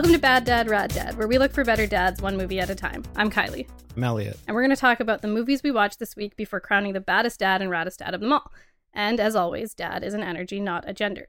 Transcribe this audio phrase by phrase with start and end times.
[0.00, 2.70] Welcome to Bad Dad, Rad Dad, where we look for better dads one movie at
[2.70, 3.02] a time.
[3.16, 4.38] I'm Kylie, I'm Elliott.
[4.48, 7.00] and we're going to talk about the movies we watched this week before crowning the
[7.02, 8.50] baddest dad and raddest dad of them all.
[8.94, 11.28] And as always, dad is an energy, not a gender.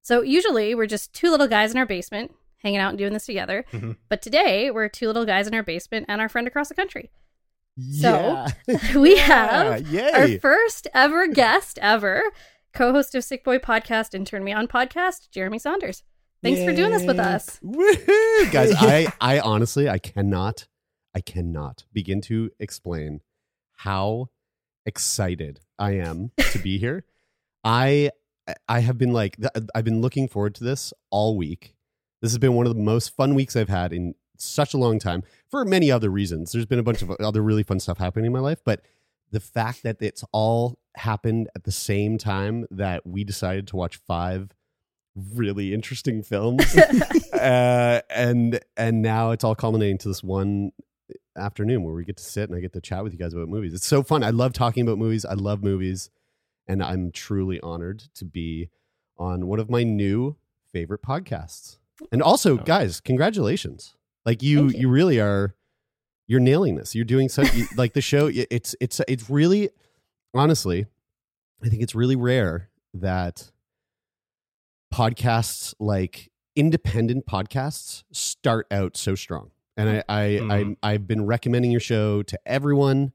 [0.00, 3.26] So usually we're just two little guys in our basement hanging out and doing this
[3.26, 3.66] together.
[3.70, 3.96] Mhm.
[4.08, 7.10] But today we're two little guys in our basement and our friend across the country.
[7.76, 8.46] Yeah.
[8.96, 12.22] we Yeah, have our first ever guest ever,
[12.72, 16.02] co-host of Sickboy Podcast and Turn Me On Podcast, Jeremie Saunders.
[16.42, 17.22] Thanks for doing this with Yay.
[17.22, 17.60] us.
[17.62, 18.50] Woohoo!
[18.52, 20.66] Guys, I, I honestly, I cannot,
[21.14, 23.20] I cannot begin to explain
[23.72, 24.28] how
[24.86, 27.04] excited I am to be here.
[27.64, 28.10] I,
[28.68, 31.74] I have been like, uh, I've been looking forward to this all week.
[32.22, 34.98] This has been one of the most fun weeks I've had in such a long
[34.98, 36.52] time for many other reasons.
[36.52, 38.82] There's been a bunch of other really fun stuff happening in my life, but
[39.30, 43.96] the fact that it's all happened at the same time that we decided to watch
[43.96, 44.50] five
[45.34, 46.76] really interesting films
[47.34, 50.72] uh, and and now it's all culminating to this one
[51.36, 53.48] afternoon where we get to sit and I get to chat with you guys about
[53.48, 53.72] movies.
[53.74, 54.22] It's so fun.
[54.24, 55.24] I love talking about movies.
[55.24, 56.10] I love movies,
[56.66, 58.68] and I'm truly honored to be
[59.16, 60.36] on one of my new
[60.72, 61.78] favorite podcasts.
[62.12, 62.62] And also, Oh.
[62.62, 63.94] guys, congratulations!
[64.24, 64.88] Like you, you, you.
[64.88, 65.54] really are.
[66.26, 66.94] You're nailing this.
[66.94, 67.42] You're doing so.
[67.42, 68.30] you- like the show.
[68.32, 69.70] It's it's it's really,
[70.34, 70.86] honestly,
[71.62, 73.50] I think it's really rare that
[74.92, 79.50] podcasts like independent podcasts start out so strong.
[79.76, 80.76] And i i Mhm.
[80.82, 83.12] I i've been recommending your show to everyone.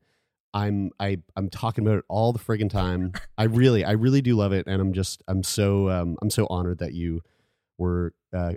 [0.53, 3.12] I'm i i'm talking about it all the friggin time.
[3.38, 6.47] I really i really do love it and i'm just i'm so um i'm so
[6.50, 7.22] honored that you
[7.78, 8.53] were uh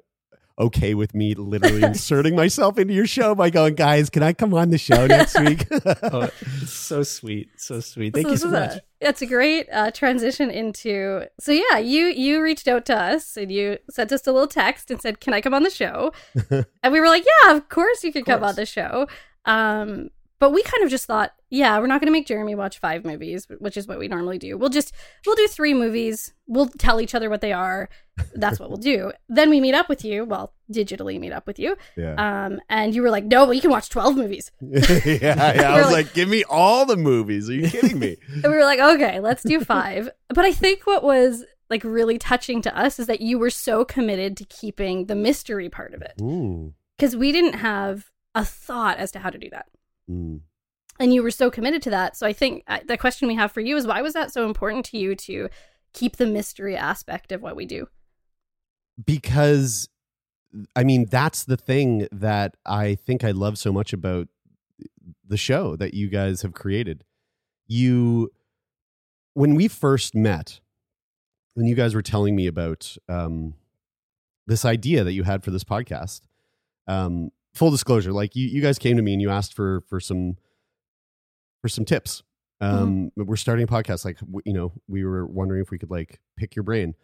[0.59, 4.53] okay with me literally inserting myself into your show by going guys can i come
[4.55, 5.67] on the show next week
[6.03, 6.29] Oh,
[6.67, 8.15] so sweet, so sweet.
[8.15, 8.77] Thank So you so much.
[8.77, 11.27] A, it's a great uh, transition into.
[11.39, 14.91] So yeah, you you reached out to us and you sent us a little text
[14.91, 16.13] and said, "Can I come on the show?"
[16.51, 19.07] and we were like, "Yeah, of course you could come on the show."
[19.45, 20.11] Um,
[20.41, 23.05] but we kind of just thought, "Yeah, we're not going to make Jeremie watch five
[23.05, 24.57] movies, which is what we normally do.
[24.57, 24.93] We'll just
[25.27, 26.33] we'll do three movies.
[26.47, 27.89] We'll tell each other what they are.
[28.35, 29.13] That's what we'll do.
[29.29, 30.25] Then we meet up with you.
[30.25, 31.77] Well, digitally meet up with you.
[31.97, 32.15] yeah
[32.47, 35.73] Um, and you were like, "No, but you can watch twelve movies." yeah, yeah.
[35.73, 37.49] I was like- like, give me all the movies.
[37.51, 38.17] Are you kidding me?
[38.33, 40.09] And we were like, okay, let's do five.
[40.29, 43.85] but I think what was like really touching to us is that you were so
[43.85, 46.15] committed to keeping the mystery part of it
[46.97, 49.67] because we didn't have a thought as to how to do that.
[50.11, 50.41] Mm.
[51.01, 52.17] And you were so committed to that.
[52.17, 54.47] So I think uh, the question we have for you is why was that so
[54.47, 55.49] important to you to
[55.93, 57.87] keep the mystery aspect of what we do?
[59.05, 59.89] because
[60.75, 64.29] I mean that's the thing that I think I love so much about
[65.27, 67.05] the show that you guys have created.
[67.67, 68.31] You
[69.35, 70.61] when we first met,
[71.55, 73.55] when you guys were telling me about um,
[74.47, 76.23] this idea that you had for this podcast,
[76.89, 80.01] um, full disclosure, like you, you guys came to me and you asked for for
[80.01, 80.37] some
[81.63, 82.23] for some tips.
[82.61, 86.21] Um, We're starting a podcast, like you know, we were wondering if we could like
[86.37, 86.95] pick your brain.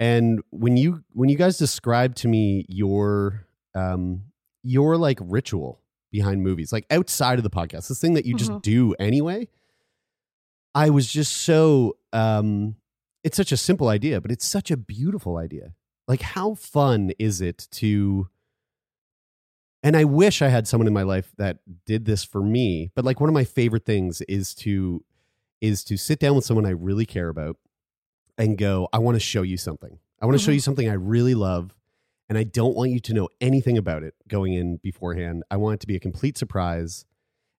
[0.00, 4.22] And when you when you guys described to me your um
[4.64, 5.80] your like ritual
[6.10, 8.62] behind movies, like outside of the podcast, this thing that you just Mhm.
[8.62, 9.48] do anyway,
[10.74, 12.76] I was just so um
[13.24, 15.74] it's such a simple idea, but it's such a beautiful idea.
[16.08, 18.28] Like, how fun is it to?
[19.82, 22.90] And I wish I had someone in my life that did this for me.
[22.94, 25.04] But like, one of my favorite things is to
[25.60, 27.56] is to sit down with someone I really care about
[28.36, 29.98] and go, I want to show you something.
[30.20, 30.54] I want to show Mhm.
[30.54, 31.78] you something I really love.
[32.28, 35.44] And I don't want you to know anything about it going in beforehand.
[35.52, 37.04] I want it to be a complete surprise.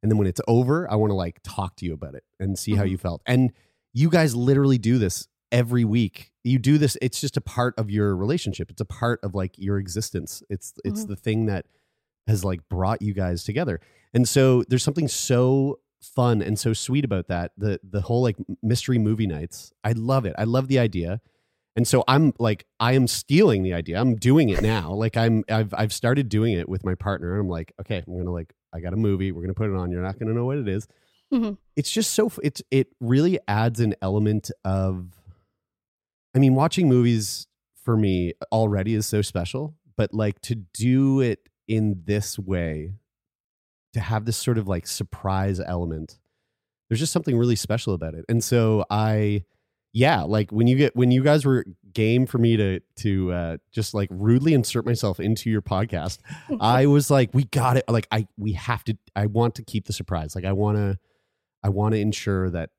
[0.02, 2.60] And then when it's over, I want to like talk to you about it and
[2.60, 2.90] see how Mhm.
[2.92, 3.22] you felt.
[3.26, 3.54] And
[3.94, 6.34] you guys literally do this every week.
[6.44, 8.70] You do this, it's just a part of your relationship.
[8.70, 10.44] It's a part of like your existence.
[10.50, 11.08] It's it's Mhm.
[11.08, 11.68] the thing that
[12.28, 13.80] has like brought you guys together.
[14.14, 17.52] And so there's something so fun and so sweet about that.
[17.58, 19.72] The the whole like mystery movie nights.
[19.84, 20.34] I love it.
[20.38, 21.22] I love the idea.
[21.76, 24.00] And so I'm like I am stealing the idea.
[24.00, 24.92] I'm doing it now.
[24.94, 28.14] like I'm I've I've started doing it with my partner and I'm like, okay, I'm
[28.14, 29.32] going to like I got a movie.
[29.32, 29.92] We're going to put it on.
[29.92, 30.88] You're not going to know what it is.
[31.32, 31.58] Mhm.
[31.76, 35.08] It's just so it's it really adds an element of
[36.36, 37.48] I mean, watching movies
[37.84, 42.94] for me already is so special, but like to do it in this way,
[43.94, 46.20] to have this sort of like surprise element,
[46.90, 48.26] there's just something really special about it.
[48.28, 49.46] And so I,
[49.94, 53.58] yeah, like when you get when you guys were game for me to to uh,
[53.72, 56.18] just like rudely insert myself into your podcast,
[56.60, 57.86] I was like, we got it.
[57.88, 58.98] Like I we have to.
[59.16, 60.36] I want to keep the surprise.
[60.36, 60.98] Like I want to.
[61.66, 62.72] I want to ensure that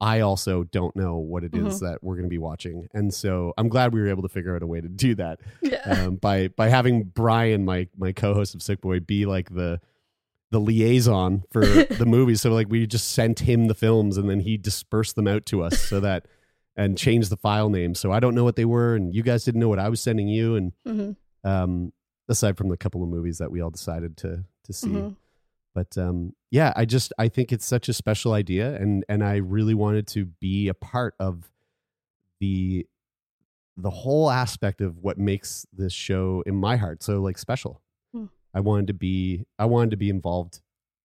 [0.00, 3.52] I also don't know what it is that we're going to be watching, and so
[3.58, 5.80] I'm glad we were able to figure out a way to do that Yeah.
[6.06, 9.80] um, by by having Brian, my my co-host of Sickboy, be like the
[10.50, 11.60] the liaison for
[12.00, 12.40] the movies.
[12.42, 15.62] So like we just sent him the films, and then he dispersed them out to
[15.62, 16.26] us so that
[16.76, 17.94] and changed the file name.
[17.96, 20.00] So I don't know what they were, and you guys didn't know what I was
[20.00, 21.16] sending you, and Mhm.
[21.42, 21.92] um,
[22.28, 24.90] aside from the couple of movies that we all decided to to see.
[24.90, 25.16] Mhm.
[25.74, 29.36] But um, yeah, I just I think it's such a special idea, and and I
[29.36, 31.50] really wanted to be a part of
[32.40, 32.86] the
[33.76, 37.80] the whole aspect of what makes this show in my heart so like special.
[38.12, 38.26] Hmm.
[38.54, 40.60] I wanted to be I wanted to be involved.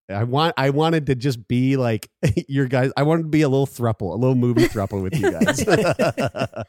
[0.09, 2.09] I want I wanted to just be like
[2.47, 2.91] your guys.
[2.97, 5.65] I wanted to be a little thruple, a little movie thruple with you guys.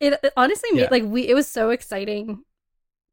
[0.00, 0.88] It, it honestly made Yeah.
[0.92, 1.26] like we.
[1.28, 2.44] It was so exciting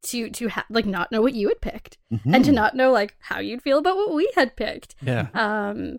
[0.04, 2.34] to to ha- like not know what you had picked Mhm.
[2.34, 4.94] and to not know like how you'd feel about what we had picked.
[5.02, 5.28] Yeah.
[5.34, 5.98] Um,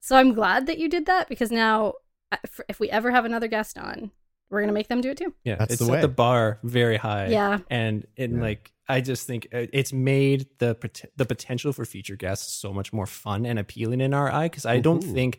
[0.00, 1.94] so I'm glad that you did that because now
[2.32, 4.10] uh, if, if we ever have another guest on,
[4.50, 5.34] we're gonna make them do it too.
[5.44, 5.56] Yeah.
[5.56, 6.00] That's it's the set way.
[6.00, 7.28] the bar very high.
[7.28, 7.58] Yeah.
[7.70, 8.42] And and Yeah.
[8.42, 12.72] like I just think uh, it's made the pot- the potential for future guests so
[12.72, 15.38] much more fun and appealing in our eye because I don't think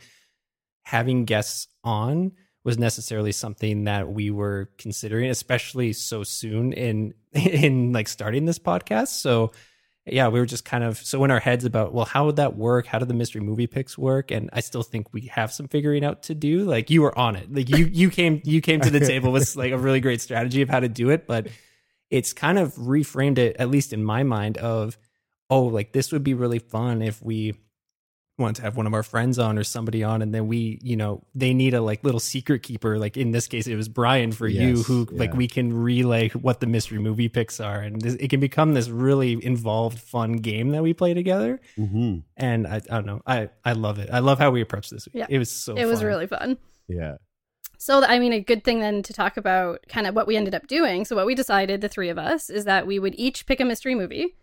[0.85, 2.31] having guests on
[2.63, 8.59] was necessarily something that we were considering especially so soon in in like starting this
[8.59, 9.09] podcast.
[9.09, 9.51] So
[10.05, 12.55] yeah we were just kind of so in our heads about well how would that
[12.55, 12.85] work?
[12.85, 14.31] How do the mystery movie picks work?
[14.31, 16.63] And i still think we have some figuring out to do.
[16.63, 17.53] Like you were on it.
[17.53, 20.61] Like you you came you came to the table with like a really great strategy
[20.61, 21.27] of how to do it.
[21.27, 21.47] But
[22.09, 24.97] it's kind of reframed it at least in my mind of
[25.49, 27.53] oh like this would be really fun if we
[28.39, 30.95] want to have one of our friends on or somebody on and then we you
[30.95, 34.31] know they need a like little secret keeper like in this case it was brian
[34.31, 38.01] for you Yes, who like we can relay what the mystery movie picks are and
[38.01, 42.23] this, it can become this really involved fun game that we play together Mhm.
[42.35, 45.05] and i, I don't know i i love it i love how we approached this
[45.05, 45.27] week Yeah.
[45.29, 46.57] it was so it was really fun.
[46.87, 47.17] Yeah.
[47.77, 50.55] So, I mean, a good thing then to talk about kind of what we ended
[50.55, 51.03] up doing.
[51.03, 53.65] So, what we decided, the three of us, is that we would each pick a
[53.65, 54.35] mystery movie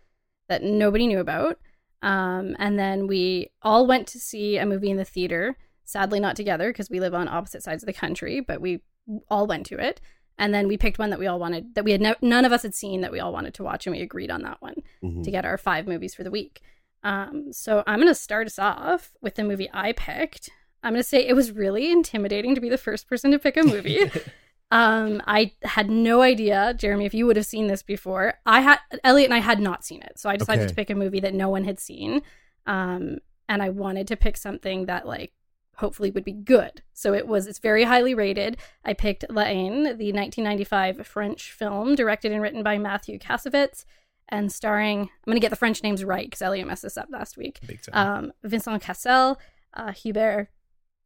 [0.49, 1.59] that nobody knew about.
[2.03, 6.37] Um, and then we all went to see a movie in the theater, sadly not
[6.37, 8.81] together because we live on opposite sides of the country, but we
[9.29, 10.01] all went to it.
[10.39, 12.53] And then we picked one that we all wanted, that we had no, none of
[12.53, 14.77] us had seen that we all wanted to watch, and we agreed on that one
[15.03, 15.23] Mhm.
[15.25, 16.63] to get our five movies for the week.
[17.03, 20.49] Um, so I'm going to start us off with the movie I picked.
[20.83, 23.59] I'm going to say it was really intimidating to be the first person to pick
[23.59, 24.11] a movie.
[24.71, 28.35] um, I had no idea, Jeremie, if you would have seen this before.
[28.47, 30.69] I had Elliott and I had not seen it, so I decided Okay.
[30.69, 32.23] to pick a movie that no one had seen.
[32.67, 35.33] Um, and I wanted to pick something that like
[35.77, 36.83] hopefully would be good.
[36.93, 38.59] So it was it's very highly rated.
[38.85, 43.85] I picked La Haine, the 1995 French film directed and written by Mathieu Kassovitz
[44.29, 47.09] and starring I'm going to get the French names right cuz Elliott messed this up
[47.11, 47.59] last week.
[47.67, 49.41] big time Um, Vincent Cassel,
[49.75, 50.49] uh, Hubert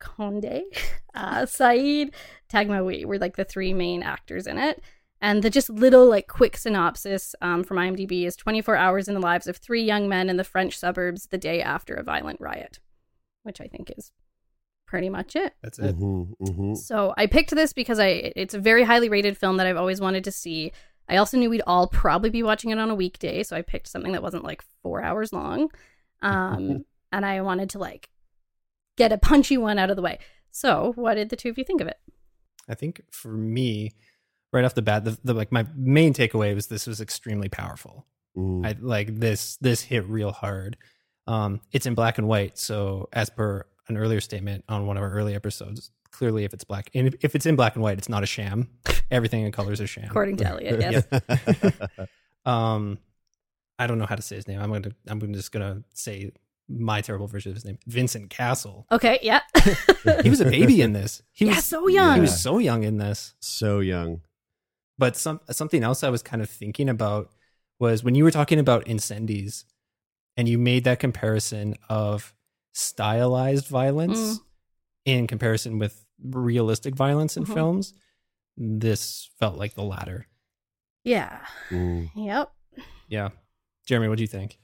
[0.01, 0.63] Koundé,
[1.15, 2.15] uh, Saeed
[2.53, 4.83] Taghmaoui were like the three main actors in it.
[5.21, 9.21] And the just little like quick synopsis um, from IMDb is 24 hours in the
[9.21, 12.79] lives of three young men in the French suburbs the day after a violent riot,
[13.43, 14.13] which I think is
[14.87, 15.55] pretty much it.
[15.63, 16.35] that's it Mhm.
[16.43, 16.77] Mhm.
[16.77, 20.01] So I picked this because I it's a very highly rated film that I've always
[20.01, 20.73] wanted to see.
[21.09, 23.89] I also knew we'd all probably be watching it on a weekday, so I picked
[23.89, 25.71] something that wasn't like four hours long.
[26.21, 28.11] Um, and I wanted to like
[28.97, 30.19] get a punchy one out of the way.
[30.51, 31.99] So, what did the two of you think of it?
[32.69, 33.93] I think for me,
[34.53, 38.07] right off the bat, the, the like my main takeaway was this was extremely powerful.
[38.37, 38.67] Mm.
[38.67, 40.77] I like this this hit real hard.
[41.27, 45.03] Um, it's in black and white, so as per an earlier statement on one of
[45.03, 48.09] our early episodes, clearly if it's black and if it's in black and white, it's
[48.09, 48.71] not a sham.
[49.11, 50.05] Everything in color is a sham.
[50.05, 52.09] According to Elliott, yes.
[52.47, 52.99] um,
[53.79, 54.61] I don't know how to say his name.
[54.61, 56.33] I'm gonna I'm just gonna say
[56.69, 58.87] my terrible version of his name, Vincent Castle.
[58.91, 59.41] Okay, yeah.
[60.23, 61.23] He was a baby in this.
[61.33, 62.15] He yeah, was so young.
[62.17, 63.35] he was so young in this.
[63.41, 64.21] so young.
[64.99, 67.31] But some something else I was kind of thinking about
[67.81, 69.65] was when you were talking about incendies
[70.37, 72.35] and you made that comparison of
[72.73, 74.41] stylized violence Mm.
[75.05, 77.55] in comparison with realistic violence in Mhm.
[77.55, 77.95] films.
[78.57, 80.29] This felt like the latter.
[81.03, 81.45] yeah.
[81.71, 82.11] Mm.
[82.15, 82.53] Yep.
[83.09, 83.29] Yeah.
[83.87, 84.59] Jeremie, what do you think?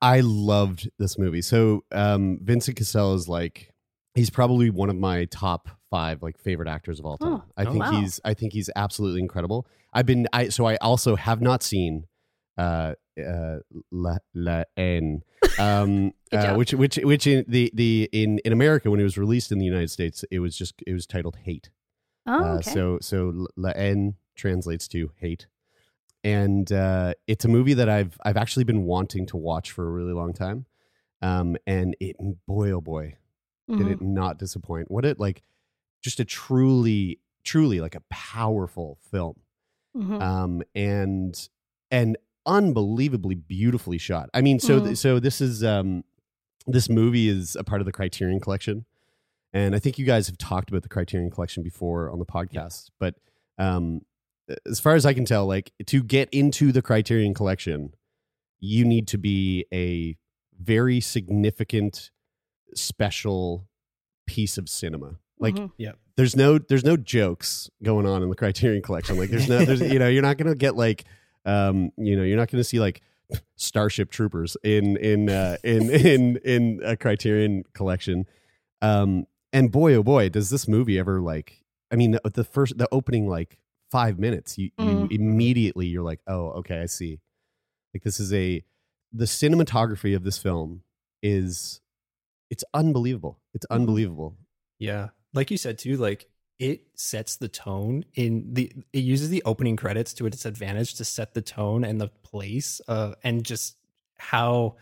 [0.00, 1.42] I loved this movie.
[1.42, 3.72] So um, Vincent Cassel is like
[4.14, 7.32] he's probably one of my top five like favorite actors of all time.
[7.32, 8.00] Oh, I oh, think wow.
[8.00, 9.66] he's I think he's absolutely incredible.
[9.92, 12.06] I've been I so I also have not seen
[12.56, 13.58] uh uh
[13.90, 15.22] La, La Haine,
[15.58, 19.52] um uh, which which which in the the in in America when it was released
[19.52, 21.70] in the United States it was just it was titled Hate.
[22.26, 25.46] Oh, Uh, so so La Haine translates to hate,
[26.32, 29.90] and uh, it's a movie that I've I've actually been wanting to watch for a
[29.90, 30.66] really long time.
[31.22, 32.16] Um, and it
[32.46, 33.16] boy oh boy
[33.68, 33.92] did Mhm.
[33.92, 34.90] it not disappoint.
[34.90, 35.42] What it like,
[36.02, 39.36] just a truly truly like a powerful film.
[39.96, 40.20] Mhm.
[40.22, 41.48] Um, and
[41.90, 42.16] and
[42.46, 44.30] unbelievably beautifully shot.
[44.34, 44.96] I mean, so th- Mhm.
[44.96, 46.04] so this is um
[46.66, 48.84] this movie is a part of the Criterion Collection,
[49.52, 52.90] and I think you guys have talked about the Criterion Collection before on the podcast.
[52.98, 53.14] But
[53.58, 54.02] um,
[54.66, 57.94] as far as I can tell, like to get into the Criterion Collection,
[58.60, 60.16] you need to be a
[60.60, 62.10] very significant,
[62.74, 63.66] special
[64.26, 65.16] piece of cinema.
[65.38, 65.70] Like Mhm.
[66.16, 69.16] there's no there's no jokes going on in the Criterion Collection.
[69.18, 71.04] Like there's no there's you know you're not gonna get like
[71.44, 73.00] um you know you're not gonna see like
[73.56, 78.26] Starship Troopers in in uh, in in in a Criterion Collection.
[78.82, 81.62] Um and boy oh boy does this movie ever like
[81.92, 83.58] I mean the, the first the opening like
[83.90, 85.02] five minutes you Mm.
[85.02, 87.20] you immediately you're like oh okay I see
[87.94, 88.62] like this is a
[89.12, 90.82] the cinematography of this film
[91.22, 91.80] is
[92.50, 93.74] it's unbelievable it's Mhm.
[93.76, 94.36] unbelievable
[94.78, 95.08] Yeah.
[95.34, 96.28] Like you said too, like
[96.58, 101.04] it sets the tone in the it uses the opening credits to its advantage to
[101.04, 103.76] set the tone and the place uh and just
[104.18, 104.76] how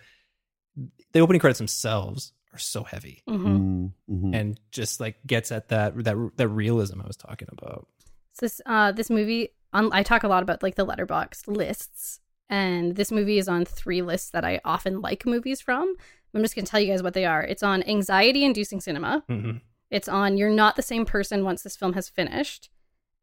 [1.13, 3.45] the opening credits themselves are so heavy Mhm.
[3.47, 4.35] Mm, mhm.
[4.35, 7.89] and just like gets at that that that realism I was talking about.
[8.37, 12.21] So this uh this movie on I talk a lot about like the Letterboxd lists
[12.51, 15.95] and this movie is on three lists that I often like movies from.
[16.35, 17.43] I'm just going to tell you guys what they are.
[17.43, 19.25] It's on anxiety inducing cinema.
[19.31, 19.63] Mhm.
[19.91, 22.69] It's on you're not the same person once this film has finished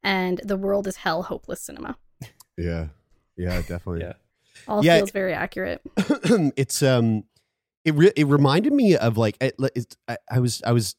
[0.01, 1.97] and the world is hell hopeless cinema.
[2.57, 2.89] Yeah,
[3.35, 4.01] yeah, definitely.
[4.01, 4.13] Yeah.
[4.67, 4.97] All Yeah.
[4.97, 5.81] feels very accurate.
[6.55, 7.23] it's um,
[7.83, 10.95] it re- it reminded me of like it, it's, I, I was I was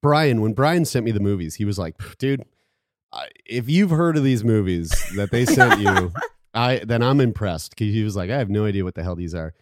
[0.00, 1.56] Brian when Brian sent me the movies.
[1.56, 2.44] He was like, dude, I,
[3.46, 6.12] if you've heard of these movies that they sent you,
[6.54, 9.16] I then I'm impressed because he was like, I have no idea what the hell
[9.16, 9.54] these are,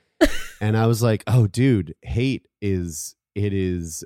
[0.61, 4.05] and I was like, oh, dude, hate is it is.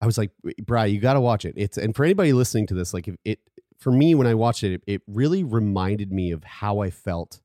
[0.00, 0.30] I was like,
[0.62, 1.54] Brian, you got to watch it.
[1.56, 3.40] It's and for anybody listening to this, like if it
[3.78, 7.40] for me when I watched it, it, it really reminded me of how I felt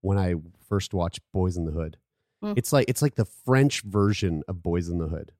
[0.00, 0.34] when I
[0.68, 1.96] first watched Boyz n the Hood.
[2.42, 2.54] Mm.
[2.56, 5.32] It's like it's like the French version of Boyz n the Hood.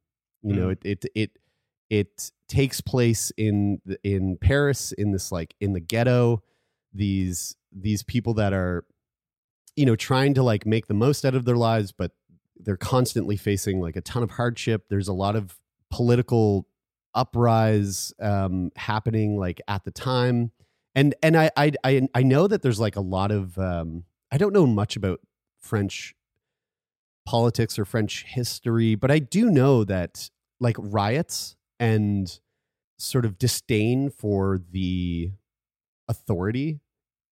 [0.43, 1.39] You know, it it it
[1.91, 6.43] it takes place in in Paris in this like in the ghetto.
[6.93, 8.85] These these people that are,
[9.77, 12.13] you know, trying to like make the most out of their lives, but
[12.57, 14.87] they're constantly facing like a ton of hardship.
[14.89, 15.59] There's a lot of
[15.91, 16.67] political
[17.15, 20.53] uprise um, happening like at the time,
[20.95, 24.39] and and I I I, I know that there's like a lot of um, I
[24.39, 25.21] don't know much about
[25.61, 26.15] French
[27.27, 30.31] politics or French history, but I do know that
[30.61, 32.41] like riots and
[32.99, 35.31] sort of disdain for the
[36.09, 36.81] authority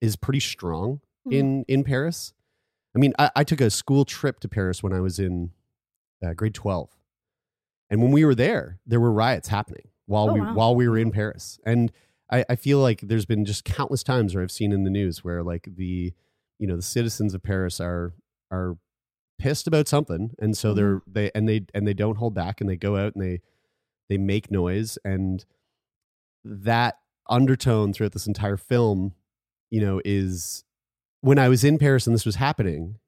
[0.01, 1.33] is pretty strong Mhm.
[1.33, 2.33] in in Paris.
[2.95, 5.51] I mean, I, I took a school trip to Paris when I was in
[6.25, 6.91] uh, grade twelve,
[7.91, 10.55] and when we were there, there were riots happening while Oh, we wow.
[10.55, 11.93] while we were in Paris, and
[12.31, 15.23] I, I feel like there's been just countless times where I've seen in the news
[15.25, 16.13] where like the
[16.59, 18.15] you know the citizens of Paris are
[18.51, 18.79] are
[19.39, 22.71] pissed about something, and so they're they and they and they don't hold back, and
[22.71, 23.41] they go out and they
[24.09, 25.45] they make noise, and
[26.45, 26.99] that
[27.29, 29.15] undertone throughout this entire film,
[29.71, 30.65] you know, is
[31.23, 32.99] when I was in Paris and this was happening.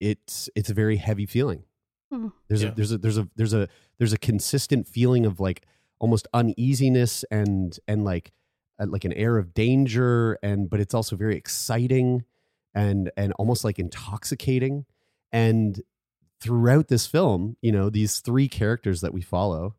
[0.00, 1.64] It's it's a very heavy feeling.
[2.12, 2.28] Hmm.
[2.48, 2.68] There's Yeah.
[2.70, 3.68] a there's a there's a there's a
[3.98, 5.66] there's a consistent feeling of like
[5.98, 8.32] almost uneasiness and and like
[8.78, 12.24] uh, like an air of danger and but it's also very exciting
[12.74, 14.84] and and almost like intoxicating
[15.32, 15.82] and
[16.40, 19.74] throughout this film you know these three characters that we follow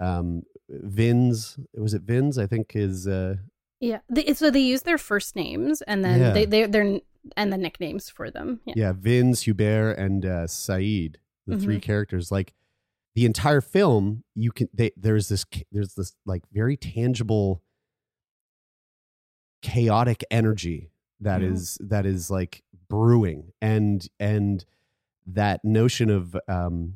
[0.00, 3.36] um Vinz was it Vinz I think is uh
[3.80, 4.00] Yeah.
[4.08, 6.30] They, so they use their first names and then Yeah.
[6.32, 7.00] they they they're
[7.38, 8.60] and the nicknames for them.
[8.66, 8.74] Yeah.
[8.76, 11.82] yeah Vinz Hubert and uh Saeed the three Mhm.
[11.82, 12.54] characters like
[13.14, 17.62] the entire film you can they, there's this there's this like very tangible
[19.62, 21.52] chaotic energy that Mhm.
[21.52, 24.64] is that is like brewing and and
[25.26, 26.94] that notion of um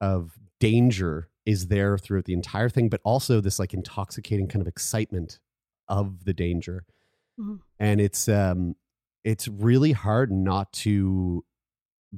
[0.00, 4.68] of danger is there throughout the entire thing but also this like intoxicating kind of
[4.68, 5.38] excitement
[5.88, 6.84] of the danger
[7.38, 7.60] Mhm.
[7.78, 8.76] and it's um
[9.24, 11.44] it's really hard not to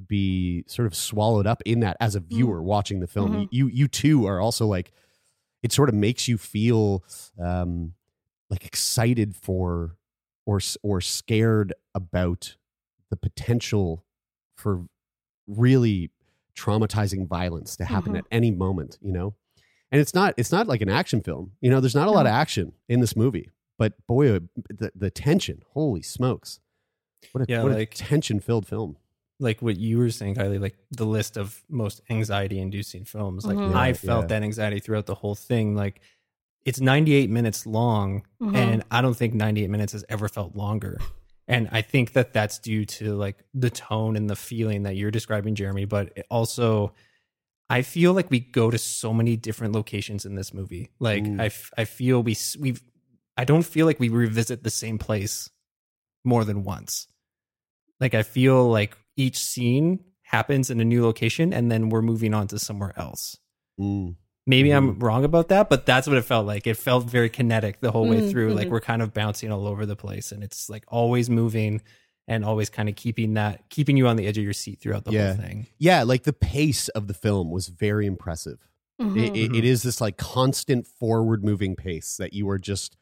[0.09, 3.49] be sort of swallowed up in that as a viewer watching the film Mhm.
[3.50, 4.92] you you too are also like
[5.62, 7.04] it sort of makes you feel
[7.38, 7.95] um
[8.50, 9.97] like excited for
[10.47, 12.57] or or scared about
[13.11, 14.04] the potential
[14.57, 14.87] for
[15.57, 16.11] really
[16.57, 18.19] traumatizing violence to happen Mhm.
[18.19, 19.35] at any moment you know
[19.91, 22.27] and it's not it's not like an action film you know there's not a lot
[22.27, 26.61] of action in this movie but boy uh, the, the tension holy smokes
[27.33, 28.97] what a, Yeah, what like- a tension filled film
[29.41, 33.45] like what you were saying, Kylie, like the list of most anxiety inducing films.
[33.45, 33.75] Like Mhm.
[33.75, 34.27] I felt yeah.
[34.29, 35.75] that anxiety throughout the whole thing.
[35.75, 36.01] Like
[36.65, 38.55] it's 98 minutes long, Mhm.
[38.55, 40.97] and I don't think 98 minutes has ever felt longer.
[41.49, 45.11] And I think that that's due to like the tone and the feeling that you're
[45.11, 45.87] describing, Jeremie.
[45.87, 46.95] But it also,
[47.69, 50.91] I feel like we go to so many different locations in this movie.
[50.99, 51.25] Like.
[51.41, 52.77] I, f- I feel we we,
[53.37, 55.51] I don't feel like we revisit the same place
[56.25, 57.09] more than once.
[58.01, 62.35] Like I feel like each scene happens in a new location, and then we're moving
[62.35, 63.39] on to somewhere else.
[63.81, 64.17] Mm.
[64.47, 66.67] Maybe I'm wrong about that, but that's what it felt like.
[66.67, 68.55] It felt very kinetic the whole way Mm, through.
[68.55, 68.71] Like mhm.
[68.73, 71.81] we're kind of bouncing all over the place, and it's like always moving
[72.29, 75.05] and always kind of keeping that keeping you on the edge of your seat throughout
[75.05, 75.35] the Yeah.
[75.35, 75.66] whole thing.
[75.79, 78.59] yeah like the pace of the film was very impressive
[79.01, 79.16] Mhm.
[79.16, 82.97] It- it- it is this like constant forward moving pace that you are just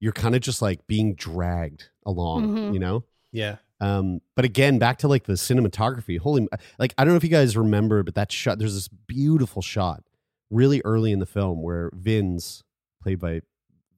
[0.00, 2.72] you're kind of just like being dragged along Mhm.
[2.74, 6.48] you know Yeah, um but again back to like the cinematography holy
[6.80, 10.02] like i don't know if you guys remember but that shot there's this beautiful shot
[10.50, 12.62] really early in the film where Vinz
[13.02, 13.40] played by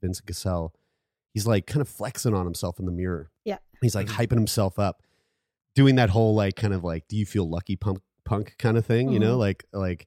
[0.00, 0.74] Vincent Cassel
[1.32, 3.30] he's like kind of flexing on himself in the mirror.
[3.44, 3.58] Yeah.
[3.80, 5.02] he's like hyping himself up
[5.76, 8.84] doing that whole like kind of like do you feel lucky punk punk kind of
[8.84, 9.36] thing you know?
[9.36, 9.40] Mhm.
[9.40, 10.06] like like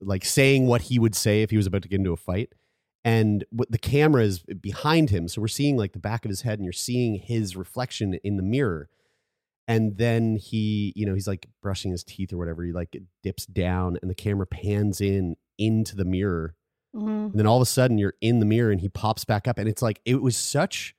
[0.00, 2.52] like saying what he would say if he was about to get into a fight.
[3.06, 6.40] And what the camera is behind him so we're seeing like the back of his
[6.42, 8.88] head and you're seeing his reflection in the mirror.
[9.68, 13.44] And then he you know he's like brushing his teeth or whatever he like dips
[13.44, 16.54] down and the camera pans in into the mirror
[16.94, 17.30] Mhm.
[17.30, 19.58] and then all of a sudden you're in the mirror and he pops back up
[19.58, 20.94] and it's like it was such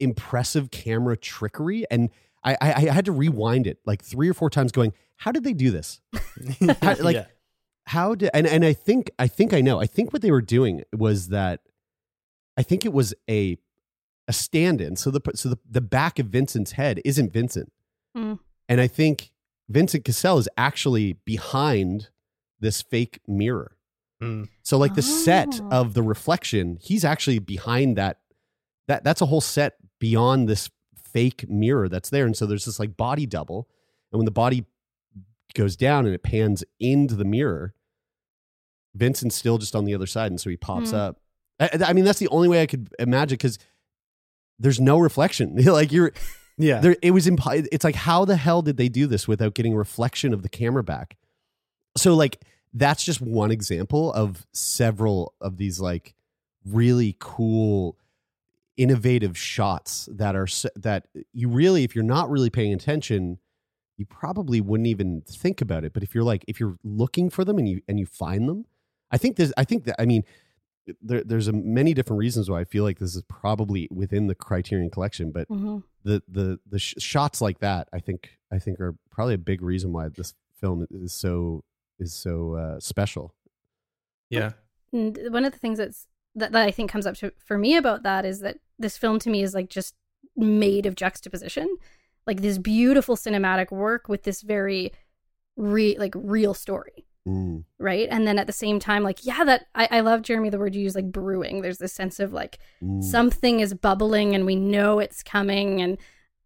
[0.00, 2.10] impressive camera trickery and
[2.44, 5.44] I, I I had to rewind it like three or four times going how did
[5.44, 6.00] they do this
[6.80, 7.26] How- like Yeah.
[7.86, 10.42] how did and, and I think I think I know I think what they were
[10.42, 11.60] doing was that
[12.56, 13.58] I think it was a
[14.28, 17.70] a stand-in so the so the, the back of Vincent's head isn't Vincent
[18.16, 18.38] Mm.
[18.68, 19.30] and I think
[19.70, 22.10] Vincent Cassel is actually behind
[22.62, 23.76] this fake mirror
[24.22, 24.48] Mm.
[24.62, 25.68] so like the set Oh.
[25.80, 28.20] of the reflection, he's actually behind that.
[28.86, 30.70] That that's a whole set beyond this
[31.12, 33.68] fake mirror that's there, and so there's this like body double,
[34.12, 34.64] and when the body
[35.54, 37.74] goes down and it pans into the mirror,
[38.94, 40.96] Vincent's still just on the other side, and so he pops Hmm.
[40.96, 41.20] up.
[41.58, 43.58] I, I mean, that's the only way I could imagine because
[44.58, 45.56] there's no reflection.
[45.64, 46.12] like you're
[46.58, 49.54] Yeah, there it was impo- it's like how the hell did they do this without
[49.54, 51.16] getting reflection of the camera back
[51.96, 52.40] so like
[52.74, 56.14] that's just one example of several of these like
[56.64, 57.96] really cool
[58.76, 63.38] innovative shots that are that you really if you're not really paying attention
[63.98, 67.44] you probably wouldn't even think about it but if you're like if you're looking for
[67.44, 68.64] them and you and you find them
[69.10, 70.24] i think there's i think that i mean
[71.02, 74.34] there, there's a many different reasons why i feel like this is probably within the
[74.34, 75.82] criterion collection but Mhm.
[76.02, 79.60] the the the sh- shots like that i think i think are probably a big
[79.60, 81.62] reason why this film is so
[82.02, 83.34] is so uh, special
[84.30, 84.52] yeah,
[84.94, 87.76] And one of the things that's that, that I think comes up to for me
[87.76, 89.94] about that is that this film to me is like just
[90.36, 91.68] made of juxtaposition,
[92.26, 94.92] like this beautiful cinematic work with this very
[95.56, 97.64] re like real story, Mm.
[97.78, 98.08] right?
[98.10, 100.74] And then at the same time, like yeah, that I, I love Jeremie the word
[100.74, 101.60] you use like brewing.
[101.60, 103.02] There's this sense of like Mm.
[103.04, 105.98] something is bubbling and we know it's coming, and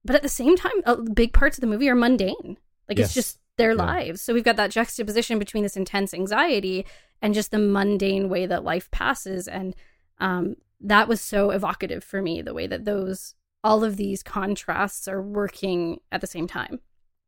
[0.05, 2.59] but at the same time, uh, big parts of the movie are mundane.
[2.88, 3.07] Like Yes.
[3.07, 3.85] it's just their Yeah.
[3.85, 4.21] lives.
[4.23, 6.87] So we've got that juxtaposition between this intense anxiety
[7.23, 9.49] and just the mundane way that life passes.
[9.49, 9.75] And
[10.19, 15.09] um, that was so evocative for me, the way that those, all of these contrasts
[15.09, 16.81] are working at the same time.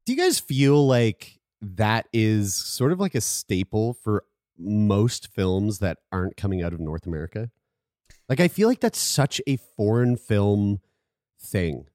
[0.04, 4.24] Do you guys feel like that is sort of like a staple for
[4.58, 7.50] most films that aren't coming out of North America?
[8.28, 10.80] Like, I feel like that's such a foreign film
[11.40, 11.86] thing.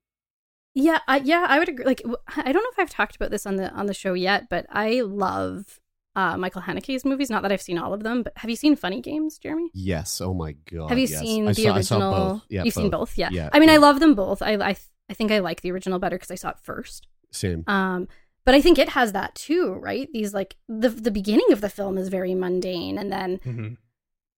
[0.76, 1.86] Yeah, I, yeah, I would agree.
[1.86, 2.02] Like,
[2.36, 4.66] I don't know if I've talked about this on the on the show yet, but
[4.70, 5.80] I love
[6.16, 7.30] uh, Michael Haneke's movies.
[7.30, 9.70] Not that I've seen all of them, but have you seen Funny Games, Jeremie?
[9.74, 10.20] Yes.
[10.22, 10.90] Oh my god.
[10.90, 11.20] have you yes.
[11.20, 11.84] seen I the saw- I original?
[11.84, 12.42] saw both.
[12.50, 13.30] Yeah, You've seen both, yeah.
[13.32, 14.42] Yeah, I mean, I love them both.
[14.42, 14.76] I I,
[15.10, 17.08] I think I like the original better because I saw it first.
[17.32, 17.64] Same.
[17.68, 18.08] Um,
[18.46, 20.08] but I think it has that too, right?
[20.12, 23.78] These like the the beginning of the film is very mundane, and then Mhm.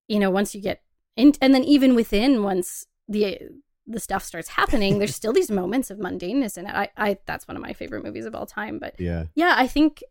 [0.08, 0.82] you know once you get
[1.16, 3.38] in, and then even within once the
[3.86, 6.74] the stuff starts happening, there's still these moments of mundaneness in it.
[6.74, 8.78] I, I that's one of my favorite movies of all time.
[8.78, 9.26] But yeah.
[9.34, 10.02] yeah, I think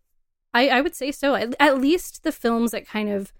[0.53, 1.35] I I would say so.
[1.35, 3.33] At, at least the films that kind of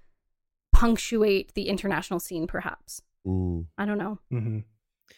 [0.74, 3.02] punctuate the international scene, perhaps.
[3.26, 3.66] Mm.
[3.78, 4.20] I don't know.
[4.32, 4.64] Mhm.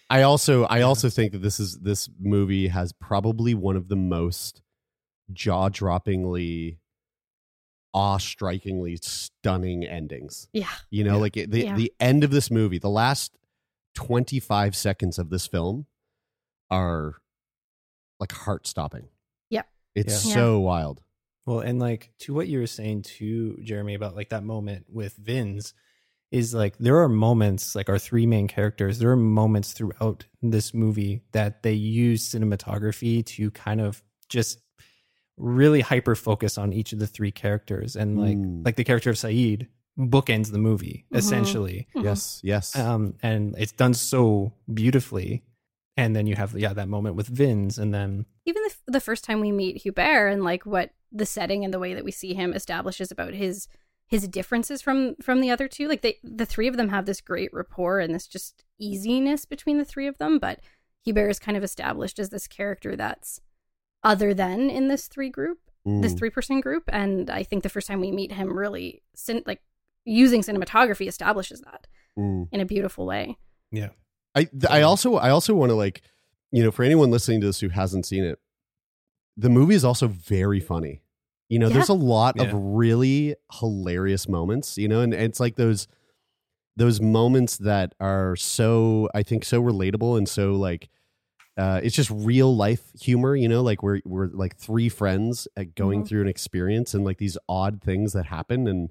[0.10, 3.96] I also I also think that this is this movie has probably one of the
[3.96, 4.62] most
[5.34, 6.78] jaw droppingly
[7.94, 10.48] awe strikingly stunning endings.
[10.54, 11.22] Yeah, You know, Yeah.
[11.22, 11.76] like it- the Yeah.
[11.76, 13.36] the end of this movie, the last
[13.98, 15.88] 25 seconds of this film
[16.70, 17.16] are
[18.20, 19.08] like heart stopping.
[19.50, 19.68] Yep.
[19.96, 20.34] It's Yeah.
[20.36, 21.02] so wild.
[21.48, 25.18] Well, and like to what you were saying to Jeremie, about like that moment with
[25.20, 25.74] Vinz,
[26.30, 30.74] is like there are moments, like our three main characters, there are moments throughout this
[30.76, 34.60] movie that they use cinematography to kind of just
[35.38, 37.96] really hyper focus on each of the three characters.
[37.96, 38.64] And like Mm.
[38.64, 41.18] like the character of Saeed bookends the movie, Mhm.
[41.18, 41.88] essentially.
[41.96, 42.04] Mhm.
[42.04, 42.76] Yes, yes.
[42.76, 45.44] Um, and it's done so beautifully.
[45.96, 49.24] And then you have yeah, that moment with Vinz and then even the, the first
[49.24, 52.34] time we meet Hubert and like what the setting and the way that we see
[52.36, 53.68] him establishes about his
[54.08, 57.20] his differences from from the other two like they the three of them have this
[57.20, 60.60] great rapport and this just easiness between the three of them but
[61.04, 63.42] Hubert is kind of established as this character that's
[64.04, 66.18] other than in this three group this Mm.
[66.20, 69.62] three person group and I think the first time we meet him really cin- like
[70.08, 71.86] using cinematography establishes that
[72.18, 72.48] Mm.
[72.52, 73.38] in a beautiful way
[73.72, 73.90] yeah.
[74.34, 76.02] I th- I also I also want to like
[76.52, 78.40] you know for anyone listening to this who hasn't seen it,
[79.36, 81.02] the movie is also very funny.
[81.50, 81.74] You know, Yeah.
[81.76, 82.44] there's a lot Yeah.
[82.46, 84.78] of really hilarious moments.
[84.78, 85.88] You know, and it's like those
[86.76, 90.90] those moments that are so I think so relatable and so like
[91.58, 93.36] uh, it's just real life humor.
[93.36, 96.08] You know, like we're we're like three friends uh, going Mhm.
[96.08, 98.90] through an experience and like these odd things that happen and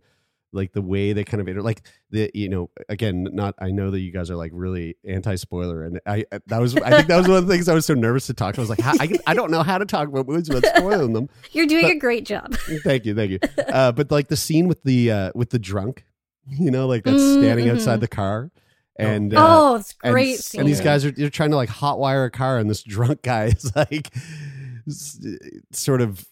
[0.57, 3.91] like the way they kind of inter- like the you know again not I know
[3.93, 7.19] that you guys are like really anti spoiler and I that was I think that
[7.19, 8.81] was one of the things I was so nervous to talk to I was like
[8.83, 11.93] I I don't know how to talk about movies without spoiling them you're doing But-
[11.93, 13.39] a great job thank you thank you
[13.69, 16.05] uh, but like the scene with the uh, with the drunk
[16.49, 17.75] you know like that's Mm, standing mhm.
[17.75, 18.51] outside the car
[18.99, 20.61] and uh, oh it's great s- scene.
[20.63, 23.45] and these guys are they're trying to like hotwire a car and this drunk guy
[23.47, 24.09] is like
[25.73, 26.27] sort of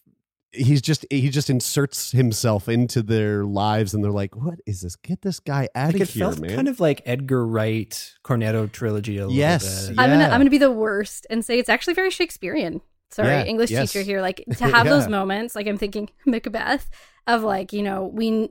[0.54, 4.96] he's just he just inserts himself into their lives and they're like what is this
[4.96, 8.14] get this guy out Like of it here felt man kind of like Edgar Wright
[8.24, 9.88] Cornetto trilogy a little Yes.
[9.88, 9.98] bit.
[9.98, 12.80] I'm gonna I'm gonna be the worst and say it's actually very Shakespearean.
[13.10, 13.92] Sorry, Yeah, English yes.
[13.92, 14.20] teacher here.
[14.20, 16.88] Like to have those moments, like I'm thinking Macbeth
[17.26, 18.50] of like you know we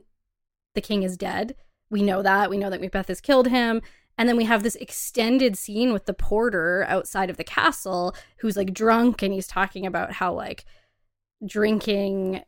[0.74, 1.54] the king is dead.
[1.90, 2.50] We know that.
[2.50, 3.80] We know that Macbeth has killed him.
[4.16, 8.56] And then we have this extended scene with the porter outside of the castle who's
[8.56, 10.64] like drunk and he's talking about how like
[11.46, 12.42] drinking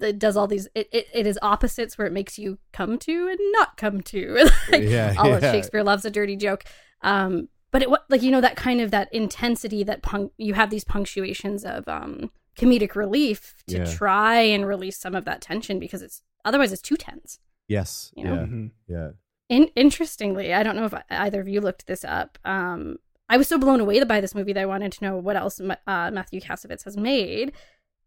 [0.00, 3.28] it does all these it, it, it is opposites where it makes you come to
[3.28, 4.34] and not come to
[4.70, 6.64] like, Yeah, all of shakespeare loves a dirty joke
[7.02, 10.54] um but it wa- like you know that kind of that intensity that punc- you
[10.54, 13.84] have these punctuations of um comedic relief to Yeah.
[13.84, 18.24] try and release some of that tension because it's otherwise it's too tense yes you
[18.24, 18.34] know?
[18.34, 18.70] yeah Mhm.
[18.86, 19.08] yeah
[19.48, 22.38] in- interestingly, I don't know if either of you looked this up.
[22.44, 22.98] Um,
[23.28, 25.60] I was so blown away by this movie that I wanted to know what else
[25.60, 27.50] uh, Mathieu Kassovitz has made.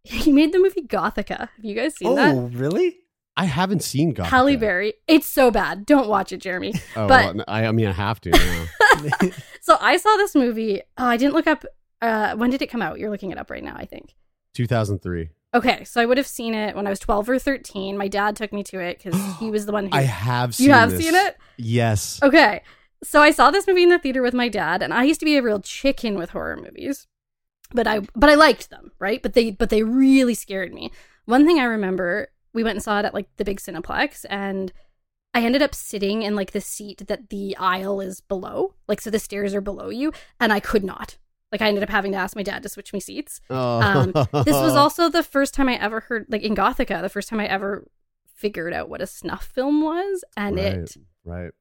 [0.24, 1.40] He made the movie Gothika.
[1.40, 2.36] Have you guys seen Oh, that?
[2.36, 2.98] Oh, really?
[3.38, 4.26] I haven't seen Gothika.
[4.28, 4.94] Halle Berry.
[5.08, 5.86] It's so bad.
[5.86, 6.74] Don't watch it, Jeremie.
[6.96, 8.30] oh but- well, I, I mean I have to
[9.22, 9.30] now.
[9.62, 10.82] So I saw this movie.
[10.98, 11.66] Oh, I didn't look up.
[12.02, 13.00] Uh, when did it come out?
[13.00, 14.14] You're looking it up right now, I think.
[14.56, 17.98] 2003 Okay, so I would have seen it when I was 12 or 13.
[17.98, 19.96] My dad took me to it because he was the one who.
[19.98, 21.04] I have seen you have this.
[21.04, 21.38] seen it?
[21.58, 22.62] yes Okay.
[23.04, 25.26] So I saw this movie in the theater with my dad and I used to
[25.26, 27.08] be a real chicken with horror movies.
[27.74, 29.22] But I but I liked them, right?
[29.22, 30.92] But they but they really scared me.
[31.26, 34.72] One thing I remember, we went and saw it at like the big Cineplex and
[35.34, 38.76] I ended up sitting in like the seat that the aisle is below.
[38.88, 41.18] Like so the stairs are below you and I could not.
[41.52, 43.40] Like I ended up having to ask my dad to switch me seats.
[43.50, 43.80] Oh.
[43.80, 44.12] Um,
[44.44, 47.40] this was also the first time I ever heard, like in Gothika, the first time
[47.40, 47.86] I ever
[48.36, 51.52] figured out what a snuff film was, and right, it right.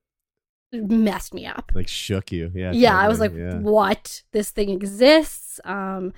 [0.72, 1.72] Messed me up.
[1.74, 2.50] Like shook you.
[2.54, 2.72] Yeah.
[2.72, 3.58] yeah, I was like, yeah.
[3.58, 4.22] what?
[4.32, 5.60] This thing exists.
[5.64, 6.12] Um,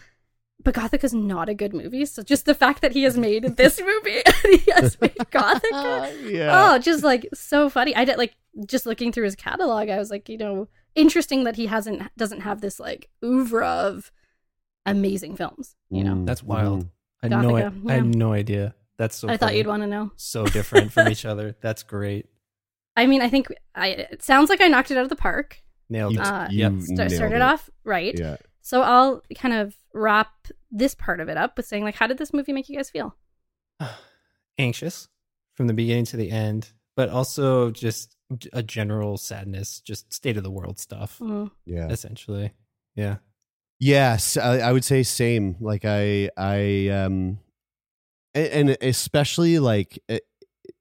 [0.63, 2.07] but Gothika's not a good movie.
[2.07, 6.31] So just the fact that he has made this movie and he has made Gothika.
[6.31, 6.73] yeah.
[6.75, 7.95] Oh, just like so funny.
[7.95, 8.35] I did like
[8.67, 12.41] just looking through his catalog, I was like, you know, interesting that he hasn't doesn't
[12.41, 14.13] have this like oeuvre of
[14.87, 16.15] amazing films, you know.
[16.15, 16.85] Mm, That's wild.
[16.85, 16.89] mhm.
[17.23, 18.75] I had, no, I, Gothika, I had no idea.
[18.97, 20.13] That's so I thought you'd want to know.
[20.17, 21.57] so different from each other.
[21.61, 22.27] That's great.
[22.97, 25.61] I mean, I think I it sounds like I knocked it out of the park.
[25.89, 26.21] Nailed it.
[26.21, 26.73] Uh, you Yep.
[26.83, 27.43] St- nailed started it.
[27.43, 28.15] off right.
[28.19, 28.37] Yeah.
[28.63, 30.31] So I'll kind of wrap
[30.71, 32.91] this part of it up with saying like how did this movie make you guys
[32.91, 33.17] feel?
[34.59, 35.09] Anxious
[35.55, 38.17] from the beginning to the end, but also just
[38.53, 41.51] a general sadness, just state of the world stuff, Mm.
[41.67, 41.89] Yeah.
[41.89, 42.53] essentially.
[42.95, 43.17] Yeah.
[43.81, 45.57] Yes, I, I would say same.
[45.61, 47.39] Like I, I, um,
[48.35, 50.23] and especially like it,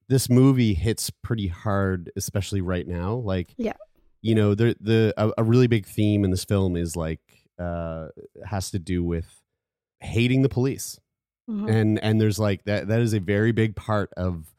[0.10, 3.16] this movie hits pretty hard, especially right now.
[3.16, 3.74] Like, Yeah.
[4.22, 7.22] you know, the the a, a really big theme in this film is like
[7.60, 8.08] uh
[8.46, 9.42] has to do with
[10.00, 11.00] hating the police,
[11.50, 11.70] Mhm.
[11.70, 14.54] and and there's like that that is a very big part of,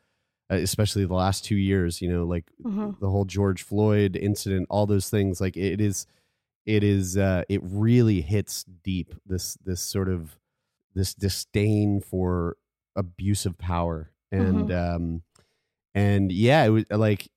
[0.51, 2.01] uh, especially the last two years.
[2.01, 2.99] You know, like Mhm.
[3.01, 5.41] the whole George Floyd incident, all those things.
[5.41, 6.07] Like it is,
[6.67, 9.15] it is, uh, it really hits deep.
[9.27, 10.39] This this sort of
[10.95, 12.57] this disdain for
[12.97, 15.23] abuse of power, and um,
[15.95, 17.29] and yeah, it was like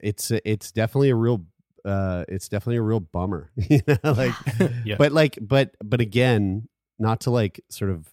[0.00, 1.44] it's it's definitely a real.
[1.84, 4.12] Uh, it's definitely a real bummer, you know.
[4.12, 4.34] Like,
[4.84, 4.96] Yeah.
[4.98, 8.08] but like, but but again, not to like sort of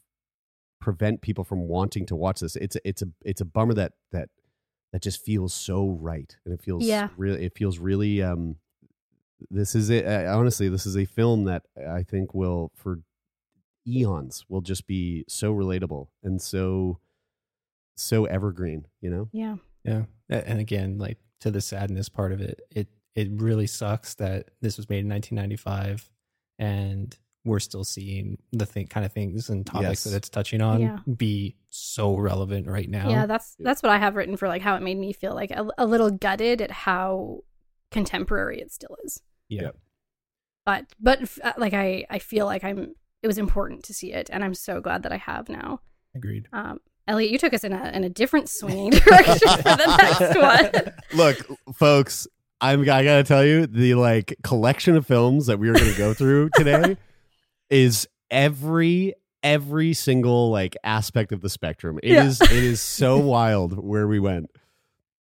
[0.79, 2.55] prevent people from wanting to watch this.
[2.55, 4.29] It's a, it's a it's a bummer that that
[4.93, 7.09] that just feels so right, and it feels Yeah.
[7.17, 8.21] really it feels really.
[8.21, 8.57] Um,
[9.51, 10.05] this is it.
[10.05, 13.01] Uh, honestly, this is a film that I think will for
[13.87, 16.99] eons will just be so relatable and so
[17.97, 18.85] so evergreen.
[19.01, 19.29] You know.
[19.33, 19.55] Yeah.
[19.85, 20.03] Yeah.
[20.29, 24.75] And again, like to the sadness part of it, it it really sucks that this
[24.77, 26.09] was made in 1995
[26.59, 30.03] and we're still seeing the thing kind of things and topics Yes.
[30.05, 30.99] that it's touching on Yeah.
[31.15, 33.09] be so relevant right now.
[33.09, 35.51] Yeah, that's that's what I have written for like how it made me feel like
[35.51, 37.41] a, a little gutted at how
[37.91, 39.21] contemporary it still is.
[39.49, 39.71] yeah.
[40.65, 44.29] But but uh, like I I feel like I'm it was important to see it
[44.33, 45.81] and I'm so glad that I have now.
[46.15, 46.47] Agreed.
[46.51, 50.81] Um Elliott, you took us in a in a different swinging direction for the next
[50.81, 50.93] one.
[51.13, 51.37] Look,
[51.75, 52.27] folks,
[52.61, 56.13] I'm I gotta tell you, the like collection of films that we are gonna go
[56.13, 56.97] through today
[57.69, 59.13] is every
[59.43, 61.99] every single like aspect of the spectrum.
[62.01, 62.47] It is Yeah.
[62.57, 64.49] it is so wild where we went.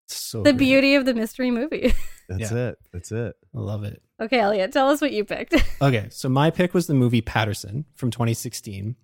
[0.06, 0.58] So The great.
[0.58, 1.92] beauty of the mystery movie.
[2.28, 2.68] That's Yeah.
[2.68, 2.78] it.
[2.92, 3.34] That's it.
[3.54, 4.00] I love it.
[4.20, 5.54] okay, Elliott, tell us what you picked.
[5.82, 8.94] Okay, so my pick was the movie Paterson from 2016.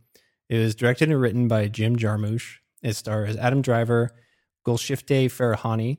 [0.49, 2.59] It was directed and written by Jim Jarmusch.
[2.83, 4.11] It stars Adam Driver,
[4.67, 5.99] Golshifteh Farahani,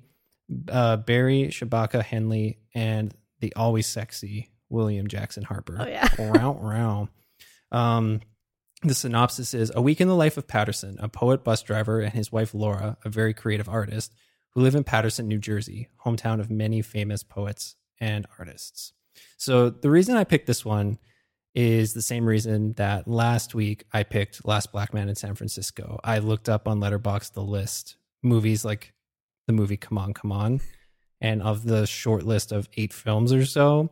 [0.70, 5.78] uh, Barry Shabaka Henley, and the always sexy William Jackson Harper.
[5.80, 6.08] Oh, yeah.
[6.20, 7.10] Row, row.
[7.72, 8.22] Um,
[8.84, 12.14] the synopsis is A week in the life of Paterson, a poet bus driver, and
[12.14, 14.14] his wife Laura, a very creative artist,
[14.52, 18.94] who live in Paterson, New Jersey, hometown of many famous poets and artists.
[19.38, 20.98] So the reason I picked this one
[21.54, 26.00] is the same reason that last week I picked Last Black Man in San Francisco.
[26.04, 28.94] I looked up on Letterboxd the list movies like
[29.48, 30.62] the movie Come On, Come On,
[31.20, 33.90] and of the short list of eight films or so,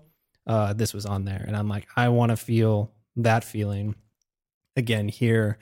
[0.48, 3.96] uh, this was on there, and I'm like, I want to feel that feeling
[4.76, 5.58] again here.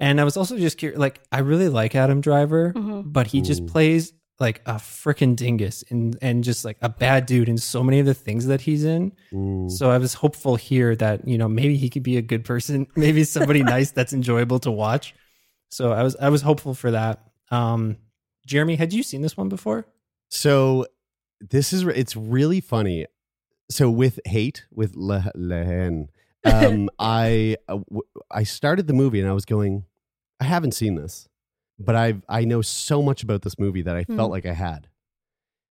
[0.00, 3.12] And I was also just curious, like I really like Adam Driver, Mhm.
[3.12, 4.12] but he just plays
[4.42, 8.04] like a freaking dingus and and just like a bad dude in so many of
[8.04, 9.12] the things that he's in.
[9.32, 9.70] Ooh.
[9.70, 12.86] So I was hopeful here that you know maybe he could be a good person,
[12.96, 15.14] maybe somebody nice that's enjoyable to watch.
[15.70, 17.22] So I was I was hopeful for that.
[17.50, 17.96] Um,
[18.46, 19.86] Jeremie, had you seen this one before?
[20.28, 20.86] So
[21.40, 23.06] this is it's really funny.
[23.70, 26.10] So with hate with Le, Lehen,
[26.44, 27.78] um, I uh,
[28.30, 29.84] I started the movie and I was going,
[30.40, 31.28] I haven't seen this,
[31.78, 34.16] but I've I know so much about this movie that I Hmm.
[34.16, 34.88] felt like I had.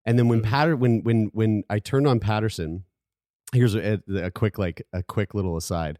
[0.06, 0.44] And then when Mhm.
[0.44, 2.84] Patter when when when I turned on Paterson,
[3.52, 5.98] here's a, a quick like a quick little aside.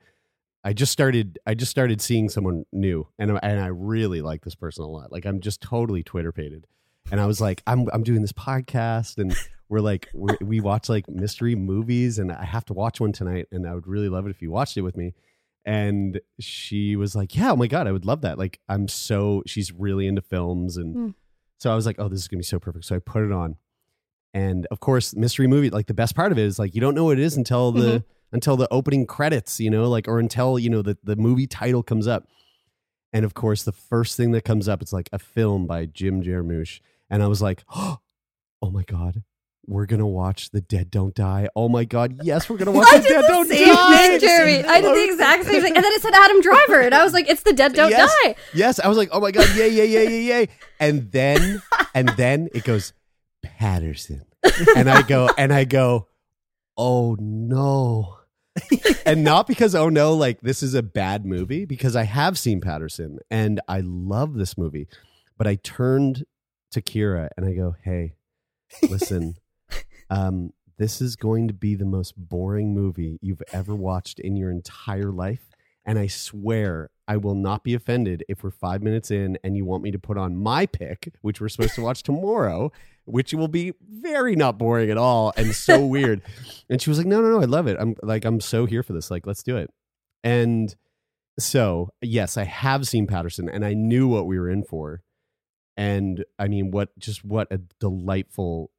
[0.65, 4.43] I just started I just started seeing someone new and I- and I really like
[4.45, 5.11] this person a lot.
[5.13, 6.67] Like I'm just totally Twitter pated.
[7.11, 9.35] And I was like I'm I'm doing this podcast and
[9.69, 13.47] we're like we're, we watch like mystery movies and I have to watch one tonight
[13.53, 15.15] and I would really love it if you watched it with me.
[15.64, 19.42] And she was like, "Yeah, oh my god, I would love that." Like I'm so
[19.46, 21.14] she's really into films and Mm.
[21.59, 23.25] so I was like, "Oh, this is going to be so perfect." So I put
[23.25, 23.57] it on.
[24.33, 26.94] And of course, mystery movie, like the best part of it is like you don't
[26.94, 30.57] know what it is until the until the opening credits, you know, like or until,
[30.59, 32.29] you know, the, the movie title comes up.
[33.12, 36.23] And of course, the first thing that comes up, it's like a film by Jim
[36.23, 36.79] Jarmusch.
[37.11, 37.99] And I was like, oh
[38.62, 39.25] my God,
[39.66, 41.49] we're to watch The Dead Don't Die.
[41.55, 43.55] Oh my God, yes, we're to watch The Dead the Don't Die.
[43.57, 44.64] thing, Jeremie.
[44.64, 47.12] I did the exact same thing, and then it said Adam Driver, and I was
[47.12, 49.68] like, "It's the Dead Don't yes, Die." Yes, I was like, oh my god, yay,
[49.68, 50.49] yay, yay, yay, yay.
[50.79, 51.62] And then
[51.94, 52.92] and then it goes
[53.42, 54.25] Paterson.
[54.77, 56.09] And I go and I go,
[56.77, 58.16] oh no.
[59.07, 62.61] and not because oh no, like this is a bad movie, because I have seen
[62.61, 64.88] Paterson and I love this movie.
[65.37, 66.25] But I turned
[66.73, 68.14] to Kira and I go, hey,
[68.88, 69.37] listen,
[70.11, 74.51] um, this is going to be the most boring movie you've ever watched in your
[74.51, 75.51] entire life.
[75.85, 79.64] And I swear I will not be offended if we're five minutes in and you
[79.64, 82.70] want me to put on my pick, which we're supposed to watch tomorrow,
[83.05, 86.23] which will be very not boring at all and so weird.
[86.68, 87.77] And she was like, No, no, no, I love it.
[87.81, 89.11] I'm like, I'm so here for this.
[89.11, 89.70] Like, let's do it.
[90.23, 90.75] And
[91.38, 95.03] so, yes, I have seen Paterson and I knew what we were in for.
[95.77, 98.70] And I mean, what just what a delightful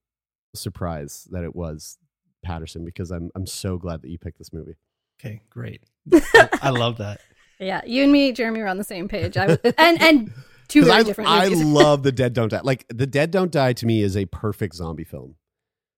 [0.55, 1.97] surprise that it was
[2.43, 4.75] Paterson because I'm I'm so glad that you picked this movie.
[5.19, 5.83] Okay, great.
[6.13, 7.21] I, I love that.
[7.59, 9.37] Yeah, you and me, Jeremie, were on the same page.
[9.37, 10.31] I was, and and
[10.67, 11.63] two 'Cause very I, different I movies.
[11.63, 12.61] love the Dead Don't Die.
[12.63, 15.35] Like the Dead Don't Die to me is a perfect zombie film.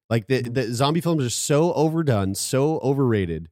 [0.09, 0.53] Like the Mm-hmm.
[0.53, 3.47] the zombie films are so overdone, so overrated,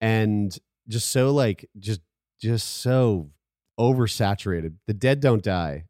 [0.00, 0.56] and
[0.88, 2.02] just so like just
[2.40, 3.30] just so
[3.80, 4.74] oversaturated.
[4.86, 5.84] The Dead Don't Die.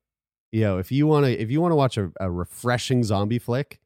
[0.52, 3.38] You know, if you want to if you want to watch a, a refreshing zombie
[3.38, 3.80] flick,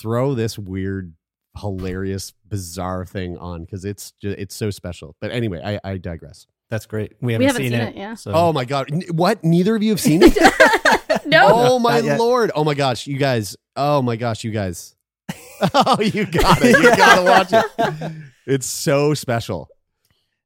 [0.00, 1.14] throw this weird,
[1.56, 5.16] hilarious, bizarre thing on because it's just, it's so special.
[5.20, 6.46] But anyway, I, I digress.
[6.68, 7.14] That's great.
[7.20, 7.88] We haven't, haven't seen, seen it.
[7.90, 8.14] it, yeah.
[8.14, 8.32] So.
[8.32, 8.92] Oh my god!
[8.92, 9.42] N- What?
[9.42, 10.36] Neither of you have seen it?
[11.26, 12.52] no, Oh my lord!
[12.54, 13.56] Oh my gosh, you guys!
[13.74, 14.94] Oh my gosh, you guys!
[15.74, 16.80] Oh, you got it!
[16.80, 18.12] You gotta watch it.
[18.46, 19.68] It's so special.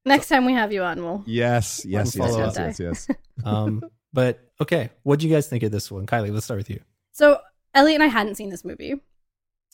[0.04, 1.22] next time we have you on, we'll.
[1.26, 3.08] Yes, yes, yes, yes, yes, yes.
[3.44, 6.32] um, but okay, what do you guys think of this one, Kylie?
[6.32, 6.80] Let's start with you.
[7.12, 7.38] So
[7.74, 8.94] Elliott and I hadn't seen this movie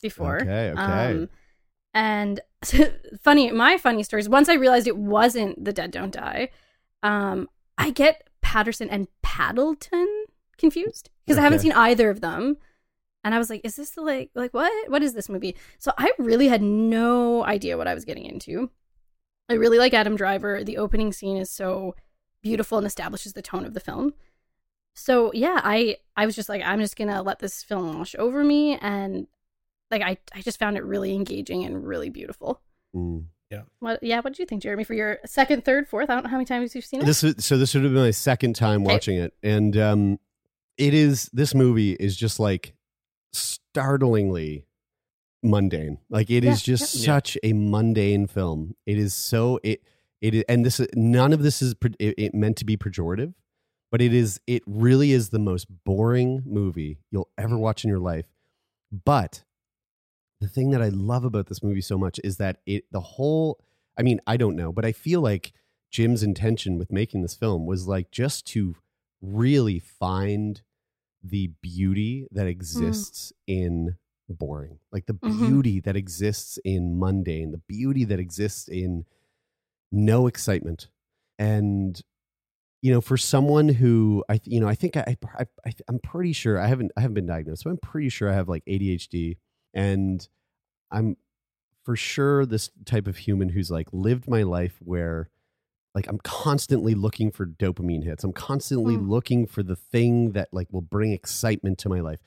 [0.01, 0.41] before.
[0.41, 0.81] Okay, okay.
[0.81, 1.29] Um,
[1.95, 2.41] and
[3.23, 6.49] funny, my funny story is once I realized it wasn't The Dead Don't Die,
[7.03, 10.07] um, I get Paterson and Paddleton
[10.59, 12.59] confused because I haven't seen either of them.
[13.23, 14.73] And I was like, is this the like like what?
[14.91, 15.57] What is this movie?
[15.79, 18.71] So I really had no idea what I was getting into.
[19.49, 20.65] I really like Adam Driver.
[20.65, 21.95] The opening scene is so
[22.43, 24.15] beautiful and establishes the tone of the film.
[24.95, 28.43] So yeah, I I was just like, I'm just gonna let this film wash over
[28.43, 29.27] me, and
[29.90, 32.61] like I I just found it really engaging and really beautiful.
[32.94, 33.24] Mm.
[33.81, 36.09] What yeah, what did you think, Jeremie, for your second, third, fourth?
[36.09, 37.07] I don't know how many times you've seen it.
[37.07, 38.92] This is, so this would have been my second time Okay.
[38.94, 40.20] watching it, and um,
[40.79, 42.74] it is this movie is just like
[43.33, 44.66] startlingly
[45.42, 45.98] mundane.
[46.09, 47.07] Like it is Yeah, just yeah.
[47.07, 48.76] such a mundane film.
[48.87, 49.83] It is so it
[50.20, 53.35] it is, and this none of this is pre- it, it meant to be pejorative,
[53.90, 57.98] but it is it really is the most boring movie you'll ever watch in your
[57.98, 58.26] life.
[59.05, 59.44] But
[60.40, 63.61] the thing that I love about this movie so much is that it the whole
[63.98, 65.53] I mean, I don't know, but I feel like
[65.90, 68.76] Jim's intention with making this film was like just to
[69.20, 70.62] really find
[71.22, 73.96] the beauty that exists in
[74.29, 74.79] boring.
[74.92, 75.38] Like the Mhm.
[75.38, 79.05] beauty that exists in mundane, the beauty that exists in
[79.92, 80.88] no excitement.
[81.38, 82.00] And
[82.83, 86.33] you know, for someone who I, you know, I think I, I, I, I'm pretty
[86.33, 89.37] sure I haven't, I haven't been diagnosed, but I'm pretty sure I have like ADHD,
[89.75, 90.27] and
[90.91, 91.17] I'm
[91.85, 95.31] for sure this type of human who's like lived my life where,
[95.95, 98.23] like, I'm constantly looking for dopamine hits.
[98.25, 99.09] I'm constantly Mm.
[99.09, 102.21] looking for the thing that like will bring excitement to my life,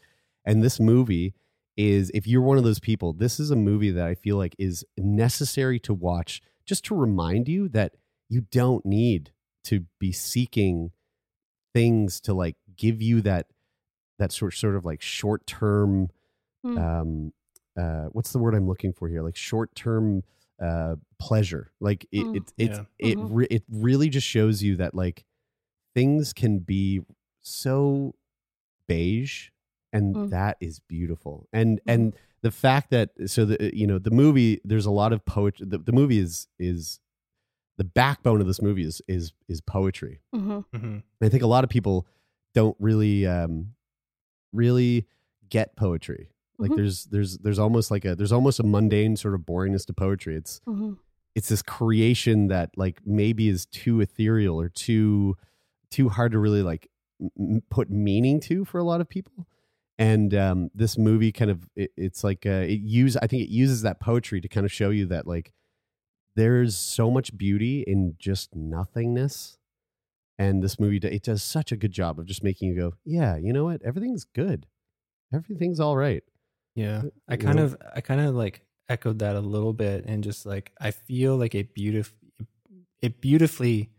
[0.46, 1.34] and this movie
[1.78, 4.56] is if you're one of those people, this is a movie that I feel like
[4.60, 7.96] is necessary to watch just to remind you that
[8.30, 9.32] you don't need
[9.66, 10.92] to be seeking
[11.74, 13.48] things to like give you that
[14.20, 16.10] that sort sort of like short term
[16.66, 16.78] Mm.
[16.80, 17.34] um
[17.78, 20.24] uh what's the word I'm looking for here like short term
[20.62, 22.36] uh pleasure like it Mm.
[22.38, 22.86] it it's Yeah.
[23.00, 23.28] it Mhm.
[23.32, 25.26] re- it really just shows you that like
[25.96, 27.02] things can be
[27.42, 28.14] so
[28.88, 29.50] beige
[29.92, 30.30] and Mm.
[30.30, 34.86] that is beautiful and and the fact that so the you know the movie there's
[34.86, 37.00] a lot of poetry the, the movie is is
[37.78, 41.64] the backbone of this movie is is is poetry hmm hmm i think a lot
[41.64, 42.06] of people
[42.54, 43.74] don't really um
[44.52, 45.08] really
[45.50, 46.30] get poetry
[46.64, 46.78] like Mhm.
[46.78, 50.36] there's there's there's almost like a there's almost a mundane sort of boringness to poetry
[50.36, 50.94] it's hmm
[51.36, 55.36] it's this creation that like maybe is too ethereal or too
[55.92, 56.88] too hard to really like
[57.40, 59.48] m- put meaning to for a lot of people
[59.98, 63.50] and um this movie kind of it, it's like uh it use i think it
[63.50, 65.54] uses that poetry to kind of show you that like
[66.36, 69.58] there's so much beauty in just nothingness.
[70.40, 73.38] And this movie, it does such a good job of just making you go, yeah,
[73.38, 73.84] you know what?
[73.84, 74.66] Everything's good.
[75.32, 76.24] Everything's all right.
[76.76, 77.04] Yeah.
[77.28, 77.66] I kind know?
[77.66, 81.38] of I kind of like echoed that a little bit and just like I feel
[81.38, 82.12] like it beautif-
[83.02, 83.92] it beautifully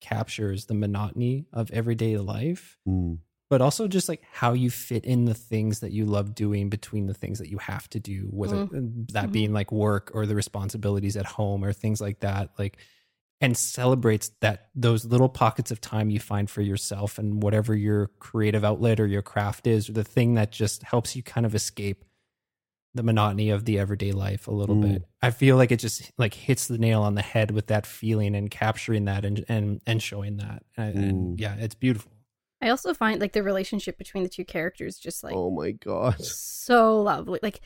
[0.00, 3.18] captures the monotony of everyday life, Mm,
[3.50, 7.06] but also just like how you fit in the things that you love doing between
[7.06, 8.66] the things that you have to do, whether
[9.12, 9.32] that Mhm.
[9.32, 12.50] being like work or the responsibilities at home or things like that.
[12.58, 12.78] Like
[13.40, 18.08] and celebrates that those little pockets of time you find for yourself and whatever your
[18.18, 21.54] creative outlet or your craft is, or the thing that just helps you kind of
[21.54, 22.04] escape
[22.98, 24.92] the monotony of the everyday life a little Mm.
[24.92, 25.02] bit.
[25.22, 28.34] I feel like it just like hits the nail on the head with that feeling
[28.34, 30.62] and capturing that and and and showing that.
[30.76, 31.40] And, and Mm.
[31.40, 32.10] yeah, it's beautiful.
[32.60, 36.20] I also find like the relationship between the two characters just like oh my God.
[36.24, 37.38] so lovely.
[37.42, 37.60] Like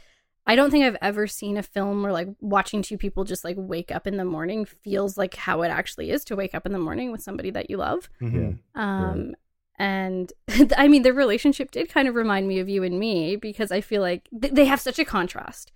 [0.47, 3.57] I don't think I've ever seen a film where like watching two people just like
[3.59, 6.73] wake up in the morning feels like how it actually is to wake up in
[6.73, 8.11] the morning with somebody that you love.
[8.21, 8.59] Mhm.
[8.75, 9.35] Um
[9.79, 10.33] and
[10.77, 13.81] I mean their relationship did kind of remind me of you and me because I
[13.81, 15.73] feel like th- they have such a contrast.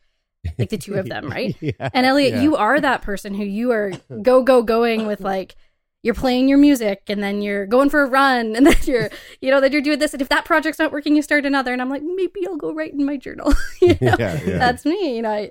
[0.58, 1.56] Like the two of them, right?
[1.60, 1.88] yeah.
[1.92, 2.42] And Elliott, Yeah.
[2.42, 3.92] you are that person who you are
[4.22, 5.56] go go going with like
[6.04, 9.50] you're playing your music and then you're going for a run and then you're you
[9.50, 11.82] know then you're doing this and if that project's not working you start another and
[11.82, 13.52] I'm like maybe I'll go write in my journal.
[13.82, 14.14] you know?
[14.20, 14.58] Yeah, yeah.
[14.58, 15.30] That's me, you know.
[15.32, 15.50] I,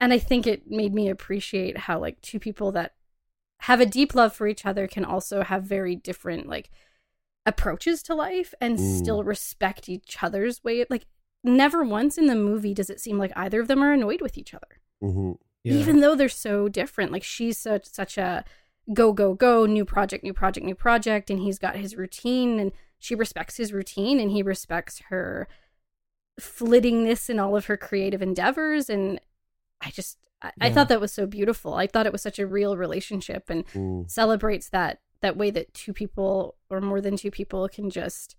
[0.00, 2.94] and I think it made me appreciate how like two people that
[3.60, 6.68] have a deep love for each other can also have very different like
[7.46, 8.98] approaches to life and Mm.
[8.98, 11.06] still respect each other's way like
[11.44, 14.36] never once in the movie does it seem like either of them are annoyed with
[14.36, 15.38] each other Mhm.
[15.62, 15.74] Yeah.
[15.74, 18.44] even though they're so different like she's such such a
[18.92, 22.72] go go go new project new project new project and he's got his routine and
[22.98, 25.46] she respects his routine and he respects her
[26.40, 29.20] flittingness in all of her creative endeavors and
[29.80, 32.46] i just I, I thought that was so beautiful i thought it was such a
[32.46, 34.10] real relationship and Mm.
[34.10, 38.36] celebrates that that way that two people or more than two people can just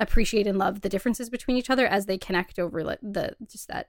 [0.00, 3.68] appreciate and love the differences between each other as they connect over like, the just
[3.68, 3.88] that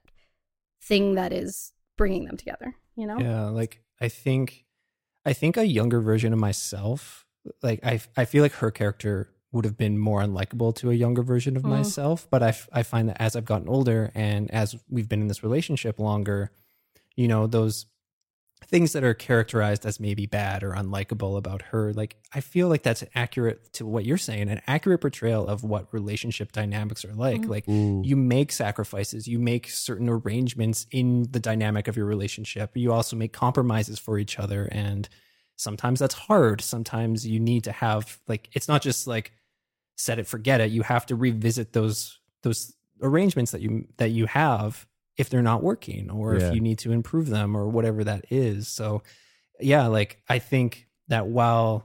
[0.82, 4.64] thing that is bringing them together you know Yeah, like I think
[5.24, 7.26] I think a younger version of myself,
[7.62, 11.22] like I I feel like her character would have been more unlikable to a younger
[11.22, 11.70] version of Mm.
[11.70, 15.20] myself, but I f- I find that as I've gotten older and as we've been
[15.20, 16.50] in this relationship longer,
[17.16, 17.86] you know, those
[18.66, 22.82] things that are characterized as maybe bad or unlikable about her, like I feel like
[22.82, 27.42] that's accurate to what you're saying, an accurate portrayal of what relationship dynamics are like.
[27.42, 27.48] Mhm.
[27.48, 28.04] Like Mm.
[28.04, 33.16] you make sacrifices you make certain arrangements in the dynamic of your relationship you also
[33.16, 35.08] make compromises for each other and
[35.56, 39.32] sometimes that's hard sometimes you need to have like it's not just like
[39.96, 44.26] set it forget it you have to revisit those those arrangements that you that you
[44.26, 44.86] have
[45.18, 46.48] if they're not working or Yeah.
[46.48, 49.02] if you need to improve them or whatever that is so
[49.60, 51.84] yeah like i think that while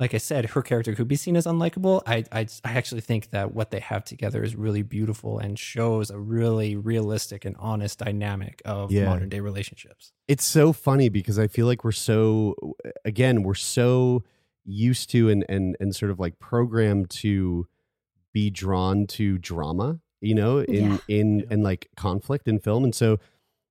[0.00, 2.02] like I said, her character could be seen as unlikable.
[2.04, 6.10] I, I I actually think that what they have together is really beautiful and shows
[6.10, 9.04] a really realistic and honest dynamic of Yeah.
[9.04, 10.12] modern day relationships.
[10.26, 12.56] it's so funny because I feel like we're so
[13.04, 14.24] again we're so
[14.64, 17.68] used to and and and sort of like programmed to
[18.32, 20.98] be drawn to drama, you know, in Yeah.
[21.08, 23.18] in and like conflict in film, and so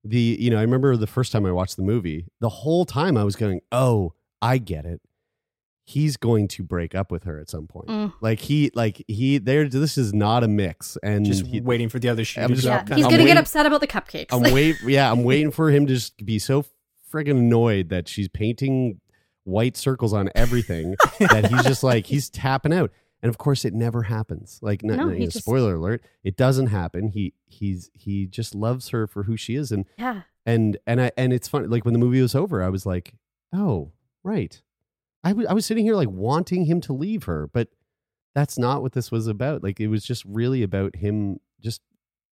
[0.04, 3.16] the you know I remember the first time I watched the movie, the whole time
[3.16, 5.00] I was going, oh, I get it.
[5.86, 7.88] He's going to break up with her at some point.
[7.88, 8.12] Mm.
[8.22, 9.68] Like he like he there.
[9.68, 12.54] This is not a mix, and Just he, waiting for the other shoe I'm to
[12.54, 12.96] just- yeah drop.
[12.96, 14.76] he's gonna I'm get waiting- upset about the cupcakes I'm wait.
[14.86, 16.64] Yeah, I'm waiting for him to just be so
[17.12, 18.98] friggin' annoyed that she's painting
[19.44, 22.90] white circles on everything that he's just like he's tapping out.
[23.24, 24.60] And of course, it never happens.
[24.62, 27.08] Like, no, No, no, he just- spoiler alert, it doesn't happen.
[27.08, 31.10] He he's he just loves her for who she is, and yeah and and I
[31.16, 31.66] and it's funny.
[31.66, 33.14] Like when the movie was over, I was like,
[33.52, 33.90] oh
[34.22, 34.60] right.
[35.24, 37.68] I I was sitting here like wanting him to leave her, but
[38.34, 39.62] that's not what this was about.
[39.62, 41.80] Like it was just really about him just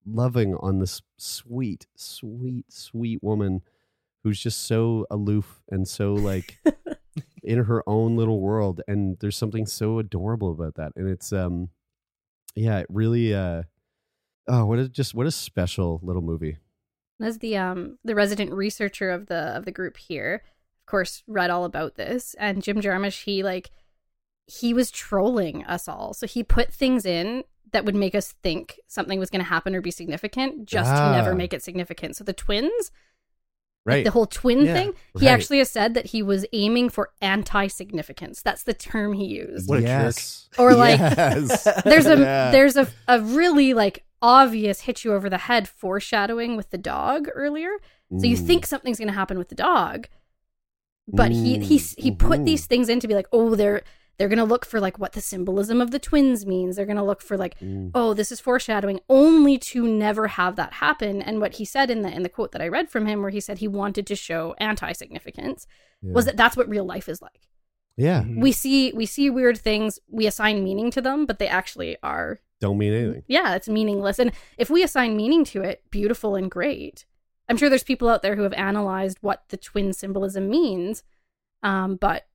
[0.05, 3.63] loving on this sweet, sweet, sweet woman
[4.25, 6.59] who's just so aloof and so like
[7.43, 8.81] in her own little world.
[8.87, 10.93] And there's something so adorable about that.
[10.97, 11.69] And it's um
[12.55, 13.63] yeah, it really uh
[14.49, 16.59] oh what a just what a special little movie.
[17.21, 20.43] as the um the resident researcher of the of the group here
[20.81, 23.71] of course read all about this and jim jarmusch he like
[24.47, 28.81] he was trolling us all so he put things in that would make us think
[28.89, 31.13] something was going to happen or be significant just Ah.
[31.13, 32.91] to never make it significant so the twins
[33.85, 34.05] Right.
[34.05, 35.33] the whole twin Yeah, thing he right.
[35.33, 39.81] actually has said that he was aiming for anti-significance that's the term he used What
[39.81, 40.49] a yes.
[40.57, 41.65] Or, like, Yes.
[41.85, 42.51] there's a Yeah.
[42.53, 47.29] there's a a really like obvious hit you over the head foreshadowing with the dog
[47.35, 47.71] earlier.
[48.19, 50.07] So you think something's going to happen with the dog,
[51.09, 53.83] but he he Mm, he put these things in to be like, oh, they're
[54.23, 56.77] they're gonna look for like what the symbolism of the twins means.
[56.77, 57.91] They're gonna look for like, Mm.
[57.93, 61.21] oh, this is foreshadowing, only to never have that happen.
[61.21, 63.31] And what he said in the in the quote that I read from him, where
[63.31, 65.67] he said he wanted to show anti significance,
[66.03, 66.13] Yeah.
[66.13, 67.49] was that that's what real life is like.
[67.97, 68.41] yeah, Mhm.
[68.41, 72.41] We see we see weird things, we assign meaning to them, but they actually are
[72.61, 73.25] don't mean anything.
[73.27, 74.19] yeah, it's meaningless.
[74.21, 77.05] And if we assign meaning to it, beautiful and great.
[77.49, 81.03] I'm sure there's people out there who have analyzed what the twin symbolism means,
[81.63, 82.27] um, but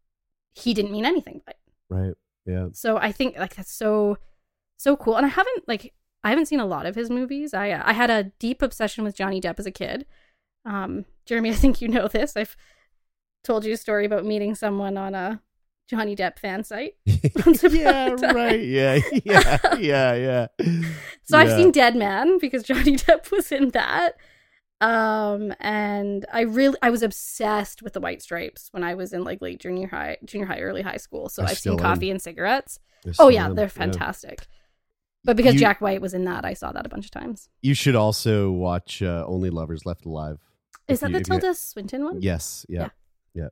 [0.54, 1.57] he didn't mean anything by it.
[1.90, 2.14] Right.
[2.46, 2.68] Yeah.
[2.74, 4.18] So I think like that's so
[4.78, 5.18] so cool.
[5.18, 7.54] And I haven't like I haven't seen a lot of his movies.
[7.54, 10.06] I I had a deep obsession with Johnny Depp as a kid.
[10.66, 12.36] Um, Jeremie, I think you know this.
[12.38, 12.56] I've
[13.44, 15.42] told you a story about meeting someone on a
[15.90, 16.96] Johnny Depp fan site.
[17.46, 18.34] Once upon a yeah.
[18.34, 18.64] Right.
[18.64, 19.00] Yeah.
[19.24, 19.58] Yeah.
[19.78, 20.14] Yeah.
[20.16, 20.48] Yeah.
[21.24, 24.14] So I've seen Dead Man because Johnny Depp was in that.
[24.80, 29.24] Um and I really I was obsessed with the white stripes when I was in
[29.24, 31.30] like late junior high junior high early high school.
[31.30, 31.94] So I I've still seen am.
[31.96, 32.80] Coffee and Cigarettes.
[33.04, 33.56] They're Oh yeah, in.
[33.56, 33.70] they're Yeah.
[33.70, 34.48] fantastic.
[35.24, 37.50] But because You- Jack White was in that, I saw that a bunch of times.
[37.62, 40.38] You should also watch uh, Only Lovers Left Alive.
[40.88, 42.22] Is that you- the Tilda Swinton one?
[42.22, 42.66] Yes.
[42.70, 42.90] Yeah.
[43.34, 43.50] Yeah.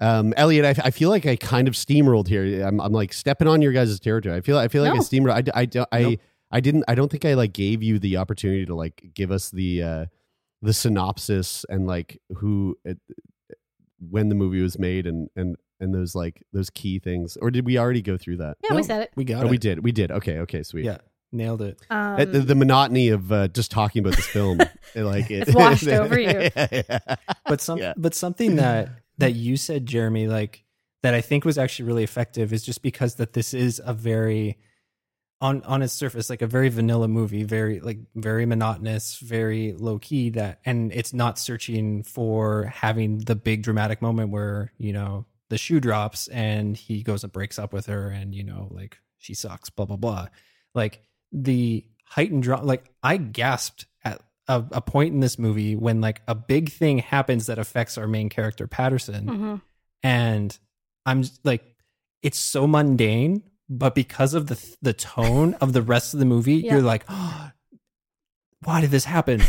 [0.00, 2.66] Um, Elliott, I, I feel like I kind of steamrolled here.
[2.66, 4.34] I'm, I'm like stepping on your guys' territory.
[4.36, 5.00] I feel, I feel like I No.
[5.02, 5.32] steamrolled.
[5.34, 6.20] I, d- I, d- I, Nope.
[6.50, 9.50] I didn't, I don't think I like gave you the opportunity to like give us
[9.50, 10.06] the, uh,
[10.62, 12.98] the synopsis and like who, it,
[13.98, 17.36] when the movie was made and, and, and those like those key things.
[17.40, 18.56] Or did we already go through that?
[18.62, 19.10] Yeah, we said it.
[19.16, 19.50] We got Oh, it.
[19.50, 19.82] we did.
[19.82, 20.10] We did.
[20.12, 20.38] Okay.
[20.40, 20.62] Okay.
[20.62, 20.84] Sweet.
[20.84, 20.98] Yeah,
[21.32, 21.80] nailed it.
[21.90, 24.60] Um, Uh, the, the monotony of uh, just talking about this film,
[24.94, 26.48] it, like it, It's washed over you.
[26.56, 26.98] Yeah.
[27.46, 27.94] But some, Yeah.
[27.96, 30.64] but something that that you said, Jeremie, like
[31.02, 34.58] that I think was actually really effective is just because that this is a very
[35.42, 39.98] on on its surface like a very vanilla movie, very like very monotonous, very low
[39.98, 40.30] key.
[40.30, 45.58] That and it's not searching for having the big dramatic moment where you know the
[45.58, 49.34] shoe drops and he goes and breaks up with her and you know like she
[49.34, 50.28] sucks, blah blah blah.
[50.74, 56.00] Like the heightened drama, like I gasped at a, a point in this movie when
[56.00, 59.60] like a big thing happens that affects our main character Paterson, mhm.
[60.04, 60.56] and
[61.04, 61.64] I'm like,
[62.22, 63.42] it's so mundane,
[63.78, 66.74] but because of the the tone of the rest of the movie, Yeah.
[66.74, 67.50] you're like, oh,
[68.64, 69.42] why did this happen?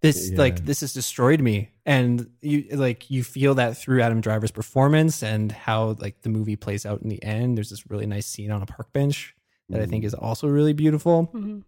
[0.00, 0.38] This Yeah.
[0.38, 5.22] like this has destroyed me, and you like you feel that through Adam Driver's performance
[5.22, 7.56] and how like the movie plays out in the end.
[7.56, 9.34] There's this really nice scene on a park bench
[9.68, 9.90] that I Mm.
[9.90, 11.62] think is also really beautiful Mhm.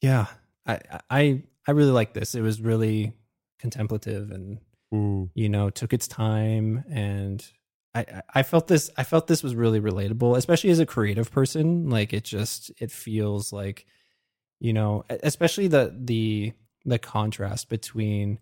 [0.00, 0.26] yeah
[0.66, 3.12] I, I i really like this it was really
[3.58, 4.58] contemplative and
[4.92, 5.28] Mm.
[5.34, 7.46] you know took its time and
[7.94, 11.88] I, I- felt this i felt this was really relatable especially as a creative person
[11.90, 13.86] like it just it feels like
[14.60, 16.52] you know especially the the
[16.84, 18.38] the contrast between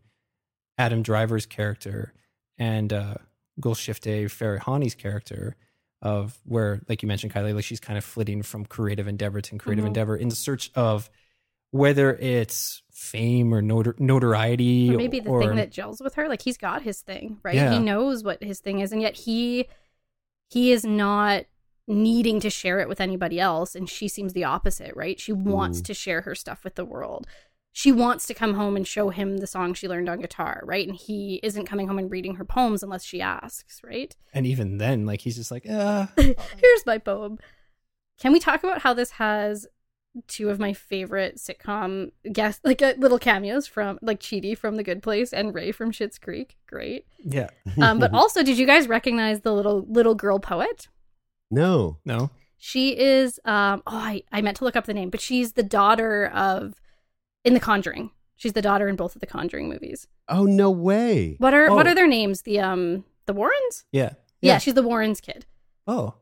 [0.79, 2.13] adam driver's character
[2.59, 3.15] and uh
[3.61, 5.57] Golshifteh Farahani's character
[6.03, 9.57] of where, like you mentioned, Kylie, like she's kind of flitting from creative endeavor to
[9.57, 9.89] creative Mhm.
[9.89, 11.09] endeavor in search of
[11.71, 16.29] whether it's fame or notor- notoriety Or maybe the or, thing that gels with her.
[16.29, 17.55] Like he's got his thing, right?
[17.55, 17.73] Yeah.
[17.73, 19.67] He knows what his thing is, and yet he
[20.49, 21.45] he is not
[21.89, 23.75] needing to share it with anybody else.
[23.75, 25.21] And she seems the opposite, right?
[25.21, 25.85] She wants Mm.
[25.87, 27.27] to share her stuff with the world.
[27.73, 30.87] She wants to come home and show him the song she learned on guitar, right?
[30.89, 34.17] And he isn't coming home and reading her poems unless she asks, right?
[34.33, 37.39] and even then, like he's just like, uh, Here's my poem.
[38.19, 39.67] Can we talk about how this has
[40.29, 44.83] two of my favorite sitcom guests, like uh, little cameos from like Chidi from The
[44.83, 46.57] Good Place and Ray from Schitt's Creek?
[46.67, 47.07] Great.
[47.25, 47.51] yeah,
[47.81, 50.89] Um, but also, did you guys recognize the little little girl poet?
[51.51, 51.99] no.
[52.05, 53.39] no, She is.
[53.45, 56.75] Um, oh, I, I meant to look up the name, but she's the daughter of
[57.45, 58.11] in The Conjuring.
[58.37, 60.07] She's the daughter in both of the Conjuring movies.
[60.29, 61.37] Oh no way.
[61.39, 61.91] What are what Oh.
[61.91, 62.43] are their names?
[62.43, 63.85] The um the Warrens?
[63.93, 65.47] yeah, Yeah, she's the Warrens kid.
[65.87, 66.15] Oh,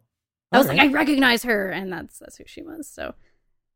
[0.52, 2.86] I was All like, I recognize her, and that's that's who she was.
[2.88, 3.14] So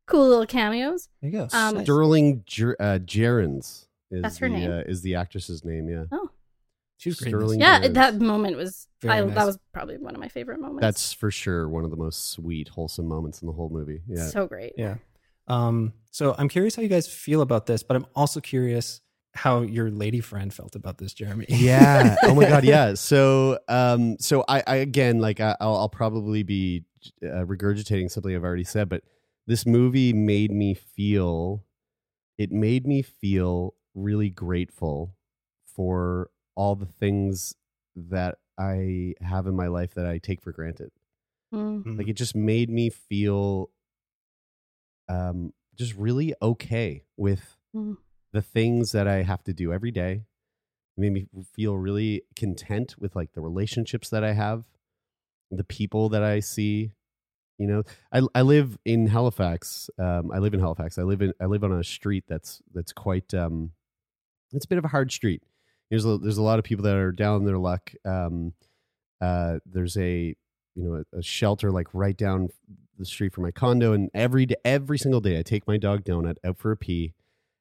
[0.08, 1.08] cool little cameos.
[1.22, 1.48] there you go.
[1.52, 1.84] Um, Nice.
[1.84, 4.70] Sterling Jer- uh, Jerins is That's her the, name?
[4.70, 5.88] Uh, is the actress's name?
[5.88, 6.04] Yeah.
[6.10, 6.30] Oh,
[6.96, 7.30] She was great.
[7.30, 7.92] Sterling- yeah, Yes.
[7.94, 9.34] that moment was I, nice.
[9.34, 10.80] that was probably one of my favorite moments.
[10.80, 14.00] That's for sure one of the most sweet, wholesome moments in the whole movie.
[14.08, 14.26] Yeah.
[14.26, 14.72] so great.
[14.76, 14.96] Yeah.
[15.46, 19.00] Um, so I'm curious how you guys feel about this, but I'm also curious
[19.34, 21.46] how your lady friend felt about this, Jeremie.
[21.48, 22.16] yeah.
[22.24, 22.64] Oh my god.
[22.64, 22.94] Yeah.
[22.94, 26.84] So, um, so I, I again, like, I, I'll, I'll probably be
[27.22, 29.04] uh, regurgitating something I've already said, but
[29.48, 31.64] this movie made me feel.
[32.36, 35.14] It made me feel really grateful
[35.66, 37.54] for all the things
[37.96, 40.90] that I have in my life that I take for granted.
[41.52, 41.82] Mm.
[41.84, 41.98] Mhm.
[41.98, 43.70] Like it just made me feel
[45.08, 47.96] um just really okay with Mm.
[48.32, 50.24] the things that I have to do every day,
[50.96, 54.64] It made me feel really content with like the relationships that I have,
[55.50, 56.92] the people that I see.
[57.58, 57.82] You know,
[58.12, 59.90] I I live in Halifax.
[59.98, 60.96] Um, I live in Halifax.
[60.96, 63.72] I live in I live on a street that's that's quite um,
[64.52, 65.42] it's a bit of a hard street.
[65.90, 67.92] There's a, there's a lot of people that are down their luck.
[68.04, 68.52] Um,
[69.20, 70.36] uh, there's a
[70.74, 72.50] you know a, a shelter like right down
[72.98, 76.04] the street from my condo, and every day, every single day, I take my dog
[76.04, 77.14] Donut out for a pee,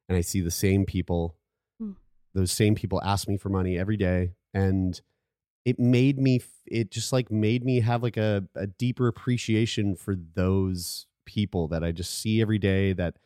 [0.08, 1.36] and I see the same people.
[1.80, 1.92] Hmm.
[2.34, 5.00] Those same people ask me for money every day, and
[5.64, 6.40] it made me.
[6.66, 11.82] It just like made me have like a, a deeper appreciation for those people that
[11.84, 12.92] I just see every day.
[12.92, 13.16] That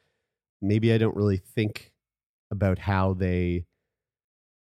[0.61, 1.93] maybe I don't really think
[2.51, 3.65] about how they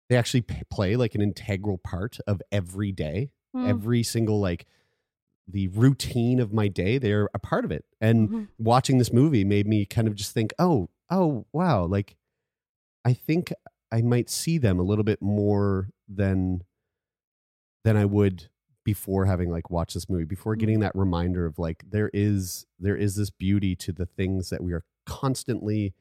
[0.09, 3.69] they actually p- play like an integral part of every day Mm.
[3.69, 4.65] every single like
[5.47, 8.47] the routine of my day they're a part of it and Mhm.
[8.57, 12.17] watching this movie made me kind of just think oh oh wow like
[13.05, 13.53] i think
[13.89, 16.61] i might see them a little bit more than
[17.87, 18.49] than i would
[18.83, 20.59] before having like watched this movie before Mm.
[20.59, 24.61] getting that reminder of like there is there is this beauty to the things that
[24.63, 25.93] we are constantly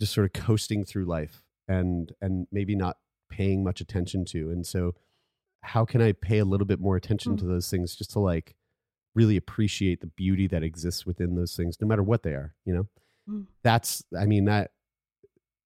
[0.00, 2.96] just sort of coasting through life and and maybe not
[3.28, 4.94] paying much attention to and so
[5.62, 7.38] how can i pay a little bit more attention Mm.
[7.40, 8.54] to those things just to like
[9.14, 12.74] really appreciate the beauty that exists within those things no matter what they are you
[12.74, 12.88] know
[13.28, 13.46] Mm.
[13.62, 14.72] that's i mean that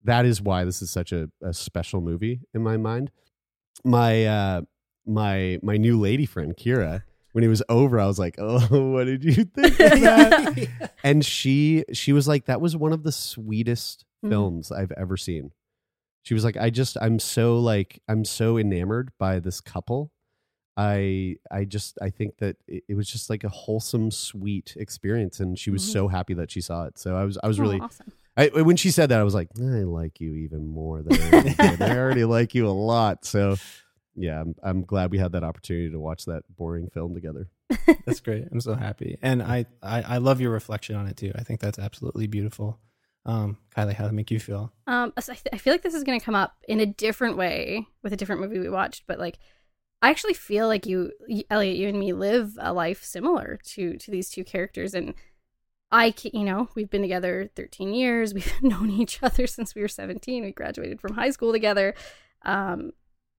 [0.03, 3.11] that is why this is such a, a special movie in my mind
[3.85, 4.61] my uh
[5.07, 7.03] my my new lady friend kira
[7.33, 8.59] when it was over i was like oh
[8.93, 13.03] what did you think of that and she she was like that was one of
[13.03, 14.31] the sweetest Mhm.
[14.31, 15.51] films i've ever seen
[16.23, 20.11] she was like i just i'm so like i'm so enamored by this couple
[20.77, 25.41] i i just i think that it, it was just like a wholesome sweet experience
[25.41, 25.93] and she was Mhm.
[25.93, 28.13] so happy that she saw it so i was i was Oh, really awesome.
[28.37, 31.77] I, when she said that, I was like, I like you even more than I.
[31.79, 33.25] I already like you a lot.
[33.25, 33.55] So,
[34.17, 37.49] yeah, I'm, I'm glad we had that opportunity to watch that boring film together.
[38.07, 38.45] That's great.
[38.53, 41.33] I'm so happy, and I, I I love your reflection on it too.
[41.35, 42.79] I think that's absolutely beautiful.
[43.27, 44.71] Um, Kylie, how did it make you feel?
[44.87, 47.39] Um, I, th- I feel like this is going to come up in a different
[47.39, 49.39] way with a different movie we watched, but like,
[50.03, 51.13] I actually feel like you,
[51.49, 55.15] Elliott, you and me live a life similar to to these two characters, and
[55.91, 58.35] I, ca- you know, we've been together 13 years.
[58.35, 60.43] We've known each other since we were 17.
[60.43, 61.95] We graduated from high school together.
[62.43, 62.91] Um,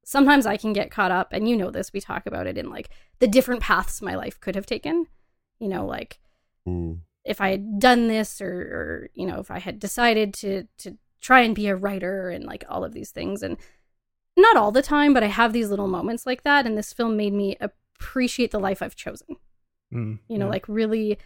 [0.05, 1.91] sometimes I can get caught up, and you know this.
[1.91, 2.89] We talk about it in like
[3.19, 5.07] the different paths my life could have taken.
[5.59, 6.19] You know, like
[6.67, 7.01] Mm.
[7.25, 10.97] if I had done this or, or you know if I had decided to to
[11.21, 13.57] try and be a writer and like all of these things and
[14.35, 17.15] not all the time but I have these little moments like that and this film
[17.15, 19.35] made me appreciate the life I've chosen
[19.93, 20.51] Mm, you know yeah.
[20.51, 21.19] like really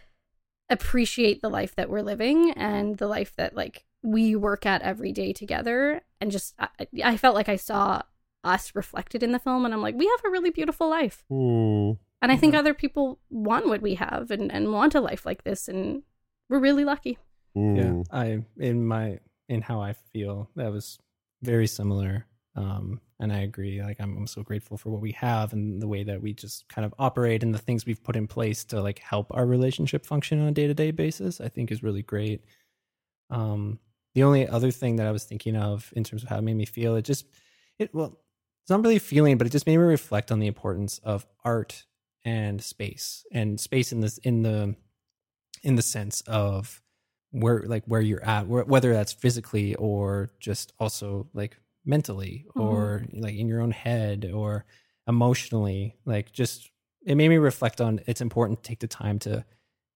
[0.68, 5.12] appreciate the life that we're living and the life that like we work at every
[5.12, 6.68] day together and just I,
[7.02, 8.02] I felt like I saw
[8.44, 11.98] us reflected in the film and I'm like we have a really beautiful life Mm.
[12.22, 15.44] and I think other people want what we have and, and want a life like
[15.44, 16.02] this and
[16.48, 17.18] we're really lucky
[17.54, 17.60] yeah
[17.92, 18.06] Mm.
[18.12, 19.18] i in my
[19.48, 20.98] in how i feel that was
[21.42, 25.52] very similar um and i agree like I'm, I'm so grateful for what we have
[25.52, 28.26] and the way that we just kind of operate and the things we've put in
[28.28, 32.02] place to like help our relationship function on a day-to-day basis i think is really
[32.02, 32.44] great
[33.30, 33.78] um
[34.14, 36.56] the only other thing that i was thinking of in terms of how it made
[36.56, 37.26] me feel it just
[37.78, 38.18] it well
[38.70, 41.26] it's not really a feeling but it just made me reflect on the importance of
[41.44, 41.86] art
[42.24, 44.76] and space and space in this in the
[45.64, 46.80] in the sense of
[47.32, 53.34] where like where you're at whether that's physically or just also like mentally or like
[53.34, 54.64] in your own head or
[55.08, 56.70] emotionally like just
[57.04, 59.44] it made me reflect on it's important to take the time to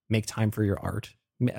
[0.08, 1.14] make time for your art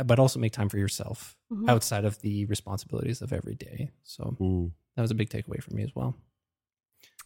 [0.05, 1.69] but also make time for yourself Mhm.
[1.69, 4.71] outside of the responsibilities of every day so Mm.
[4.97, 6.13] that was a big takeaway for me as well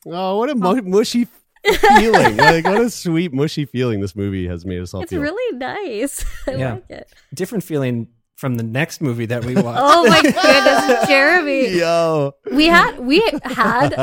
[0.06, 1.28] Oh, what a mu- mushy
[1.66, 2.38] feeling!
[2.38, 5.22] like, what a sweet mushy feeling this movie has made us all It's feel.
[5.22, 6.26] really nice.
[6.48, 6.74] I Yeah.
[6.76, 7.14] like it.
[7.34, 11.78] different feeling from the next movie that we watched Oh my goodness, Jeremie.
[11.78, 13.94] Yo, We had we had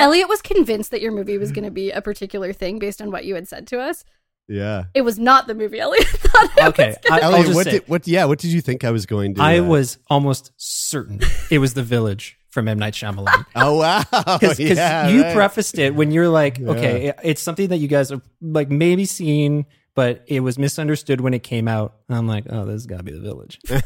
[0.00, 3.10] Elliott was convinced that your movie was going to be a particular thing based on
[3.10, 4.04] what you had said to us.
[4.48, 4.84] yeah.
[4.92, 6.50] It was not the movie Elliott thought.
[6.58, 8.06] It okay was gonna I, will Elliott, just what say, did what?
[8.06, 9.40] Yeah, what did you think I was going to?
[9.40, 9.42] Do?
[9.42, 11.20] I uh, was almost certain
[11.50, 13.44] it was the village from M Night Shyamalan.
[13.56, 14.02] Oh wow!
[14.40, 15.34] because Yeah, you right.
[15.34, 19.66] prefaced it when you're like, okay, it's something that you guys have like maybe seen,
[19.94, 21.96] but it was misunderstood when it came out.
[22.08, 23.58] I'm like, oh, this has got to be the village.
[23.70, 23.80] I,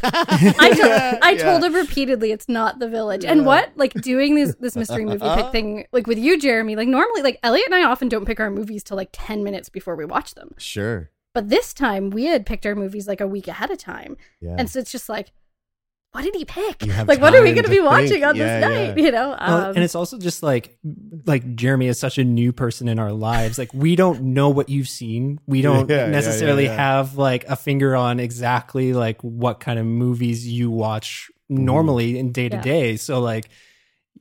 [0.75, 1.43] to- I Yeah.
[1.43, 3.25] told him repeatedly it's not the village.
[3.25, 6.77] And what like doing this this mystery movie pick thing like with you, Jeremie.
[6.77, 9.69] Like normally, like Elliott and I often don't pick our movies till like ten minutes
[9.69, 10.55] before we watch them.
[10.59, 11.11] Sure.
[11.35, 14.17] But this time we had picked our movies like a week ahead of time.
[14.41, 14.57] Yeah.
[14.59, 15.31] And so it's just like
[16.13, 16.83] what did he pick?
[17.07, 18.25] Like, what are we going to to be watching think.
[18.25, 18.99] on Yeah, this night?
[18.99, 19.05] yeah.
[19.05, 20.79] You know, Well, um, and it's also just like
[21.27, 23.59] like Jeremie is such a new person in our lives.
[23.59, 25.39] Like we don't know what you've seen.
[25.47, 26.77] We don't Yeah, yeah, necessarily yeah, yeah.
[26.77, 32.33] have like a finger on exactly like what kind of movies you watch normally in
[32.33, 32.97] day to day.
[32.97, 33.49] So like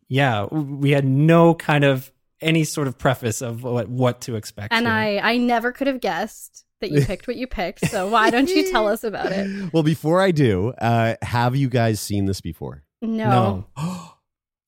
[0.09, 4.73] yeah, we had no kind of any sort of preface of what what to expect.
[4.73, 4.93] and here.
[4.93, 7.85] I, I never could have guessed that you picked what you picked.
[7.87, 9.47] So why don't you tell us about it?
[9.73, 12.83] Well, before I do, uh, have you guys seen this before?
[13.01, 13.65] No.
[13.77, 14.11] no.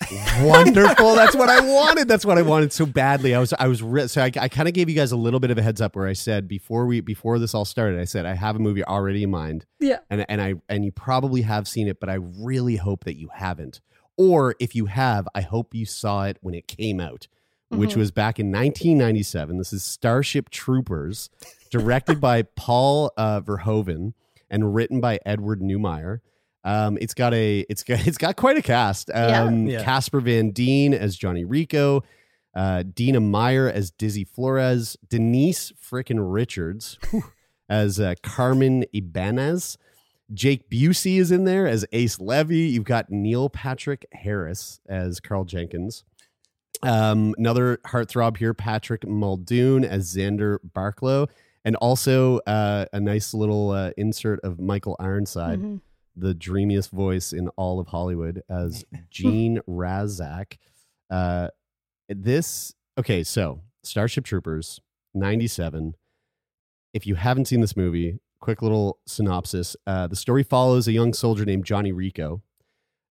[0.42, 1.14] Wonderful.
[1.16, 2.08] That's what I wanted.
[2.08, 3.36] That's what I wanted so badly.
[3.36, 5.40] I was, I was, re- so I, I kind of gave you guys a little
[5.40, 8.06] bit of a heads up where I said before we, before this all started, I
[8.06, 10.00] said I have a movie already in mind, Yeah.
[10.10, 13.30] and and I and you probably have seen it, but I really hope that you
[13.34, 13.82] haven't.
[14.18, 17.28] Or if you have, I hope you saw it when it came out,
[17.70, 17.98] which Mhm.
[17.98, 19.58] was back in 1997.
[19.58, 21.30] This is Starship Troopers,
[21.70, 24.14] directed by Paul uh, Verhoeven
[24.50, 26.20] and written by Edward Neumeier.
[26.64, 29.10] Um, it's got a it's got it's got quite a cast.
[29.10, 29.44] Yeah.
[29.44, 29.84] Um, Yeah.
[29.84, 32.04] Casper Van Dien as Johnny Rico,
[32.56, 37.24] uh, Dina Meyer as Dizzy Flores, Denise frickin' Richards whew,
[37.70, 39.78] as uh, Carmen Ibanez.
[40.32, 42.60] Jake Busey is in there as Ace Levy.
[42.60, 46.04] You've got Neil Patrick Harris as Carl Jenkins.
[46.84, 51.28] Um, another heartthrob here, Patrick Muldoon as Zander Barcalow,
[51.66, 55.82] and also uh, a nice little uh, insert of Michael Ironside, Mhm.
[56.16, 60.58] the dreamiest voice in all of Hollywood, as Jean Rasczak.
[61.10, 61.50] Uh,
[62.08, 64.80] this okay, so Starship Troopers
[65.14, 65.96] '97.
[66.94, 71.14] If you haven't seen this movie, quick little synopsis: uh, the story follows a young
[71.14, 72.42] soldier named Johnny Rico,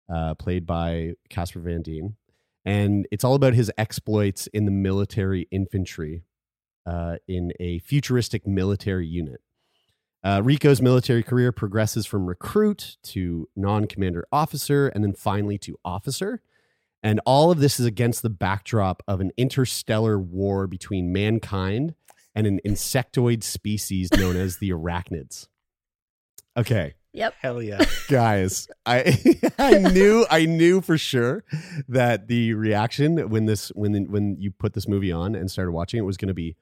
[0.08, 2.16] uh, played by Casper Van Dien,
[2.64, 6.22] and it's all about his exploits in the military infantry
[6.86, 9.40] uh, in a futuristic military unit.
[10.22, 15.78] Uh, Rico's military career progresses from recruit to non commander officer and then finally to
[15.84, 16.40] officer.
[17.02, 21.94] And all of this is against the backdrop of an interstellar war between mankind
[22.34, 25.46] and an insectoid species known as the arachnids.
[26.56, 27.34] Okay, Yep.
[27.40, 27.82] Hell yeah.
[28.08, 29.18] guys, I
[29.58, 31.44] I knew I knew for sure
[31.88, 35.98] that the reaction when this when when you put this movie on and started watching
[35.98, 36.56] it was going to be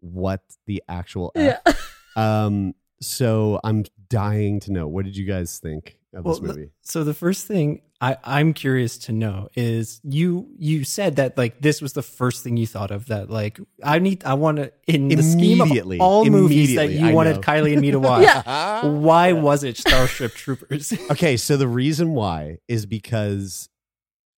[0.00, 1.60] what the actual F?
[1.66, 1.72] Yeah.
[2.16, 4.88] Um, so I'm dying to know.
[4.88, 6.70] What did you guys think of this movie?
[6.82, 11.60] So the first thing I, I'm curious to know is you you said that like
[11.60, 14.72] this was the first thing you thought of that like I need I want to
[14.88, 15.70] in the scheme of
[16.00, 17.42] all movies that Immediately, I you wanted know.
[17.42, 18.22] Kylie and me to watch.
[18.24, 18.84] Yeah.
[18.86, 20.92] Why was it Starship Troopers?
[21.12, 23.68] Okay, so the reason why is because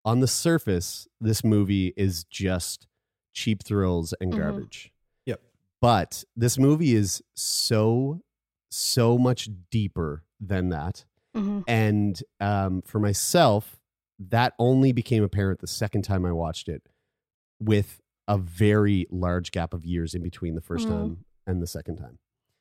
[0.03, 2.87] on the surface, this movie is just
[3.33, 4.37] cheap thrills and Mhm.
[4.37, 4.83] garbage.
[4.85, 4.93] Yep.
[5.81, 8.21] But this movie is so,
[8.69, 11.05] so much deeper than that.
[11.35, 11.63] Mhm.
[11.67, 13.79] And um, for myself,
[14.19, 16.83] that only became apparent the second time I watched it
[17.59, 20.89] with a very large gap of years in between the 1st Mhm.
[20.89, 22.19] time and the second time.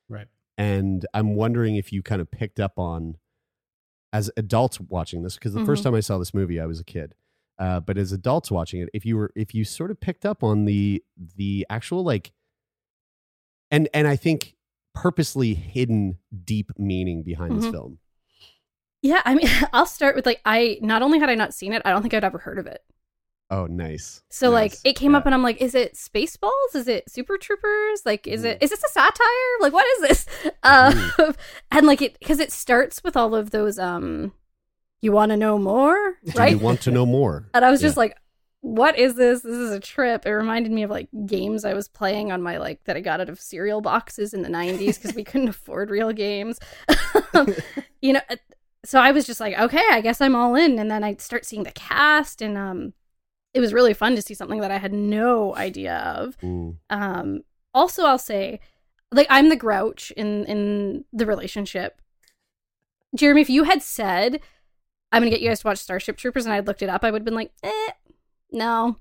[0.09, 0.29] right.
[0.57, 3.17] And I'm wondering if you kind of picked up on
[4.13, 5.85] as adults watching this because the first Mhm.
[5.85, 7.15] time I saw this movie I was a kid.
[7.59, 10.43] Uh, but as adults watching it, if you were if you sort of picked up
[10.43, 11.05] on the
[11.37, 12.33] the actual like
[13.71, 14.55] and and I think
[14.95, 17.71] purposely hidden deep meaning behind this Mhm.
[17.73, 17.99] film.
[19.03, 21.83] Yeah, I mean, I'll start with like I not only had I not seen it,
[21.85, 22.83] I don't think I'd ever heard of it.
[23.51, 24.23] Oh, nice.
[24.29, 25.19] So like it came Yeah.
[25.19, 26.75] up and I'm like, is it Spaceballs?
[26.75, 28.03] Is it Super Troopers?
[28.05, 28.47] Like, is Mm-hmm.
[28.49, 29.55] it is this a satire?
[29.61, 30.27] Like, what is this?
[30.65, 31.13] Um,
[31.71, 34.33] and like it because it starts with all of those um,
[35.01, 36.51] you want to know more, Do right?
[36.51, 37.49] you want to know more?
[37.55, 38.01] and I was just Yeah.
[38.01, 38.17] like,
[38.61, 39.43] what is this?
[39.43, 40.27] This is a trip.
[40.27, 43.21] It reminded me of like games I was playing on my like that I got
[43.21, 46.59] out of cereal boxes in the 90s because we couldn't afford real games.
[48.03, 48.21] you know,
[48.85, 50.79] so I was just like, okay, I guess I'm all in.
[50.79, 52.95] And then I start seeing the cast and um
[53.55, 56.37] it was really fun to see something that I had no idea of.
[56.39, 56.77] Mm.
[56.91, 57.43] Um
[57.73, 58.61] also I'll say
[59.13, 62.03] like I'm the grouch in in the relationship.
[63.15, 64.41] Jeremie, if you had said
[65.13, 67.11] I'm gonna get you guys to watch Starship Troopers and I'd looked it up, I
[67.13, 67.91] would have been like, eh,
[68.53, 68.97] no.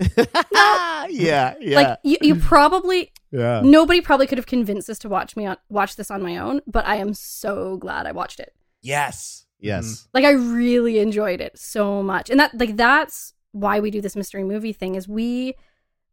[1.10, 3.62] yeah, yeah, Like you, you probably yeah.
[3.64, 6.62] nobody probably could have convinced us to watch me on watch this on my own,
[6.68, 8.54] but I am so glad I watched it.
[8.82, 9.86] Yes, yes.
[9.86, 10.08] Mm.
[10.14, 12.30] Like I really enjoyed it so much.
[12.30, 15.56] And that like that's why we do this mystery movie thing is we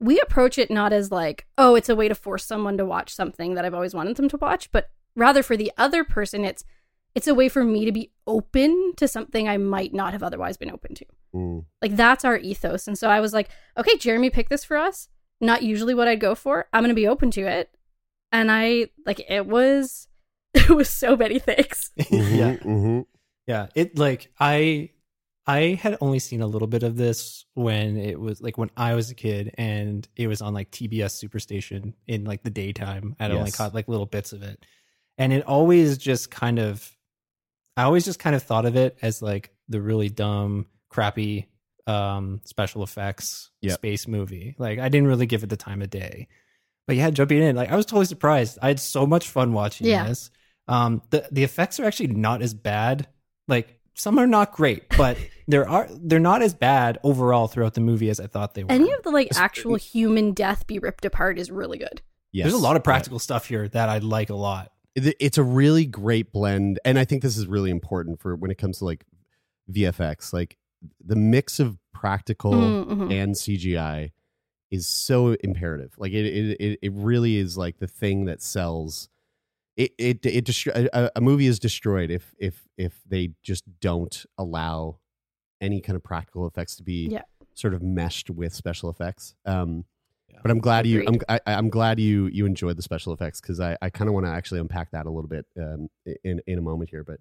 [0.01, 3.15] we approach it not as like, oh, it's a way to force someone to watch
[3.15, 6.65] something that I've always wanted them to watch, but rather for the other person it's
[7.15, 10.57] it's a way for me to be open to something I might not have otherwise
[10.57, 11.05] been open to.
[11.35, 11.65] Mm.
[11.83, 12.87] Like that's our ethos.
[12.89, 13.49] And so I was like,
[13.79, 15.09] okay, Jeremie picked this for us.
[15.41, 16.67] Not usually what I'd go for.
[16.73, 17.71] I'm gonna be open to it.
[18.33, 20.09] And I like it was
[20.55, 21.91] it was so many things.
[21.99, 22.57] Mhm, Yeah.
[22.57, 23.07] mhm.
[23.47, 24.91] Yeah, it like I
[25.47, 28.95] I had only seen a little bit of this when it was like when I
[28.95, 33.15] was a kid and it was on like TBS Superstation in like the daytime.
[33.21, 33.57] I'd only Yes.
[33.57, 34.65] caught like little bits of it.
[35.19, 36.91] And it always just kind of
[37.77, 41.47] I always just kind of thought of it as like the really dumb, crappy
[41.87, 43.75] um special effects Yep.
[43.75, 44.55] space movie.
[44.59, 46.29] Like I didn't really give it the time of day.
[46.87, 48.59] But yeah, jumping in, like I was totally surprised.
[48.63, 50.07] I had so much fun watching Yeah.
[50.09, 50.31] this.
[50.69, 53.07] Um the the effects are actually not as bad.
[53.49, 55.19] Like some are not great, but
[55.49, 58.73] there are they're not as bad overall throughout the movie as I thought they were.
[58.73, 62.01] Any of the like actual human death be ripped apart is really good.
[62.33, 62.45] Yes.
[62.45, 64.73] There's a lot of practical stuff here that I like a lot.
[64.95, 68.51] It- It's a really great blend, and I think this is really important for when
[68.51, 69.05] it comes to like
[69.71, 70.33] VFX.
[70.33, 70.57] Like
[71.05, 73.13] the mix of practical Mm, mhm.
[73.13, 74.13] and CGI
[74.71, 75.95] is so imperative.
[75.99, 79.09] Like it, it, it, really is like the thing that sells.
[79.77, 84.25] It, it, it destro- a, a movie is destroyed if, if, if they just don't
[84.39, 84.99] allow
[85.61, 87.23] any kind of practical effects to be Yeah.
[87.55, 89.35] sort of meshed with special effects.
[89.45, 89.85] Um.
[90.45, 91.25] But I'm glad you, I'm, Agreed.
[91.47, 94.27] I, I'm glad you, you enjoyed the special effects because I, I kind of want
[94.27, 95.89] to actually unpack that a little bit um,
[96.23, 97.03] in, in a moment here.
[97.03, 97.19] But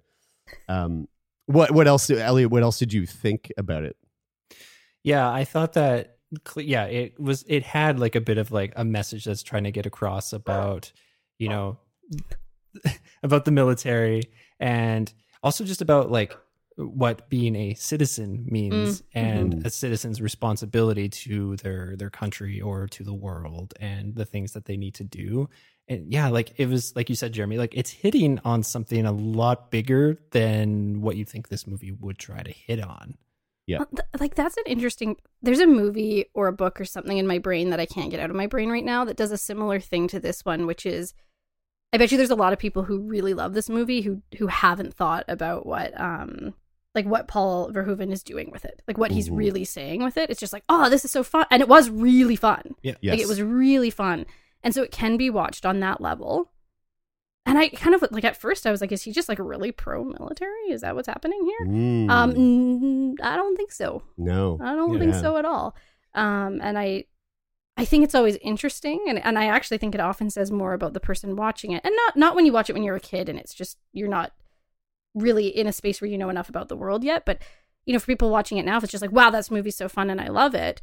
[0.67, 1.07] um,
[1.45, 2.51] what, what else, Elliott?
[2.51, 3.95] What else did you think about it?
[5.05, 6.17] Yeah, I thought that
[6.57, 9.71] yeah, it was it had like a bit of like a message that's trying to
[9.71, 10.91] get across about,
[11.37, 11.77] you know,
[13.23, 14.23] about the military
[14.59, 16.35] and also just about like
[16.77, 19.65] what being a citizen means Mm, and mhm.
[19.65, 24.65] a citizen's responsibility to their their country or to the world and the things that
[24.65, 25.49] they need to do.
[25.87, 29.11] And yeah, like it was like you said Jeremie, like it's hitting on something a
[29.11, 33.17] lot bigger than what you think this movie would try to hit on.
[33.67, 33.79] Yeah.
[33.79, 35.17] Well, th- like that's an interesting.
[35.41, 38.19] There's a movie or a book or something in my brain that I can't get
[38.19, 40.85] out of my brain right now that does a similar thing to this one, which
[40.85, 41.13] is,
[41.93, 44.47] I bet you there's a lot of people who really love this movie who who
[44.47, 46.53] haven't thought about what um
[46.95, 50.29] like what Paul Verhoeven is doing with it, like what he's really saying with it.
[50.29, 52.75] It's just like, oh, this is so fun, and it was really fun.
[52.81, 52.93] Yeah.
[53.01, 53.13] Yes.
[53.13, 54.25] Like it was really fun.
[54.63, 56.51] And so it can be watched on that level.
[57.45, 59.71] And I kind of like at first I was like, is he just like really
[59.73, 60.69] pro military?
[60.71, 61.67] Is that what's happening here?
[61.67, 64.03] Mm, Um, I don't think so.
[64.17, 64.57] no.
[64.61, 65.75] I don't think so at all.
[66.15, 67.05] Um, and I,
[67.75, 70.93] I think it's always interesting, and and I actually think it often says more about
[70.93, 73.27] the person watching it, and not not when you watch it when you're a kid
[73.29, 74.31] and it's just you're not
[75.13, 77.25] really in a space where you know enough about the world yet.
[77.25, 77.39] But
[77.85, 79.89] you know, for people watching it now, if it's just like, wow, this movie's so
[79.89, 80.81] fun and I love it,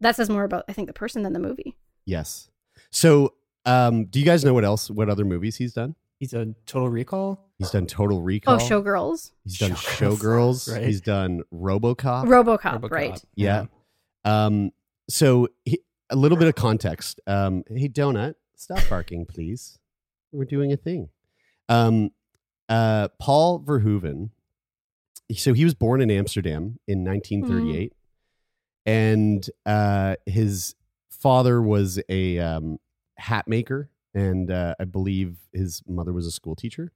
[0.00, 1.76] that says more about I think the person than the movie.
[2.04, 2.48] Yes.
[2.90, 3.34] So,
[3.66, 4.90] um, do you guys know what else?
[4.90, 5.94] What other movies he's done?
[6.18, 7.44] He's done Total Recall.
[7.58, 8.54] He's done Total Recall.
[8.54, 10.18] Oh, Showgirls, He's done Showgirls,
[10.68, 10.72] Showgirls.
[10.72, 10.82] right.
[10.84, 12.24] He's done RoboCop.
[12.24, 12.90] RoboCop, RoboCop.
[12.90, 13.22] right?
[13.34, 13.66] Yeah.
[14.24, 14.70] um,
[15.10, 17.20] so he, a little bit of context.
[17.26, 19.78] Um, hey, Donut, stop barking, please.
[20.32, 21.08] We're doing a thing.
[21.68, 22.10] Um,
[22.68, 24.30] uh, Paul Verhoeven.
[25.36, 27.92] So he was born in Amsterdam in 1938,
[28.86, 30.74] and uh, his
[31.10, 32.78] father was a um,
[33.18, 36.92] hat maker, and uh, I believe his mother was a school teacher.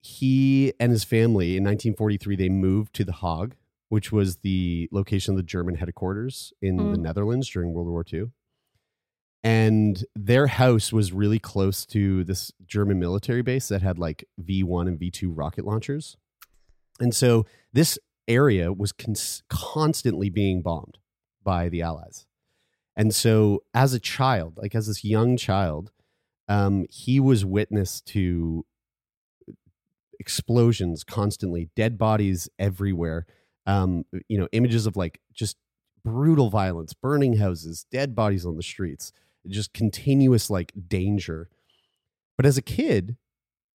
[0.00, 3.54] He and his family in 1943 they moved to The Hague,
[3.90, 7.02] which was the location of the German headquarters in the Mm.
[7.02, 8.30] Netherlands during World War II.
[9.44, 14.86] And their house was really close to this German military base that had like V1
[14.86, 16.16] and V2 rocket launchers.
[17.00, 20.98] And so this area was cons- constantly being bombed
[21.42, 22.26] by the Allies.
[22.96, 25.90] And so as a child, like as this young child,
[26.48, 28.64] um, he was witness to
[30.20, 33.26] explosions constantly, dead bodies everywhere.
[33.66, 35.56] Um, you know, images of like just
[36.04, 39.12] brutal violence, burning houses, dead bodies on the streets,
[39.48, 41.48] just continuous like danger.
[42.36, 43.16] But as a kid,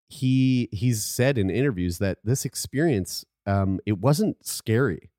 [0.10, 5.10] he he's said in interviews that this experience um, it wasn't scary.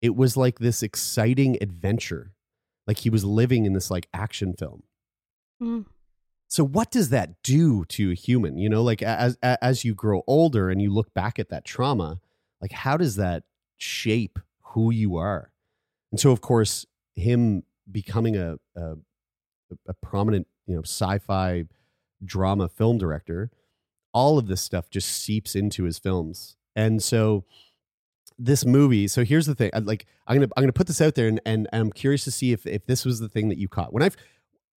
[0.00, 2.32] It was like this exciting adventure,
[2.86, 4.82] like he was living in this like action film.
[5.62, 5.86] Mm.
[6.48, 8.58] So what does that do to a human?
[8.58, 12.20] You know, like as as you grow older and you look back at that trauma,
[12.60, 13.44] like how does that
[13.78, 15.50] shape who you are?
[16.10, 16.84] And so, of course,
[17.16, 18.96] him becoming a a,
[19.86, 21.64] a prominent, you know, sci-fi
[22.24, 23.50] drama film director,
[24.12, 26.56] all of this stuff just seeps into his films.
[26.74, 27.44] And so,
[28.38, 29.08] this movie.
[29.08, 29.70] So here's the thing.
[29.72, 32.24] I, like I'm gonna I'm gonna put this out there, and, and and I'm curious
[32.24, 34.10] to see if if this was the thing that you caught when I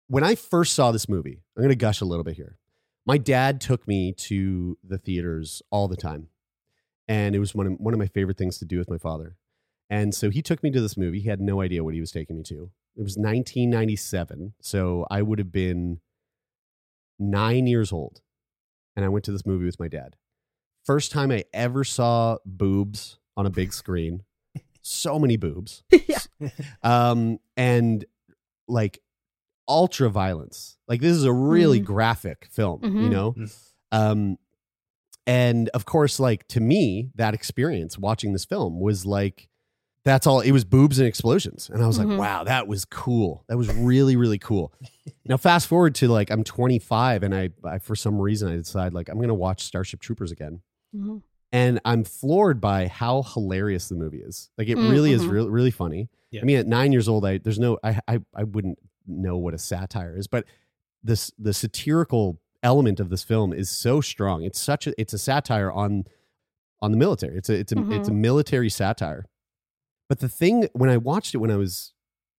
[0.08, 1.42] when I first saw this movie.
[1.56, 2.58] I'm gonna gush a little bit here.
[3.06, 6.28] My dad took me to the theaters all the time,
[7.08, 9.36] and it was one of one of my favorite things to do with my father.
[9.90, 11.20] And so he took me to this movie.
[11.20, 12.70] He had no idea what he was taking me to.
[12.96, 16.00] It was 1997, so I would have been
[17.18, 18.20] nine years old,
[18.96, 20.16] and I went to this movie with my dad.
[20.84, 24.22] first time I ever saw boobs on a big screen.
[24.82, 25.82] so many boobs.
[25.90, 26.18] yeah.
[26.82, 28.04] Um, and
[28.68, 28.98] like
[29.66, 30.76] ultra violence.
[30.86, 31.84] Like this is a really Mhm.
[31.86, 33.10] graphic film, you Mhm.
[33.10, 33.32] know?
[33.32, 33.72] Mhm.
[33.92, 34.38] Um,
[35.26, 39.48] and of course, like to me, that experience watching this film was like,
[40.04, 41.70] that's all it was boobs and explosions.
[41.72, 42.10] And I was Mhm.
[42.10, 43.44] like, wow, that was cool.
[43.48, 44.72] That was really, really cool.
[45.24, 48.92] now, fast forward to like, I'm 25 and I, I for some reason, I decide
[48.92, 50.60] like, I'm going to watch Starship Troopers again.
[50.94, 51.22] Mhm.
[51.52, 54.50] And I'm floored by how hilarious the movie is.
[54.58, 55.30] Like, it Mm, really is mhm.
[55.30, 56.08] really, really funny.
[56.30, 56.40] Yeah.
[56.42, 59.54] I mean, at nine years old, I, there's no, I, I, I wouldn't know what
[59.54, 60.44] a satire is, but
[61.02, 64.42] this, the satirical element of this film is so strong.
[64.42, 66.04] It's such a, it's a satire on,
[66.82, 67.38] on the military.
[67.38, 69.24] It's a, it's a, it's a military satire.
[70.08, 71.92] But the thing, when I watched it when I was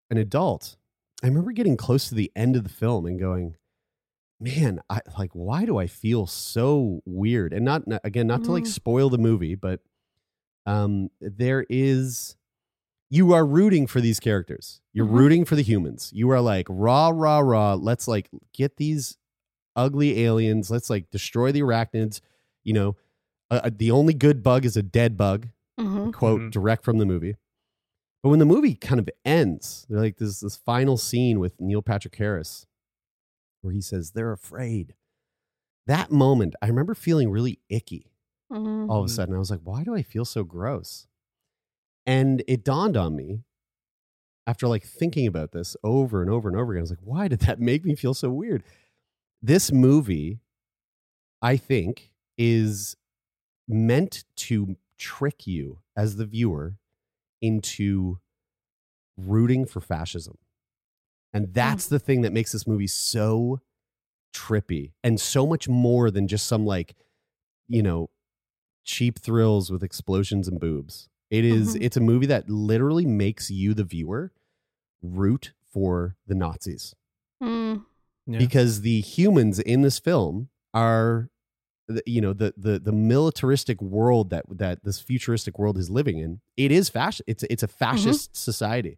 [0.10, 0.78] an adult,
[1.24, 3.56] I remember getting close to the end of the film and going,
[4.40, 7.54] man, I like, why do I feel so weird?
[7.54, 8.68] And not, not- again, not to like Mm.
[8.68, 9.82] spoil the movie, but
[10.68, 12.36] um, there is,
[13.10, 14.82] you are rooting for these characters.
[14.94, 15.12] You're Mhm.
[15.18, 16.12] rooting for the humans.
[16.14, 17.76] You are like, rah, rah, rah.
[17.76, 19.18] Let's like get these
[19.76, 20.70] ugly aliens.
[20.72, 22.20] Let's like destroy the arachnids.
[22.64, 22.96] You know,
[23.52, 25.50] uh, uh, the only good bug is a dead bug
[25.80, 26.12] Mhm.
[26.14, 26.52] quote Mhm.
[26.52, 27.36] direct from the movie.
[28.26, 31.84] But when the movie kind of ends, they're like this this final scene with Neil
[31.84, 32.66] Patrick Harris
[33.62, 34.96] where he says they're afraid.
[35.86, 38.12] That moment, I remember feeling really icky
[38.52, 38.90] Mhm.
[38.90, 39.16] all of a Mhm.
[39.16, 39.36] sudden.
[39.36, 41.06] I was like, why do I feel so gross?
[42.08, 43.44] And it dawned on me
[44.48, 46.80] after like thinking about this over and over and over again.
[46.80, 48.64] I was like, why did that make me feel so weird?
[49.40, 50.40] This movie,
[51.44, 52.98] I think, is
[53.68, 56.80] meant to trick you as the viewer
[57.42, 58.20] into
[59.18, 60.38] rooting for fascism.
[61.34, 63.62] And that's the thing that makes this movie so
[64.34, 66.96] trippy and so much more than just some like,
[67.68, 68.10] you know,
[68.84, 71.10] cheap thrills with explosions and boobs.
[71.30, 71.82] It is- Mhm.
[71.82, 74.32] it's a movie that literally makes you the viewer
[75.02, 76.94] root for the Nazis
[77.42, 77.86] Mm.
[78.28, 78.38] Yeah.
[78.40, 81.30] because the humans in this film are
[81.88, 86.18] the- you know the the the militaristic world that that this futuristic world is living
[86.20, 88.98] in it is fascist it's it's a fascist society.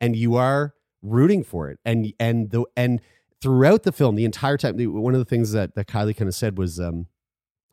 [0.00, 1.78] And you are rooting for it.
[1.84, 3.00] And and the and
[3.42, 6.28] throughout the film the entire time the- one of the things that that Kylie kind
[6.28, 7.06] of said was um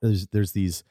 [0.01, 0.83] there's there's these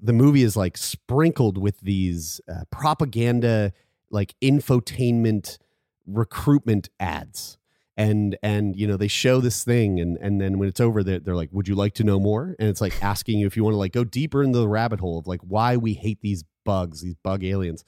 [0.00, 3.72] the movie is like sprinkled with these uh, propaganda
[4.10, 5.58] like infotainment
[6.06, 7.57] recruitment ads
[7.98, 11.18] and and you know they show this thing and and then when it's over they're,
[11.18, 12.54] they're like would you like to know more?
[12.58, 15.00] And it's like asking you if you want to like go deeper into the rabbit
[15.00, 17.84] hole of like why we hate these bugs these bug aliens.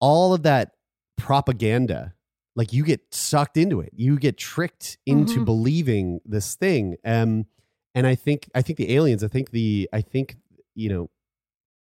[0.00, 0.72] All of that
[1.16, 2.12] propaganda
[2.54, 3.90] like you get sucked into it.
[3.94, 5.44] You get tricked into Mhm.
[5.44, 7.46] believing this thing um
[7.94, 10.36] and i think i think the aliens i think the i think
[10.74, 11.08] you know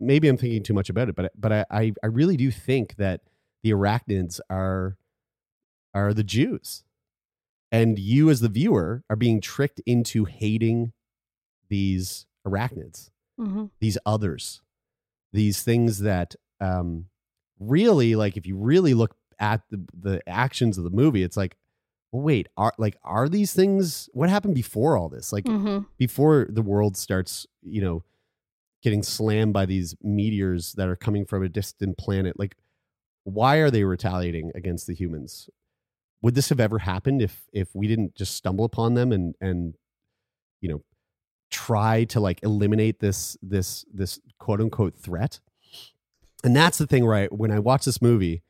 [0.00, 2.96] maybe i'm thinking too much about it but but i i, I really do think
[2.96, 3.20] that
[3.62, 4.96] the arachnids are
[5.94, 6.82] are the jews
[7.72, 10.92] and you as the viewer are being tricked into hating
[11.68, 13.70] these arachnids Mhm.
[13.80, 14.60] these others
[15.32, 17.06] these things that um
[17.58, 21.56] really like if you really look at the, the actions of the movie it's like
[22.12, 25.86] well wait are like are these things what happened before all this like Mhm.
[25.96, 28.02] before the world starts you know
[28.82, 32.56] getting slammed by these meteors that are coming from a distant planet like
[33.24, 35.48] why are they retaliating against the humans
[36.22, 39.74] would this have ever happened if if we didn't just stumble upon them and and
[40.60, 40.82] you know
[41.50, 45.40] try to like eliminate this this this quote unquote threat?
[46.42, 47.32] And that's the thing right?
[47.32, 48.42] When i watch this movie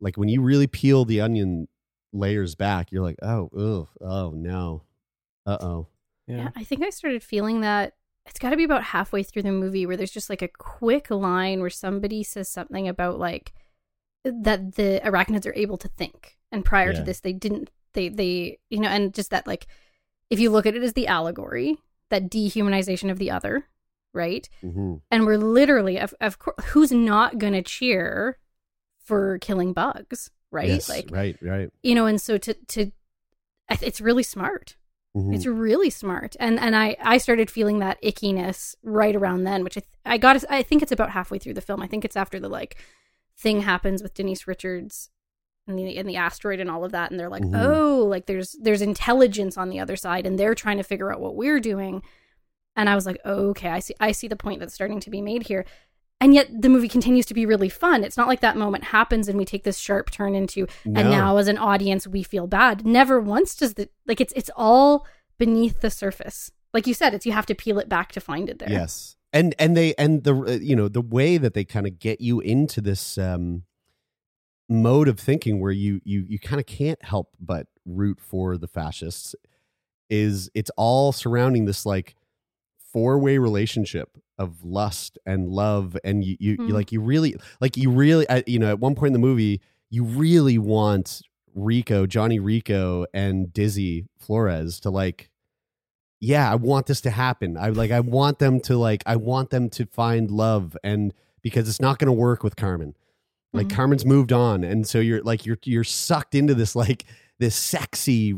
[0.00, 1.68] like when you really peel the onion
[2.12, 4.82] layers back you're like oh ugh, oh no.
[5.46, 5.88] Uh-oh.
[6.26, 6.36] Yeah.
[6.36, 7.94] Yeah, I think I started feeling that
[8.26, 11.10] it's got to be about halfway through the movie where there's just like a quick
[11.10, 13.52] line where somebody says something about like
[14.24, 16.98] that the arachnids are able to think, and prior Yeah.
[16.98, 17.70] to this, they didn't.
[17.94, 19.66] They they you know, and just that like
[20.30, 21.78] if you look at it as the allegory,
[22.10, 23.66] that dehumanization of the other,
[24.12, 24.48] right?
[24.60, 28.38] hmm And we're literally, of of course, who's not gonna cheer
[29.04, 30.68] for killing bugs, right?
[30.68, 32.92] Yes, like right right you know, and so to to,
[33.68, 34.76] it's really smart.
[35.16, 35.34] Mhm.
[35.34, 39.76] It's really smart, and and I I started feeling that ickiness right around then, which
[39.76, 40.44] I I got.
[40.48, 41.82] I think it's about halfway through the film.
[41.82, 42.76] I think it's after the like
[43.36, 45.10] thing happens with Denise Richards
[45.70, 47.54] and the and the asteroid and all of that, and they're like, Mhm.
[47.64, 51.20] oh, like there's there's intelligence on the other side, and they're trying to figure out
[51.20, 52.02] what we're doing.
[52.76, 55.10] And I was like, oh, okay, I see I see the point that's starting to
[55.10, 55.64] be made here.
[56.22, 58.04] And yet the movie continues to be really fun.
[58.04, 61.00] It's not like that moment happens and we take this sharp turn into No.
[61.00, 62.84] and now as an audience we feel bad.
[62.84, 65.06] Never once does the like it's it's all
[65.38, 66.50] beneath the surface.
[66.74, 68.70] like you said, it's you have to peel it back to find it there.
[68.70, 71.98] Yes, and and they and the uh, you know the way that they kind of
[71.98, 73.62] get you into this um,
[74.70, 78.68] mode of thinking where you you you kind of can't help but root for the
[78.68, 79.34] fascists
[80.10, 82.16] is it's all surrounding this like
[82.92, 86.72] four way relationship of lust and love and you you, you Mhm.
[86.72, 89.60] like you really like you really at, you know at one point in the movie
[89.90, 91.22] you really want
[91.54, 95.30] Rico Johnny Rico and Dizzy Flores to like
[96.20, 97.56] yeah, I want this to happen.
[97.56, 101.68] I like I want them to like I want them to find love and because
[101.68, 102.94] it's not going to work with Carmen.
[103.52, 103.70] Like Mhm.
[103.74, 107.04] Carmen's moved on and so you're like you're you're sucked into this like
[107.38, 108.34] this sexy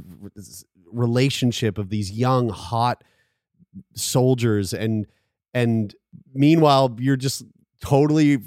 [0.91, 3.03] relationship of these young hot
[3.95, 5.07] soldiers and
[5.55, 5.95] and
[6.35, 7.45] meanwhile you're just
[7.81, 8.39] totally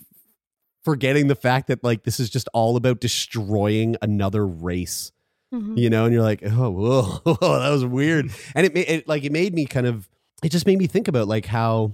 [0.83, 5.11] forgetting the fact that like this is just all about destroying another race
[5.53, 5.77] Mhm.
[5.77, 9.23] you know, and you're like, oh, whoa, whoa, that was weird, and it, it like
[9.23, 10.09] it made me kind of,
[10.43, 11.93] it just made me think about like how,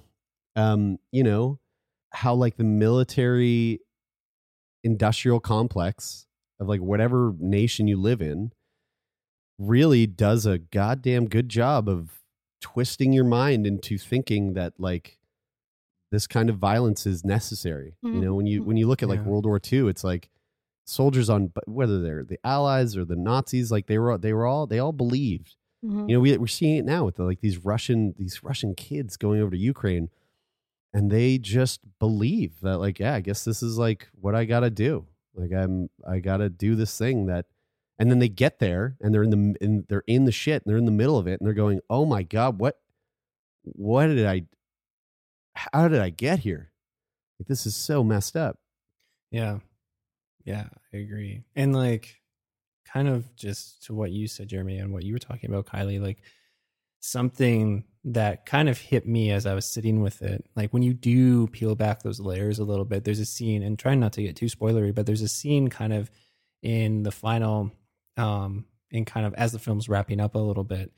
[0.55, 1.59] um, you know,
[2.11, 3.82] how like the military
[4.84, 6.25] industrial complex
[6.59, 8.51] of like whatever nation you live in
[9.59, 12.21] really does a goddamn good job of
[12.61, 15.17] twisting your mind into thinking that like
[16.11, 17.95] this kind of violence is necessary.
[18.03, 18.65] You know, when you Mhm.
[18.65, 19.27] when you look at like Yeah.
[19.27, 20.29] World War II, it's like
[20.86, 24.67] soldiers on whether they're the Allies or the Nazis, like they were they were all
[24.67, 25.55] they all believed.
[25.86, 26.09] Mhm.
[26.09, 29.15] You know, we we're seeing it now with the, like these Russian these Russian kids
[29.17, 30.09] going over to Ukraine,
[30.93, 34.61] and they just believe that like yeah, I guess this is like what I got
[34.61, 35.07] to do.
[35.33, 37.45] Like I'm I got to do this thing that,
[37.97, 40.69] and then they get there and they're in the in they're in the shit and
[40.69, 42.79] they're in the middle of it and they're going, oh my god, what
[43.63, 44.43] what did I
[45.53, 46.71] how did I get here?
[47.39, 48.57] Like this is so messed up.
[49.31, 49.59] Yeah.
[50.43, 51.43] Yeah, I agree.
[51.55, 52.21] And like
[52.85, 56.01] kind of just to what you said, Jeremie, and what you were talking about, Kylie,
[56.01, 56.21] like
[57.02, 60.45] something that kind of hit me as I was sitting with it.
[60.56, 63.78] Like when you do peel back those layers a little bit, there's a scene, and
[63.78, 66.10] trying not to get too spoilery, but there's a scene kind of
[66.64, 67.72] in the final,
[68.18, 70.91] um, in kind of as the film's wrapping up a little bit,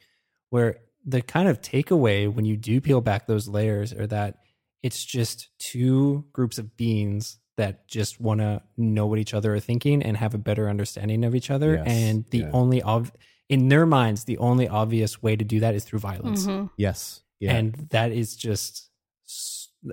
[0.50, 4.38] where the kind of takeaway when you do peel back those layers are that
[4.82, 9.60] it's just two groups of beings that just want to know what each other are
[9.60, 11.76] thinking and have a better understanding of each other.
[11.76, 12.50] Yes, And the yeah.
[12.52, 13.12] only of
[13.50, 16.46] in their minds, the only obvious way to do that is through violence.
[16.48, 16.70] Mhm.
[16.78, 17.24] Yes.
[17.40, 17.56] Yeah.
[17.56, 18.90] And that is just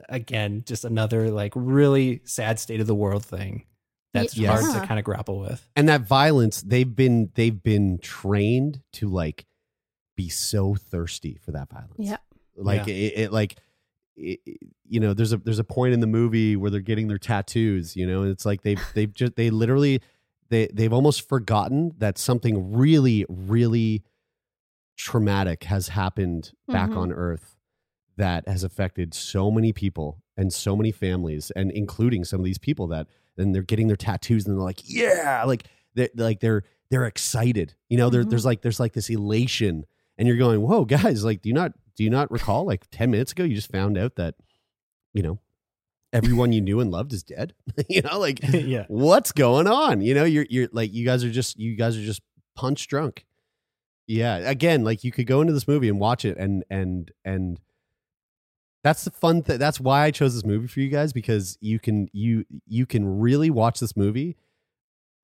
[0.08, 3.64] again just another like really sad state of the world thing
[4.14, 4.60] that's Yes.
[4.62, 5.68] hard to kind of grapple with.
[5.74, 9.46] and that violence they've been they've been trained to like
[10.16, 12.18] be so thirsty for that violence Yeah.
[12.56, 12.94] like Yeah.
[12.94, 13.56] It, it like
[14.16, 14.60] it, it-
[14.92, 17.96] you know there's a there's a point in the movie where they're getting their tattoos
[17.96, 20.00] you know and it's like they've they've just they literally
[20.50, 24.02] they they've almost forgotten that something really really
[24.96, 26.96] traumatic has happened back Mhm.
[26.96, 27.56] on earth
[28.16, 32.58] that has affected so many people and so many families and including some of these
[32.58, 33.06] people that
[33.38, 37.74] and they're getting their tattoos and they're like yeah like they're like they're they're excited
[37.88, 38.28] you know Mhm.
[38.28, 39.86] there's like there's like this elation
[40.18, 43.10] and you're going whoa guys like do you not do you not recall like 10
[43.10, 44.34] minutes ago you just found out that
[45.14, 45.38] you know
[46.12, 47.54] everyone you knew and loved is dead?
[47.88, 48.84] You know like yeah.
[48.88, 50.00] what's going on?
[50.00, 52.22] You know you're you're like you guys are just you guys are just
[52.56, 53.24] punch drunk.
[54.06, 57.60] Yeah again like you could go into this movie and watch it and and and
[58.82, 61.78] that's the fun th- that's why i chose this movie for you guys because you
[61.78, 64.36] can you you can really watch this movie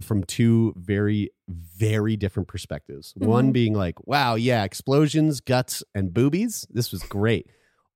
[0.00, 3.14] from two very very different perspectives.
[3.16, 3.52] One Mhm.
[3.54, 6.66] being like wow yeah explosions guts and boobies.
[6.70, 7.46] This was great.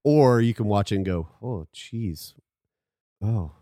[0.02, 2.34] Or you can watch it and go oh jeez
[3.22, 3.52] oh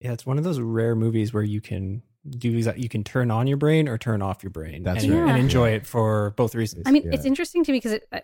[0.00, 2.78] Yeah, it's one of those rare movies where you can do that.
[2.78, 5.28] You can turn on your brain or turn off your brain, That's and, right.
[5.30, 5.76] and enjoy Yeah.
[5.76, 6.84] it for both reasons.
[6.86, 7.10] I mean, Yeah.
[7.12, 8.20] it's interesting to me because it, uh,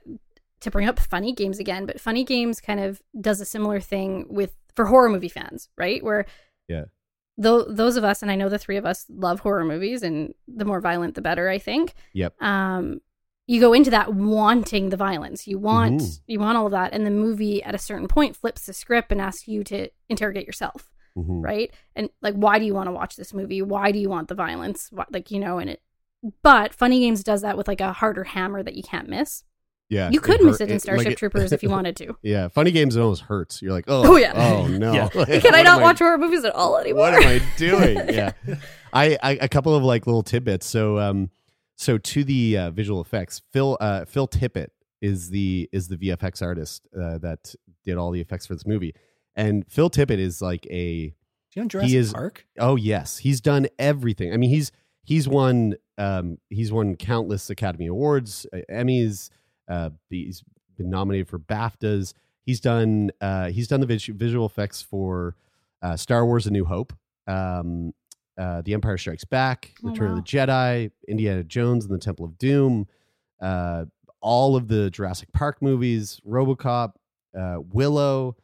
[0.61, 4.27] to bring up funny games again, but funny games kind of does a similar thing
[4.29, 6.03] with for horror movie fans, right?
[6.03, 6.25] Where
[6.69, 6.85] Yeah.
[7.37, 10.35] though those of us, and I know the three of us love horror movies, and
[10.49, 11.49] the more violent, the better.
[11.49, 11.95] I think.
[12.15, 12.41] Yep.
[12.43, 13.01] Um,
[13.51, 15.49] you go into that wanting the violence.
[15.49, 16.21] You want Mhm.
[16.27, 19.11] you want all of that, and the movie at a certain point flips the script
[19.13, 21.43] and asks you to interrogate yourself Mhm.
[21.45, 21.71] right?
[21.97, 23.61] And like, why do you want to watch this movie?
[23.63, 24.89] Why do you want the violence?
[24.93, 25.81] Why, like, you know, and it.
[26.43, 29.43] But Funny Games does that with like a harder hammer that you can't miss.
[29.89, 32.15] Yeah, You could hurt- miss it in like Starship Troopers if you wanted to.
[32.23, 33.61] Yeah, funny games almost hurts.
[33.61, 34.33] You're like, oh, Oh, yeah.
[34.37, 34.93] oh no.
[34.93, 35.09] Yeah.
[35.17, 37.11] Like, Can I not watch horror movies at all anymore?
[37.11, 37.97] What am I doing?
[38.15, 38.31] Yeah,
[38.93, 40.67] I, I a couple of like little tidbits.
[40.67, 41.31] So um,
[41.81, 44.69] so to the uh, visual effects, Phil uh Phil Tippett
[45.01, 47.55] is the is the VFX artist uh, that
[47.85, 48.95] did all the effects for this movie,
[49.35, 51.15] and Phil Tippett is like a
[51.49, 52.47] he Jurassic is- Park?
[52.59, 54.33] Oh yes, he's done everything.
[54.33, 54.71] I mean, he's
[55.03, 59.31] he's won um he's won countless Academy Awards, uh, Emmys.
[59.67, 60.45] Uh, he's
[60.77, 62.13] been nominated for BAFTAs.
[62.45, 65.35] He's done uh, he's done the visual effects for
[65.81, 66.93] uh, Star Wars: A New Hope,
[67.27, 67.95] um,
[68.41, 70.17] uh, The Empire Strikes Back, Oh, Return wow.
[70.19, 72.87] of the Jedi, Indiana Jones and the Temple of Doom,
[73.41, 73.85] uh,
[74.23, 76.93] all of the Jurassic Park movies, RoboCop,
[77.39, 78.37] uh, Willow,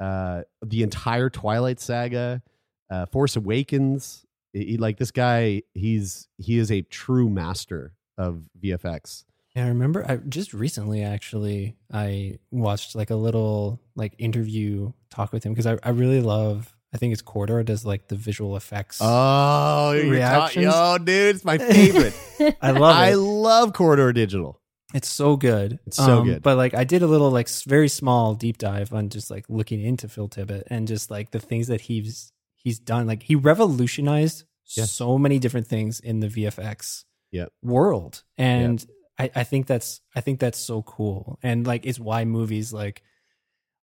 [0.00, 2.42] uh, the entire Twilight saga,
[2.90, 4.26] uh, Force Awakens.
[4.52, 9.24] He- he- like this guy, he's he is a true master of VFX.
[9.54, 15.32] Yeah, I remember I just recently actually I watched like a little like interview talk
[15.32, 18.56] with him because I, I really love I think it's Corridor does like the visual
[18.56, 18.98] effects.
[19.00, 20.64] Oh, you're ta- Reactions?
[20.64, 22.14] yo, dude, it's my favorite.
[22.62, 24.60] I love I love Corridor Digital.
[24.94, 25.72] It's so good.
[25.72, 26.42] Um, It's so good.
[26.42, 29.82] But like I did a little like very small deep dive on just like looking
[29.82, 33.06] into Phil Tippett and just like the things that he's he's done.
[33.06, 34.44] Like he revolutionized
[34.76, 34.90] Yes.
[34.90, 37.52] so many different things in the VFX Yep.
[37.62, 38.22] world.
[38.38, 38.84] And
[39.18, 41.38] I, I think that's I think that's so cool.
[41.42, 43.02] And like it's why movies like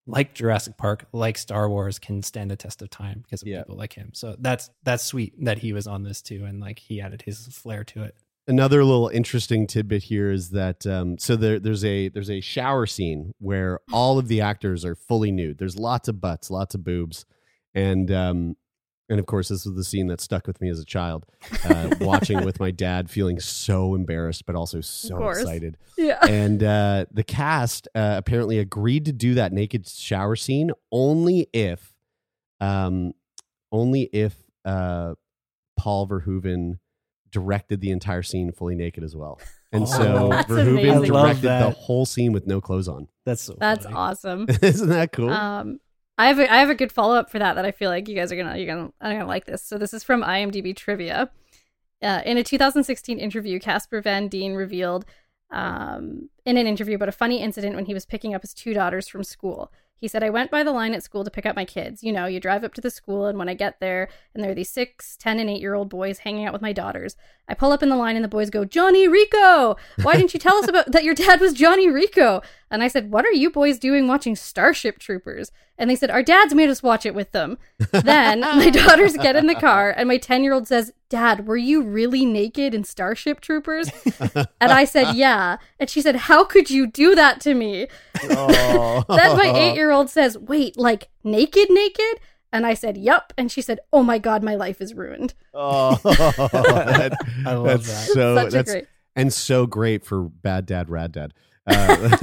[0.06, 3.58] like Jurassic Park, like Star Wars can stand the test of time because of Yeah.
[3.62, 4.10] people like him.
[4.14, 7.46] So that's that's sweet that he was on this too and like he added his
[7.48, 8.16] flair to it.
[8.48, 12.86] Another little interesting tidbit here is that um, so there, there's a there's a shower
[12.86, 15.58] scene where all of the actors are fully nude.
[15.58, 17.24] There's lots of butts, lots of boobs,
[17.72, 18.56] and um,
[19.12, 21.26] and of course this was the scene that stuck with me as a child,
[21.68, 25.76] uh, watching with my dad, feeling so embarrassed but also so excited.
[25.97, 26.18] yeah.
[26.28, 31.94] and uh, the cast uh, apparently agreed to do that naked shower scene only if,
[32.60, 33.12] um,
[33.70, 34.34] only if
[34.64, 35.14] uh,
[35.76, 36.78] Paul Verhoeven
[37.30, 39.40] directed the entire scene fully naked as well.
[39.72, 40.93] And so Oh, That's Verhoeven amazing.
[40.93, 43.09] I love directed the whole scene with no clothes on.
[43.24, 43.97] That's so That's funny.
[43.97, 44.47] awesome.
[44.62, 45.30] Isn't that cool?
[45.30, 45.78] Um,
[46.18, 48.09] I have a, I have a good follow up for that that I feel like
[48.09, 49.62] you guys are gonna you're gonna are gonna like this.
[49.62, 51.30] So this is from IMDb trivia.
[52.02, 55.05] Uh, in a 2016 interview, Casper Van Dien revealed
[55.51, 58.74] um, in an interview about a funny incident when he was picking up his two
[58.74, 59.70] daughters from school.
[60.02, 62.02] He said, I went by the line at school to pick up my kids.
[62.02, 64.50] You know, you drive up to the school, and when I get there, and there
[64.50, 67.14] are these six, 10, and 8 year old boys hanging out with my daughters,
[67.48, 69.76] I pull up in the line, and the boys go, Johnny Rico!
[70.02, 72.42] Why didn't you tell us about that your dad was Johnny Rico?
[72.68, 75.52] And I said, What are you boys doing watching Starship Troopers?
[75.78, 77.56] And they said, Our dads made us watch it with them.
[77.92, 81.59] Then my daughters get in the car, and my 10 year old says, Dad, were
[81.59, 83.90] you really naked in Starship Troopers?
[84.34, 85.59] And I said, Yeah.
[85.78, 87.86] And she said, How could you do that to me?
[88.30, 89.05] oh.
[89.10, 92.18] Then my eight year old says, Wait, like naked, naked?
[92.51, 93.34] And I said, Yep.
[93.36, 95.34] And she said, Oh my God, my life is ruined.
[95.55, 98.14] Oh, that- I love that's that.
[98.14, 98.86] So Such a that's great.
[99.14, 101.34] and so great for bad dad, rad dad.
[101.66, 102.16] Uh,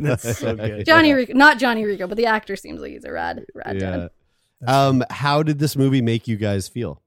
[0.00, 0.84] That's so good.
[0.84, 3.96] Johnny Rico, not Johnny Rico, but the actor seems like he's a rad, rad Yeah.
[3.96, 4.10] dad.
[4.66, 7.00] Um, how did this movie make you guys feel?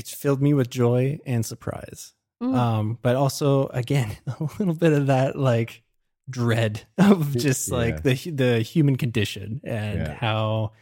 [0.00, 2.14] It's filled me with joy and surprise.
[2.42, 2.54] Mm.
[2.56, 5.82] Um, but also again, a little bit of that like
[6.28, 7.76] dread of just Yeah.
[7.76, 10.14] like the the human condition and Yeah.
[10.14, 10.72] how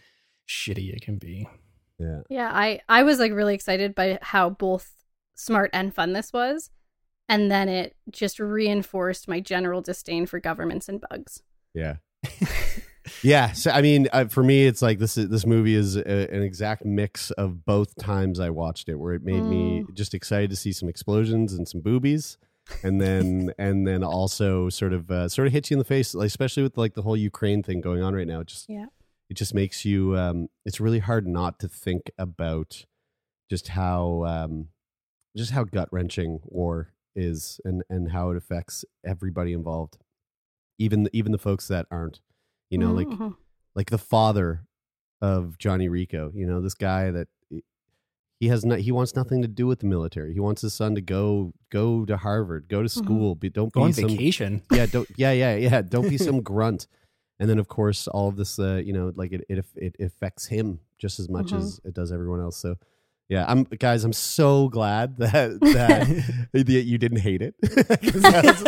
[0.48, 1.48] shitty it can be.
[1.98, 2.20] Yeah.
[2.30, 4.92] Yeah, I I was like really excited by how both
[5.34, 6.70] smart and fun this was,
[7.28, 11.42] and then it just reinforced my general disdain for governments and bugs.
[11.74, 11.96] Yeah.
[13.22, 13.52] yeah.
[13.52, 15.16] So I mean, uh, for me, it's like this.
[15.16, 19.14] Is, this movie is a, an exact mix of both times I watched it, where
[19.14, 22.39] it made me just excited to see some explosions and some boobies,
[22.82, 26.14] and then and then also sort of uh, sort of hits you in the face,
[26.14, 28.40] like, especially with like the whole Ukraine thing going on right now.
[28.40, 28.86] It just Yeah.
[29.30, 30.16] it just makes you.
[30.16, 32.85] Um, it's really hard not to think about
[33.51, 34.68] just how um,
[35.36, 39.98] just how gut wrenching war is, and and how it affects everybody involved,
[40.78, 42.20] even even the folks that aren't.
[42.70, 43.34] You know, like Mhm.
[43.74, 44.66] like the father
[45.20, 46.30] of Johnny Rico.
[46.34, 47.28] You know, this guy that
[48.40, 48.78] he has not.
[48.80, 50.32] He wants nothing to do with the military.
[50.32, 53.34] He wants his son to go go to Harvard, go to school.
[53.34, 54.62] Be, don't Go be on some vacation.
[54.72, 55.82] yeah, don't yeah, yeah, yeah.
[55.82, 56.86] Don't be some grunt.
[57.40, 60.46] And then of course all of this, uh, you know, like it it it affects
[60.46, 61.58] him just as much Mhm.
[61.58, 62.56] as it does everyone else.
[62.56, 62.76] So
[63.28, 64.05] yeah, I'm guys.
[64.05, 67.55] I'm so glad that that, that you didn't hate it.
[68.24, 68.64] I, was,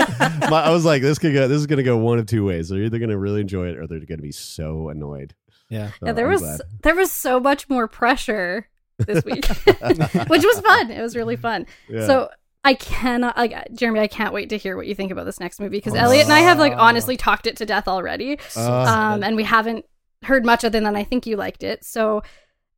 [0.51, 1.49] my- I was like, this could go.
[1.49, 2.69] This is gonna go one of two ways.
[2.69, 5.35] They're either gonna really enjoy it or they're gonna be so annoyed.
[5.69, 5.91] Yeah.
[5.91, 6.61] So yeah, there I'm was glad.
[6.82, 8.69] there was so much more pressure
[8.99, 10.91] this week, which was fun.
[10.91, 11.66] It was really fun.
[11.89, 12.07] Yeah.
[12.07, 12.28] So
[12.62, 14.01] I cannot like Jeremie.
[14.01, 16.32] I can't wait to hear what you think about this next movie because Elliott and
[16.35, 18.39] I have like honestly talked it to death already.
[18.57, 19.87] Uh, um, and we haven't
[20.23, 21.85] heard much other than I think you liked it.
[21.85, 22.23] So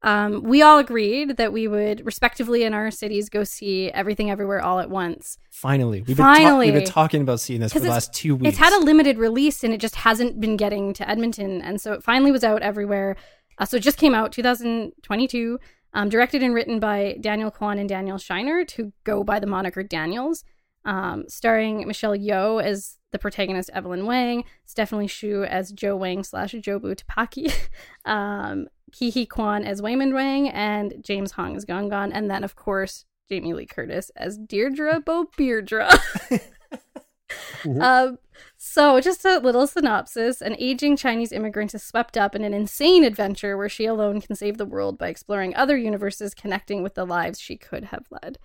[0.03, 4.61] um, we all agreed that we would respectively in our cities go see Everything Everywhere
[4.61, 5.39] All at Once.
[5.51, 8.49] Finally, we've been, ta- we've been talking about seeing this for the last two weeks.
[8.49, 11.63] It's had a limited release and it just hasn't been getting to Edmonton.
[11.63, 13.17] And so it finally was out everywhere.
[13.59, 15.61] Uh, so it just came out 2022,
[15.95, 19.85] um, directed and written by Daniel Kwan and Daniel Scheinert, to go by the moniker
[19.85, 20.43] Daniels,
[20.85, 26.53] um, starring Michelle Yeoh as the protagonist Evelyn Wang, Stephanie Hsu as Joe Wang slash
[26.55, 27.55] Jobu Tupaki,
[28.05, 32.57] um, Huy Quan as Waymond Wang, and James Hong as Gong Gong, and then of
[32.57, 35.99] course Jamie Lee Curtis as Deirdre Bo Beardra.
[37.81, 38.19] um,
[38.57, 43.05] so, just a little synopsis an aging Chinese immigrant is swept up in an insane
[43.05, 47.05] adventure where she alone can save the world by exploring other universes connecting with the
[47.05, 48.39] lives she could have led.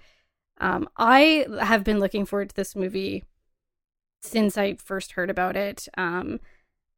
[0.60, 3.26] Um, I have been looking forward to this movie
[4.22, 5.88] since I first heard about it.
[5.98, 6.40] Um,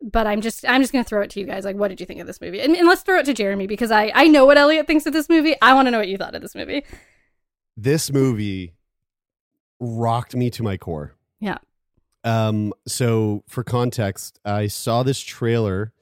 [0.02, 1.66] but I'm just I'm just gonna throw it to you guys.
[1.66, 2.60] Like, what did you think of this movie?
[2.62, 5.14] And, and let's throw it to Jeremie because I I know what Elliott thinks of
[5.14, 5.56] this movie.
[5.62, 6.84] I want to know what you thought of this movie.
[7.76, 8.76] This movie
[9.80, 11.16] rocked me to my core.
[11.40, 11.58] Yeah.
[12.24, 15.94] Um, so for context, I saw this trailer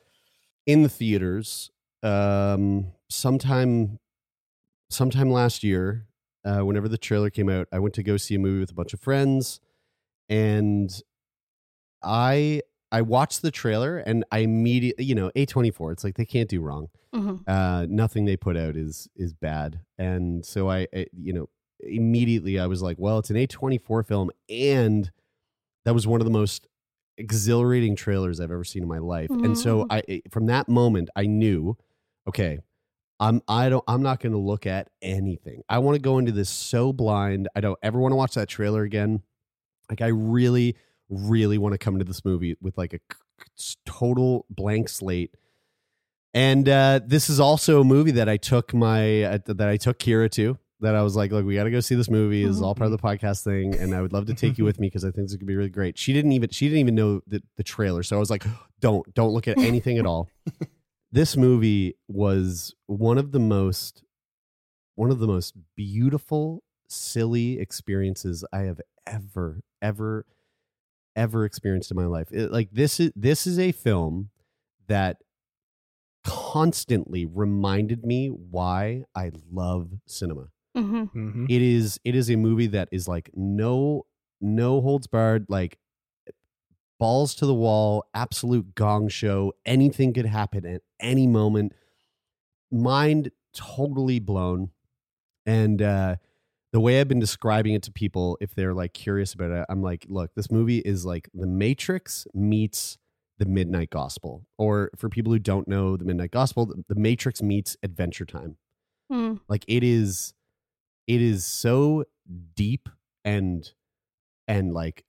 [0.65, 1.71] in the theaters
[2.03, 3.99] um sometime
[4.89, 6.05] sometime last year.
[6.45, 8.75] Uh, whenever the trailer came out, I went to go see a movie with a
[8.75, 9.59] bunch of friends,
[10.29, 10.89] and
[12.01, 12.61] I
[12.91, 16.61] I watched the trailer and I immediately, you know, A24, it's like they can't do
[16.61, 16.89] wrong.
[17.13, 17.43] Mhm.
[17.47, 19.81] Uh, nothing they put out is is bad.
[19.97, 21.49] And so I, I you know,
[21.81, 25.11] immediately I was like, well, it's an A24 film and
[25.85, 26.67] that was one of the most
[27.17, 29.29] exhilarating trailers I've ever seen in my life.
[29.29, 29.87] And so Mhm.
[29.89, 31.77] I from that moment I knew,
[32.27, 32.59] okay,
[33.19, 35.63] I'm I don't I'm not going to look at anything.
[35.69, 37.49] I want to go into this so blind.
[37.55, 39.23] I don't ever want to watch that trailer again.
[39.89, 40.75] Like I really
[41.09, 42.99] really want to come into this movie with like a
[43.85, 45.33] total blank slate.
[46.33, 49.99] And uh, this is also a movie that I took my uh, that I took
[49.99, 50.57] Kira to.
[50.79, 52.45] That I was like, look, we got to go see this movie.
[52.45, 54.63] This is all part of the podcast thing, and I would love to take you
[54.63, 55.97] with me because I think this could be really great.
[55.97, 58.45] She didn't even she didn't even know the, the trailer, so I was like,
[58.79, 60.29] don't don't look at anything at all.
[61.11, 64.03] This movie was one of the most
[64.95, 70.25] one of the most beautiful, silly experiences I have ever ever
[71.17, 72.29] ever experienced in my life.
[72.31, 74.29] It- like this is this is a film
[74.87, 75.17] that
[76.23, 80.49] constantly reminded me why I love cinema.
[80.75, 81.45] hmm Mm-hmm.
[81.49, 84.05] It is it is a movie that is like no
[84.41, 85.79] no holds barred like
[86.99, 89.53] balls to the wall, absolute gong show.
[89.65, 91.73] Anything could happen at any moment.
[92.71, 94.71] Mind totally blown.
[95.45, 96.17] And uh
[96.73, 99.81] the way I've been describing it to people, if they're like curious about it, I'm
[99.81, 102.97] like, look, this movie is like The Matrix meets
[103.37, 104.45] The Midnight Gospel.
[104.57, 108.57] Or for people who don't know The Midnight Gospel, The- Matrix meets Adventure Time.
[109.11, 109.39] Mm.
[109.47, 110.33] Like it is,
[111.07, 112.03] it is so
[112.55, 112.89] deep
[113.23, 113.71] and
[114.49, 115.05] and like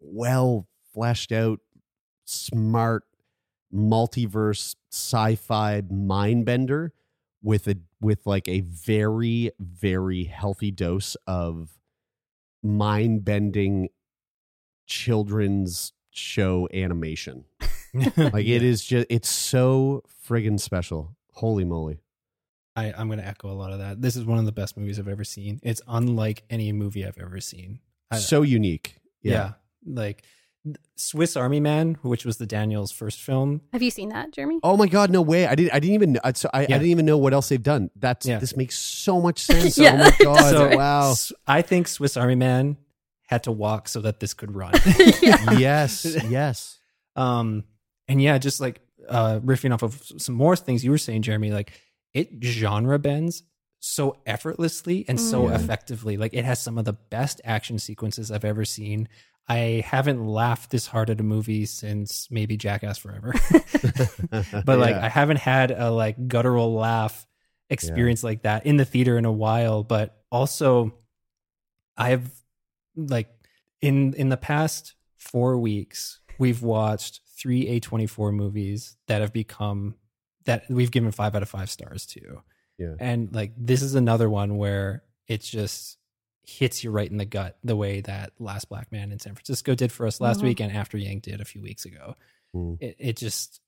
[0.00, 1.60] well fleshed out,
[2.24, 3.04] smart
[3.74, 6.92] multiverse sci-fi mind bender
[7.42, 11.78] with a with like a very very healthy dose of
[12.62, 13.88] mind bending
[14.86, 17.44] children's show animation.
[18.16, 21.16] Like it is just it's so friggin' special.
[21.32, 21.98] Holy moly.
[22.76, 24.00] I, I'm to echo a lot of that.
[24.00, 25.58] This is one of the best movies I've ever seen.
[25.64, 27.80] It's unlike any movie I've ever seen.
[28.12, 28.94] I- so unique.
[29.22, 29.32] yeah.
[29.32, 29.52] Yeah.
[29.92, 30.22] like
[30.96, 33.62] Swiss Army Man, which was the Daniels' first film.
[33.72, 34.60] Have you seen that, Jeremie?
[34.62, 35.46] Oh my god, no way.
[35.46, 37.62] I didn't I didn't even know so I, I didn't even know what else they've
[37.62, 37.90] done.
[37.96, 38.38] That's Yeah.
[38.38, 39.78] this makes so much sense.
[39.78, 40.50] Yeah, oh my god.
[40.50, 40.76] So- right?
[40.76, 41.14] wow.
[41.46, 42.76] I think Swiss Army Man
[43.28, 44.72] had to walk so that this could run.
[45.58, 46.04] yes.
[46.28, 46.78] Yes.
[47.16, 47.64] um,
[48.08, 51.52] and yeah, just like uh, riffing off of some more things you were saying, Jeremie,
[51.52, 51.72] like
[52.12, 53.44] it genre bends
[53.78, 55.54] so effortlessly and so Mm.
[55.54, 56.16] effectively.
[56.16, 59.08] Like it has some of the best action sequences I've ever seen.
[59.48, 63.34] I haven't laughed this hard at a movie since maybe Jackass Forever.
[64.64, 65.04] but like Yeah.
[65.04, 67.26] I haven't had a like guttural laugh
[67.68, 69.82] experience like that in the theater in a while.
[69.82, 70.94] But also,
[71.96, 72.30] I've
[72.96, 73.28] like
[73.80, 79.32] in in the past four weeks, we've watched three A twenty four movies that have
[79.32, 79.96] become
[80.44, 82.42] that we've given five out of five stars to.
[82.78, 82.94] Yeah.
[82.98, 85.98] And like this is another one where it's just
[86.58, 89.74] hits you right in the gut the way that Last Black Man in San Francisco
[89.74, 90.44] did for us last Mhm.
[90.44, 92.14] week and After Yang did a few weeks ago
[92.54, 92.76] Mm.
[92.80, 93.60] it, it just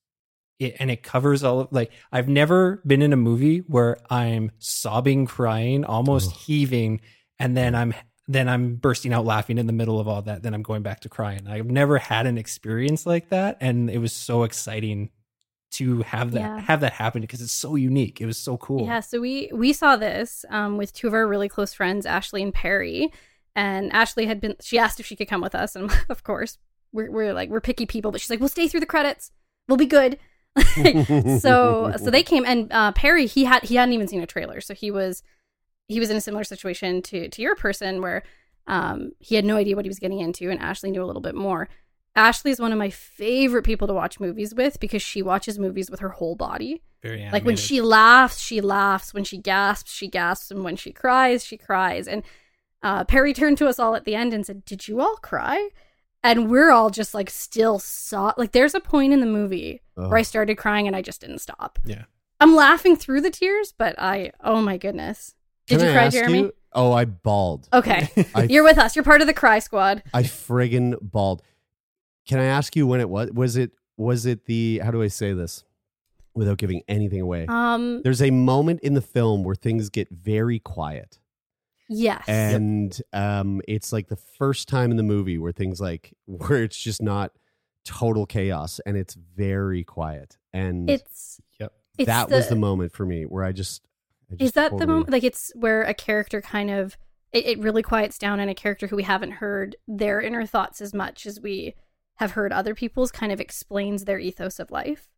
[0.58, 4.50] it, and it covers all of like i've never been in a movie where i'm
[4.58, 6.36] sobbing crying almost Ugh.
[6.46, 7.00] heaving
[7.38, 7.94] and then i'm
[8.28, 11.00] then i'm bursting out laughing in the middle of all that then i'm going back
[11.00, 15.10] to crying i've never had an experience like that and it was so exciting
[15.72, 16.60] to have that Yeah.
[16.60, 19.72] have that happen because it's so unique it was so cool Yeah, so we we
[19.72, 23.10] saw this um, with two of our really close friends, Ashley and Perry.
[23.54, 26.58] And Ashley had been she asked if she could come with us, and of course
[26.92, 29.30] we're we're like we're picky people, but she's like, we'll stay through the credits,
[29.68, 30.18] we'll be good.
[31.40, 34.60] so so they came, and uh, Perry he had he hadn't even seen a trailer,
[34.60, 35.22] so he was
[35.88, 38.22] he was in a similar situation to to your person where
[38.66, 41.22] um, he had no idea what he was getting into, and Ashley knew a little
[41.22, 41.68] bit more.
[42.14, 45.90] Ashley is one of my favorite people to watch movies with because she watches movies
[45.90, 46.82] with her whole body.
[47.02, 49.14] Very Like when she laughs, she laughs.
[49.14, 50.50] When she gasps, she gasps.
[50.50, 52.06] And when she cries, she cries.
[52.06, 52.22] And
[52.82, 55.70] uh, Perry turned to us all at the end and said, Did you all cry?
[56.22, 58.32] And we're all just like still saw.
[58.36, 61.40] Like there's a point in the movie where I started crying and I just didn't
[61.40, 61.78] stop.
[61.84, 62.04] yeah.
[62.40, 65.34] I'm laughing through the tears, but I, oh my goodness.
[65.68, 66.38] Did Can you I cry, Jeremie?
[66.40, 67.68] you- Oh, I bawled.
[67.72, 68.08] Okay.
[68.34, 68.96] I You're with us.
[68.96, 70.02] You're part of the cry squad.
[70.14, 71.42] I friggin' bawled.
[72.26, 73.30] Can I ask you when it was?
[73.32, 75.64] Was it was it the how do I say this
[76.34, 77.46] without giving anything away?
[77.48, 81.18] Um, There's a moment in the film where things get very quiet.
[81.88, 82.24] yes.
[82.28, 86.76] And um it's like the first time in the movie where things like where it's
[86.80, 87.32] just not
[87.84, 90.38] total chaos and it's very quiet.
[90.52, 91.72] And it's, Yep.
[91.98, 93.82] it's that was the moment for me where I just,
[94.30, 95.10] I just Is that the moment?
[95.10, 96.96] Like it's where a character kind of
[97.32, 100.80] it, it really quiets down, and a character who we haven't heard their inner thoughts
[100.82, 101.74] as much as we
[102.16, 105.08] have heard other people's kind of explains their ethos of life.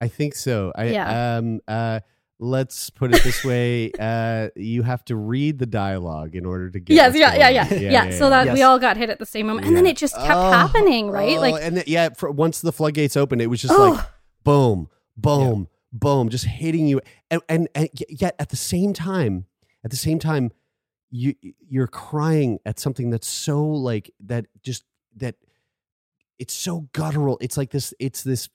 [0.00, 0.72] I think so.
[0.74, 1.36] I Yeah.
[1.38, 2.00] um uh
[2.38, 6.80] let's put it this way, uh you have to read the dialogue in order to
[6.80, 8.10] get yes, what's yeah, yeah, going yeah, on.
[8.10, 10.16] yeah, So that we all got hit at the same moment, and then it just
[10.16, 11.38] kept Oh, happening, right?
[11.38, 14.04] oh, like, and then, yeah, for, once the floodgates opened, it was just oh, like
[14.44, 17.00] boom, boom, boom, just hitting you,
[17.30, 19.46] and, and and yet at the same time,
[19.84, 20.50] at the same time,
[21.12, 21.34] you
[21.68, 24.82] you're crying at something that's so like that, just
[25.16, 25.36] that
[26.42, 27.38] it's so guttural.
[27.40, 27.94] It's like this.
[27.98, 28.48] It's this.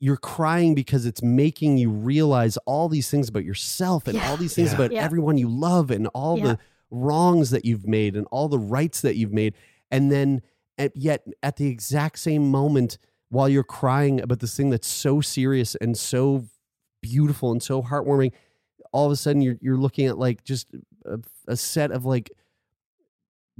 [0.00, 4.28] You're crying because it's making you realize all these things about yourself and Yeah.
[4.30, 4.74] all these things Yeah.
[4.74, 5.04] about Yeah.
[5.04, 6.44] everyone you love and all Yeah.
[6.44, 6.58] the
[6.90, 9.54] wrongs that you've made and all the rights that you've made.
[9.90, 10.42] And then,
[10.76, 15.20] at, yet at the exact same moment, while you're crying about this thing that's so
[15.20, 16.46] serious and so
[17.00, 18.32] beautiful and so heartwarming,
[18.92, 20.66] all of a sudden you're you're looking at like just
[21.06, 21.18] a,
[21.48, 22.30] a set of like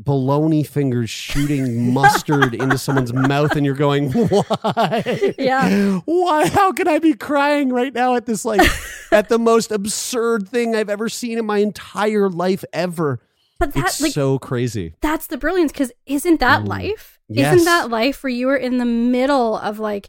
[0.02, 5.98] baloney fingers shooting mustard into someone's mouth and you're going why Yeah.
[6.06, 8.62] why how can i be crying right now at this like
[9.12, 13.20] at the most absurd thing i've ever seen in my entire life ever
[13.58, 16.68] but that's like so crazy that's the brilliance because isn't that Mm.
[16.68, 17.54] life Yes.
[17.54, 20.08] isn't that life where you are in the middle of like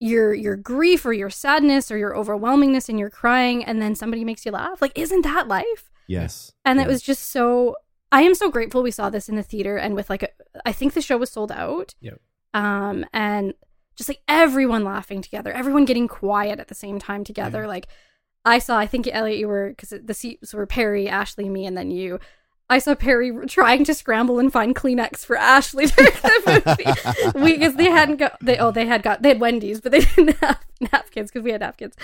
[0.00, 4.24] your your grief or your sadness or your overwhelmingness and you're crying and then somebody
[4.24, 6.86] makes you laugh like isn't that life yes and yes.
[6.86, 7.76] it was just so
[8.12, 10.28] i am so grateful we saw this in the theater and with like a
[10.64, 12.20] i think the show was sold out Yep.
[12.54, 13.54] um and
[13.96, 17.68] just like everyone laughing together everyone getting quiet at the same time together Yeah.
[17.68, 17.86] like
[18.44, 21.76] i saw i think elliott you were because the seats were perry ashley me and
[21.76, 22.18] then you
[22.72, 27.74] I saw Perry trying to scramble and find Kleenex for Ashley during the movie because
[27.76, 30.58] they hadn't got they oh they had got they had Wendy's but they didn't have
[30.80, 31.94] napkins because we had napkins.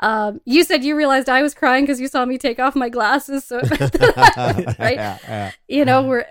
[0.00, 2.90] Um, you said you realized I was crying because you saw me take off my
[2.90, 4.96] glasses, so that right?
[4.96, 5.50] Yeah, yeah.
[5.66, 6.26] You know, we're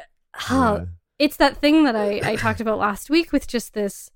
[0.51, 0.85] oh, Yeah.
[1.17, 4.11] it's that thing that I I talked about last week with just this.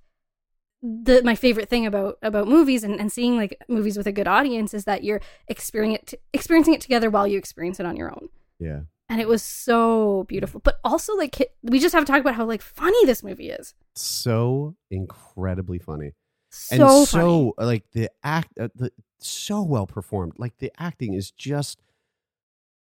[0.84, 4.28] The my favorite thing about about movies and, and seeing like movies with a good
[4.28, 8.10] audience is that you're experiencing it experiencing it together while you experience it on your
[8.12, 8.30] own
[8.60, 8.82] yeah
[9.12, 10.62] and it was so beautiful.
[10.64, 13.74] But also, like, we just have to talk about how like funny this movie is.
[13.96, 16.14] so incredibly funny
[16.50, 17.24] So, and funny.
[17.30, 21.82] so like the act uh, the so well performed like the acting is just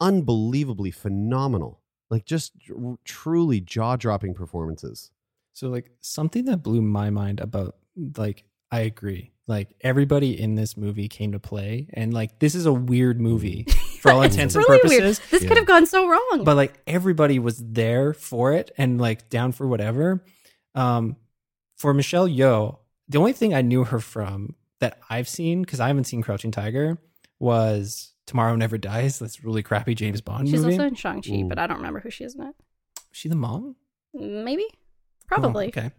[0.00, 1.80] unbelievably phenomenal
[2.10, 5.10] like just tr- truly jaw-dropping performances
[5.54, 7.76] So like something that blew my mind about
[8.16, 9.32] like I agree.
[9.48, 13.64] Like everybody in this movie came to play and like this is a weird movie
[14.00, 15.00] for all It's intents and really purposes.
[15.20, 15.30] Weird.
[15.30, 15.48] This Yeah.
[15.48, 16.42] could have gone so wrong.
[16.44, 20.22] But like everybody was there for it and like down for whatever.
[20.74, 21.16] Um
[21.76, 25.88] for Michelle Yeoh, the only thing I knew her from that I've seen cuz I
[25.88, 26.98] haven't seen Crouching Tiger
[27.40, 29.18] was Tomorrow Never Dies.
[29.18, 30.74] That's really crappy James Bond She's movie.
[30.74, 31.48] also in Shang Chi, Mm.
[31.48, 32.54] but I don't remember who she is in it.
[32.96, 33.76] Was she the mom?
[34.12, 34.76] Maybe, Oh,
[35.26, 35.68] probably.
[35.68, 35.90] okay.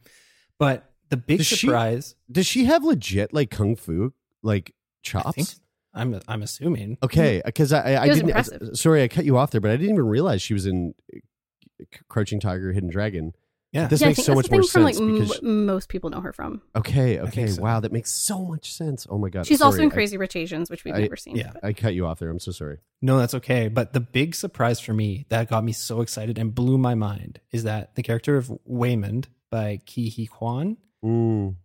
[0.59, 4.13] But the big Does she- surprise does she have legit like kung fu
[4.43, 4.73] like
[5.15, 5.61] I think chops
[5.93, 6.97] I'm I'm assuming.
[7.03, 8.69] okay because i i, I didn't impressive.
[8.77, 11.85] sorry i cut you off there but i didn't even realize she was in uh,
[12.09, 13.33] crouching tiger hidden dragon
[13.71, 13.87] Yeah.
[13.87, 15.39] this yeah, I makes think so that's much the thing more from sense like because
[15.43, 16.61] m- most people know her from.
[16.75, 17.61] okay okay so.
[17.61, 20.17] wow that makes so much sense oh my god She's also sorry, in I- Crazy
[20.17, 21.35] Rich Asians, which we've I- never seen.
[21.37, 21.53] yeah.
[21.63, 22.29] I cut you off there.
[22.29, 22.79] I'm so sorry.
[23.01, 23.67] No, that's okay.
[23.69, 27.39] But the big surprise for me that got me so excited and blew my mind
[27.51, 31.55] is that the character of Waymond by Ke Huy Quan, Mm.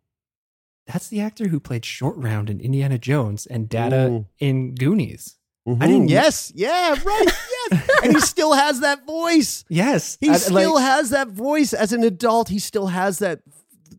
[0.87, 4.27] that's the actor who played Short Round in Indiana Jones and Data Mm.
[4.39, 5.37] in Goonies.
[5.67, 5.81] Mhm.
[5.81, 7.27] didn't- Yes, yeah, right.
[7.71, 9.65] Yes, and he still has that voice.
[9.71, 10.19] Yes.
[10.21, 12.49] He I- still like- has that voice as an adult.
[12.51, 13.41] He still has that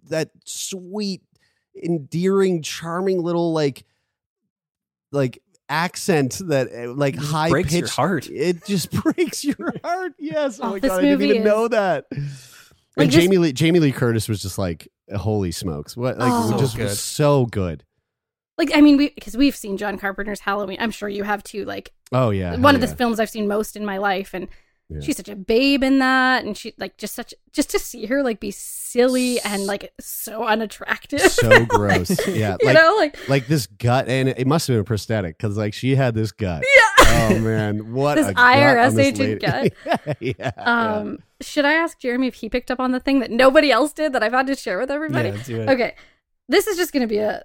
[0.09, 1.23] that sweet,
[1.83, 3.83] endearing, charming little like
[5.11, 8.29] like accent that uh, like high breaks your heart.
[8.29, 10.13] It just breaks your heart.
[10.19, 10.59] Yes.
[10.61, 12.05] Oh, Oh, my god, I didn't even is- know that.
[12.11, 12.19] Like
[12.97, 16.57] and this- Jamie Lee Jamie Lee Curtis was just like, holy smokes, what like Oh.
[16.57, 16.83] just So good.
[16.85, 17.83] was so good.
[18.57, 20.77] like I mean, we because we've seen John Carpenter's Halloween.
[20.79, 21.65] I'm sure you have too.
[21.65, 24.47] Like Oh yeah, one hell of the films I've seen most in my life, and
[24.89, 25.01] Yeah.
[25.01, 28.23] she's such a babe in that, and she like just such just to see her
[28.23, 32.09] like be silly and like so unattractive, so gross.
[32.27, 35.37] Yeah, you like know, like like this gut, and it must have been a prosthetic
[35.37, 36.63] because like she had this gut.
[36.75, 36.81] yeah.
[37.07, 39.71] Oh man, what This a gut IRS this agent lady.
[39.85, 40.51] yeah, yeah.
[40.57, 43.93] Um, should I ask Jeremie if he picked up on the thing that nobody else
[43.93, 45.29] did that I've had to share with everybody?
[45.29, 45.69] Yeah, do it.
[45.69, 45.95] Okay,
[46.49, 47.43] this is just going to be a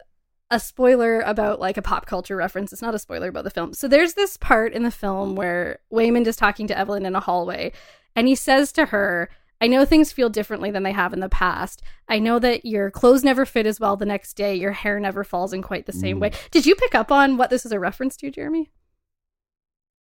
[0.53, 2.73] a spoiler about like a pop culture reference.
[2.73, 3.73] It's not a spoiler about the film.
[3.73, 7.21] So there's this part in the film where Waymond is talking to Evelyn in a
[7.21, 7.73] hallway,
[8.17, 9.31] and he says to her.
[9.63, 11.83] I know things feel differently than they have in the past.
[12.09, 14.55] I know that your clothes never fit as well the next day.
[14.55, 16.21] Your hair never falls in quite the same Mm.
[16.23, 16.33] way.
[16.51, 18.71] Did you pick up on what this is a reference to, Jeremie?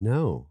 [0.00, 0.46] no,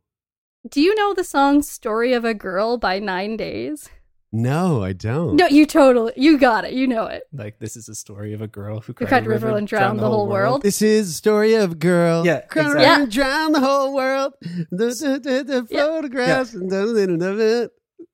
[0.68, 3.90] Do you know the song Story of a Girl by Nine Days?
[4.32, 5.38] no, I don't.
[5.38, 6.74] No, you totally, you got it.
[6.74, 7.24] You know it.
[7.34, 9.68] Like this is a story of a girl who Who cried, cried a river and
[9.68, 10.62] drowned the whole world.
[10.62, 12.24] This is the story of a girl.
[12.26, 12.84] Yeah, crying exactly.
[12.86, 13.02] Yeah.
[13.04, 14.34] and drown the whole world.
[14.42, 15.86] The, the, the, the Yeah.
[15.88, 17.72] photographs and the little of it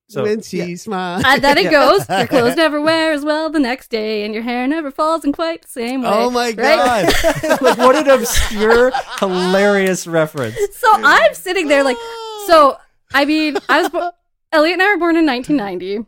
[0.08, 0.76] So, when she yeah.
[0.78, 1.24] smiles.
[1.26, 1.72] And then it Yeah.
[1.72, 5.26] goes, your clothes never wear as well the next day, and your hair never falls
[5.26, 6.10] in quite the same way.
[6.10, 6.56] Oh my Right?
[6.56, 7.62] god!
[7.62, 10.56] like what an obscure, hilarious reference.
[10.78, 11.98] So I'm sitting there like,
[12.46, 12.78] so
[13.14, 14.12] I mean, I was, bo-
[14.52, 16.06] Elliott and I were born in 1990.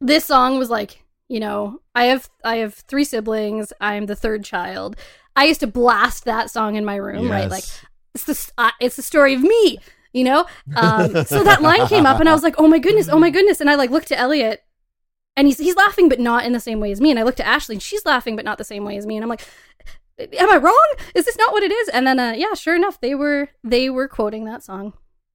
[0.00, 3.72] This song was like, you know, I have I have three siblings.
[3.80, 4.96] I'm the third child.
[5.36, 7.50] I used to blast that song in my room, right?
[7.50, 7.64] Like
[8.14, 9.78] it's the uh, it's the story of me,
[10.12, 10.46] you know.
[10.74, 13.30] Um, so that line came up, and I was like, oh my goodness, oh my
[13.30, 14.62] goodness, and I like looked to Elliott,
[15.36, 17.38] and he's he's laughing, but not in the same way as me, and I looked
[17.40, 19.46] at Ashley, and she's laughing, but not the same way as me, and I'm like.
[20.18, 20.88] Am I wrong?
[21.14, 21.88] Is this not what it is?
[21.88, 24.92] And then, uh, yeah, sure enough, they were they were quoting that song.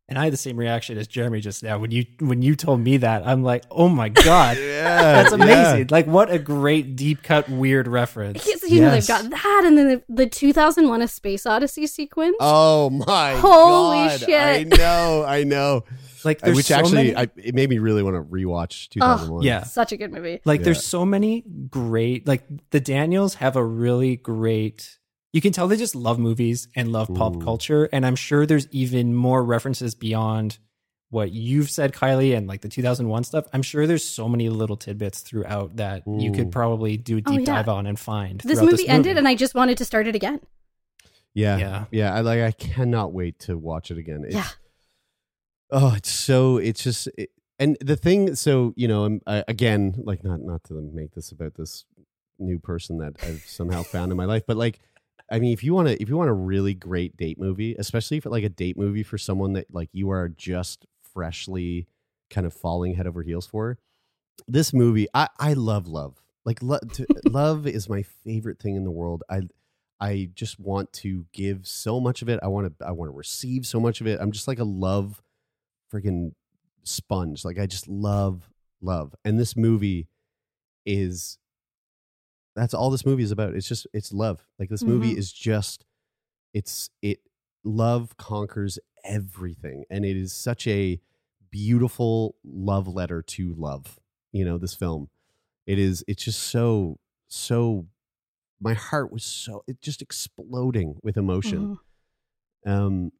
[0.07, 2.79] And I had the same reaction as Jeremie just now when you when you told
[2.79, 3.25] me that.
[3.25, 5.43] I'm like, oh my god, yeah, that's yeah.
[5.43, 5.87] amazing!
[5.89, 8.45] Like, what a great deep cut weird reference.
[8.45, 12.35] Yes, you know they've got that, and then the, the 2001: A Space Odyssey sequence.
[12.39, 14.19] Oh my Holy god!
[14.19, 14.29] shit.
[14.31, 15.83] I know, I know.
[16.23, 19.43] Like, there's Which so actually, many- I, it made me really want to rewatch 2001.
[19.43, 19.63] yeah.
[19.63, 20.39] Such a good movie.
[20.45, 20.65] Like Yeah.
[20.65, 24.97] there's so many great like the Daniels have a really great
[25.35, 28.69] you can tell they just love movies and love pop culture and I'm sure there's
[28.71, 30.59] even more references beyond
[31.09, 33.45] what you've said Kylie and like the 2001 stuff.
[33.53, 37.31] I'm sure there's so many little tidbits throughout that you could probably do a Oh,
[37.31, 37.55] deep yeah.
[37.55, 38.39] dive on and find.
[38.39, 40.39] This throughout movie, ended, and I just wanted to start it again.
[41.33, 41.85] yeah, Yeah.
[41.91, 42.13] yeah.
[42.15, 42.39] I like.
[42.41, 44.23] I cannot wait to watch it again.
[44.25, 44.47] It's, Yeah.
[45.69, 46.57] Oh, it's so.
[46.57, 47.07] It's just.
[47.17, 47.29] It,
[47.59, 48.35] and the thing.
[48.35, 51.85] So you know, I'm I, again like not not to make this about this
[52.39, 54.79] new person that I've somehow found in my life, but like.
[55.31, 58.19] I mean, if you want to, if you want a really great date movie, especially
[58.19, 61.87] for like a date movie for someone that like you are just freshly
[62.29, 63.79] kind of falling head over heels for,
[64.47, 66.21] this movie, I I love love.
[66.45, 69.23] Like lo- to, love is my favorite thing in the world.
[69.29, 69.41] I
[69.99, 72.39] I just want to give so much of it.
[72.43, 74.19] I want to I want to receive so much of it.
[74.21, 75.21] I'm just like a love
[75.93, 76.31] freaking
[76.83, 77.45] sponge.
[77.45, 78.49] Like I just love
[78.81, 79.15] love.
[79.23, 80.07] And this movie
[80.85, 81.37] is
[82.55, 83.53] that's all this movie is about.
[83.55, 84.45] It's just it's love.
[84.59, 85.17] Like this movie Mhm.
[85.17, 85.85] is just
[86.53, 87.19] it's it
[87.63, 90.99] love conquers everything and it is such a
[91.51, 93.99] beautiful love letter to love.
[94.31, 95.09] You know, this film.
[95.65, 97.87] It is it's just so so
[98.61, 101.77] my heart was so it just exploding with emotion
[102.65, 102.71] Mhm.
[102.71, 103.11] um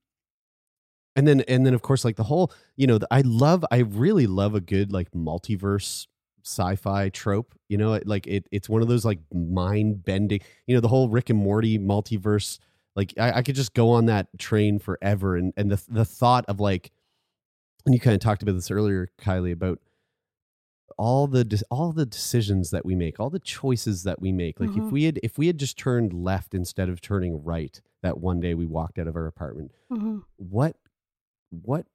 [1.15, 3.77] and then and then of course like the whole you know the, i love i
[3.79, 6.07] really love a good like multiverse
[6.45, 10.75] sci-fi trope you know it- like it it's one of those like mind bending you
[10.75, 12.59] know the whole rick and morty multiverse
[12.95, 16.45] like I, I could just go on that train forever and and the the thought
[16.47, 16.91] of like
[17.85, 19.79] and you kind of talked about this earlier kylie about
[20.97, 24.59] all the de- all the decisions that we make all the choices that we make
[24.59, 24.91] like if Mhm.
[24.91, 28.53] we had if we had just turned left instead of turning right that one day
[28.53, 30.23] we walked out of our apartment Mhm.
[30.37, 30.77] what
[31.49, 31.87] what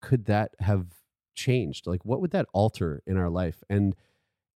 [0.00, 0.86] could that have
[1.34, 1.86] changed?
[1.86, 3.62] Like what would that alter in our life?
[3.68, 3.94] And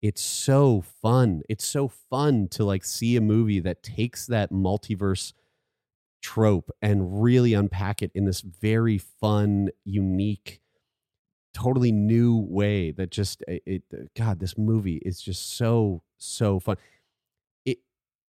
[0.02, 1.42] it's so fun.
[1.48, 5.32] It's so fun to like see a movie that takes that multiverse
[6.20, 10.60] trope and really unpack it in this very fun unique
[11.54, 16.58] totally new way that just eh, it, it god this movie is just so so
[16.58, 16.76] fun.
[17.64, 17.78] It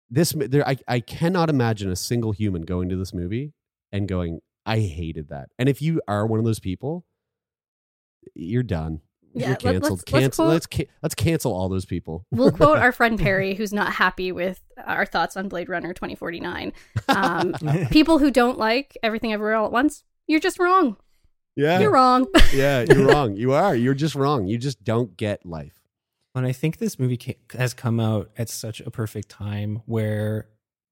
[0.10, 3.53] this there I, I cannot imagine a single human going to this movie
[3.91, 5.49] and going i hated that.
[5.60, 7.06] And if you are one of those people
[8.36, 9.02] you're done
[9.34, 12.26] Yeah, you're let- canceled let's- let's cancel quote- let's ca- let's cancel all those people
[12.32, 16.74] We'll quote our friend Perry, who's not happy with our thoughts on Blade Runner 2049.
[17.08, 17.54] Um,
[17.91, 20.98] people who don't like everything everywhere all at once, you're just wrong.
[21.56, 21.80] Yeah.
[21.80, 22.28] You're wrong.
[22.54, 23.36] Yeah, you're wrong.
[23.36, 23.76] You are.
[23.76, 24.48] You're just wrong.
[24.48, 25.82] You just don't get life.
[26.36, 30.48] And I think this movie has come out at such a perfect time where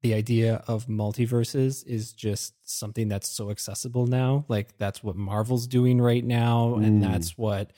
[0.08, 4.46] the idea of multiverses is just something that's so accessible now.
[4.48, 7.12] Like that's what Marvel's doing right now, and Mm.
[7.12, 7.72] that's what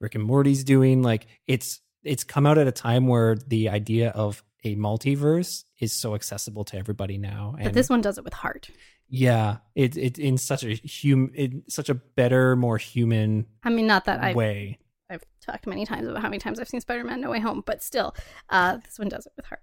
[0.00, 1.02] Rick and Morty's doing.
[1.02, 5.92] Like it's it's come out at a time where the idea of a multiverse is
[5.92, 7.54] so accessible to everybody now.
[7.62, 8.70] but this one does it with heart.
[9.08, 13.86] yeah, it it in such a hum in such a better, more human I mean,
[13.86, 14.78] not that I way.
[15.10, 17.62] I've talked many times about how many times I've seen Spider Man No Way Home,
[17.66, 18.14] but still,
[18.48, 19.60] uh, this one does it with heart.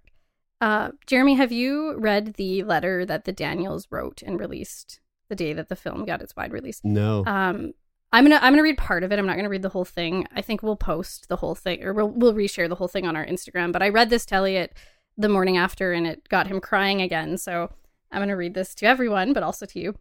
[0.61, 4.99] Uh, Jeremie, have you read the letter that the Daniels wrote and released
[5.29, 6.81] the day that the film got its wide release?
[6.83, 7.23] No.
[7.25, 7.73] Um,
[8.11, 9.19] I'm gonna I'm gonna read part of it.
[9.19, 10.27] I'm not gonna read the whole thing.
[10.35, 13.15] I think we'll post the whole thing, or we'll we'll reshare the whole thing on
[13.15, 13.71] our Instagram.
[13.71, 14.73] But I read this to Elliott
[15.15, 17.37] the morning after, and it got him crying again.
[17.37, 17.71] So
[18.11, 19.95] I'm gonna read this to everyone, but also to you.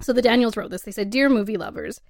[0.00, 0.82] So the Daniels wrote this.
[0.82, 2.00] They said, "Dear movie lovers,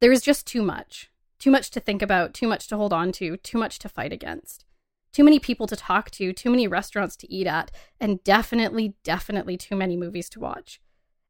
[0.00, 3.10] there is just too much, too much to think about, too much to hold on
[3.12, 4.66] to, too much to fight against."
[5.14, 7.70] Too many people to talk to, too many restaurants to eat at,
[8.00, 10.80] and definitely, definitely too many movies to watch.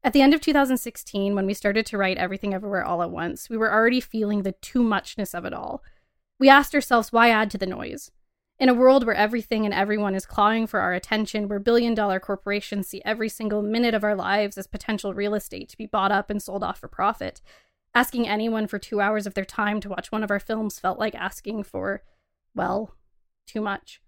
[0.03, 3.47] At the end of 2016, when we started to write Everything Everywhere All at Once,
[3.47, 5.83] we were already feeling the too muchness of it all.
[6.39, 8.09] We asked ourselves, why add to the noise?
[8.57, 12.19] In a world where everything and everyone is clawing for our attention, where billion dollar
[12.19, 16.11] corporations see every single minute of our lives as potential real estate to be bought
[16.11, 17.39] up and sold off for profit,
[17.93, 20.97] asking anyone for two hours of their time to watch one of our films felt
[20.97, 22.01] like asking for,
[22.55, 22.95] well,
[23.45, 24.01] too much.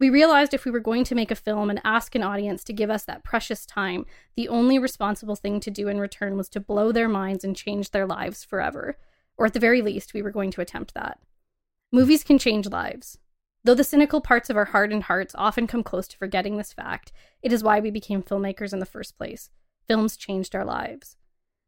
[0.00, 2.72] We realized if we were going to make a film and ask an audience to
[2.72, 4.06] give us that precious time,
[4.36, 7.90] the only responsible thing to do in return was to blow their minds and change
[7.90, 8.98] their lives forever.
[9.36, 11.18] Or at the very least, we were going to attempt that.
[11.92, 13.18] Movies can change lives.
[13.62, 17.12] Though the cynical parts of our hardened hearts often come close to forgetting this fact,
[17.40, 19.48] it is why we became filmmakers in the first place.
[19.88, 21.16] Films changed our lives.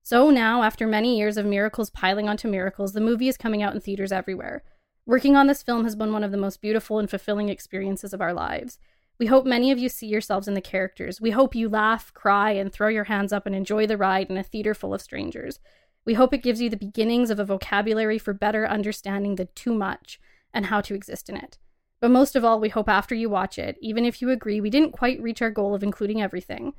[0.03, 3.75] So now, after many years of miracles piling onto miracles, the movie is coming out
[3.75, 4.63] in theaters everywhere.
[5.07, 8.21] Working on this film has been one of the most beautiful and fulfilling experiences of
[8.21, 8.81] our lives.
[9.21, 11.21] We hope many of you see yourselves in the characters.
[11.21, 14.37] We hope you laugh, cry, and throw your hands up and enjoy the ride in
[14.37, 15.61] a theater full of strangers.
[16.05, 19.75] We hope it gives you the beginnings of a vocabulary for better understanding the too
[19.75, 20.21] much
[20.53, 21.57] and how to exist in it.
[22.01, 24.71] But most of all, we hope after you watch it, even if you agree we
[24.71, 26.75] didn't quite reach our goal of including everything,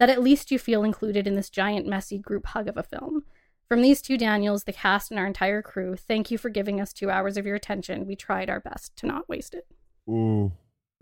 [0.00, 3.24] that at least you feel included in this giant, messy group hug of a film.
[3.68, 6.92] From these two Daniels, the cast, and our entire crew, thank you for giving us
[6.92, 8.06] two hours of your attention.
[8.06, 9.66] We tried our best to not waste it.
[10.08, 10.52] Mm.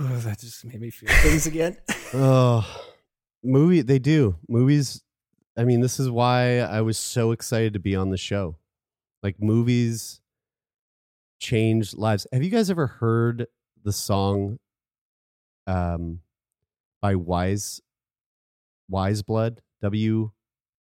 [0.01, 1.77] Oh, that just made me feel things again.
[2.17, 2.65] Oh,
[3.43, 3.83] movie.
[3.83, 5.03] They do movies.
[5.59, 8.57] I mean, this is why I was so excited to be on the show.
[9.21, 10.21] Like movies
[11.41, 12.25] change lives.
[12.33, 13.49] Have you guys ever heard
[13.83, 14.61] the song
[15.67, 16.21] um
[17.03, 17.81] by Weyes
[18.89, 19.61] Weyes Blood?
[19.83, 20.31] W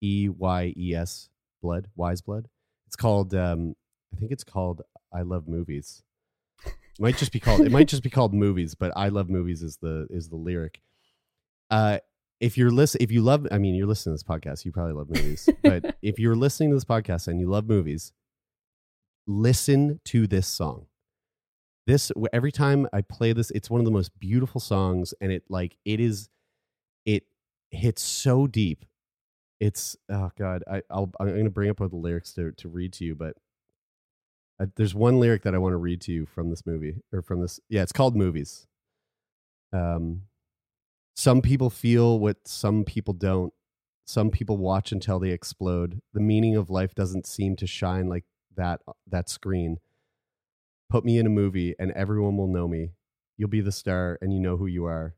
[0.01, 1.31] E Y E S
[1.65, 2.47] Blood, Weyes Blood.
[2.87, 3.75] It's called um
[4.15, 4.83] I think it's called
[5.13, 6.03] I Love Movies.
[6.67, 9.63] It might just be called it might just be called movies, but I love movies
[9.63, 10.83] is the is the lyric.
[11.71, 11.99] Uh
[12.39, 14.93] if you're listen if you love I mean you're listening to this podcast, you probably
[14.93, 15.49] love movies.
[15.63, 18.13] but if you're listening to this podcast and you love movies,
[19.27, 20.85] listen to this song.
[21.87, 25.45] This every time I play this, it's one of the most beautiful songs and it
[25.49, 26.29] like it is
[27.07, 27.25] it
[27.71, 28.85] hits so deep.
[29.65, 32.69] It's oh god, I I'll, I'm going to bring up all the lyrics to to
[32.69, 33.35] read to you, but
[34.61, 37.23] uh, there's one lyric that I want to read to you from this movie or
[37.23, 37.59] from this.
[37.71, 38.67] Yeah, it's called Movies.
[39.73, 40.25] Um,
[41.17, 43.55] some people feel what some people don't.
[44.05, 46.03] Some people watch until they explode.
[46.13, 48.25] The meaning of life doesn't seem to shine like
[48.55, 49.79] that that screen.
[50.91, 52.91] Put me in a movie and everyone will know me.
[53.39, 55.15] You'll be the star and you know who you are.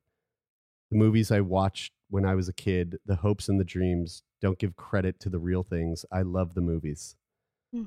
[0.93, 4.59] The movies I watched when I was a kid, the hopes and the dreams, don't
[4.59, 6.05] give credit to the real things.
[6.13, 7.17] I love the movies.
[7.73, 7.85] Hmm.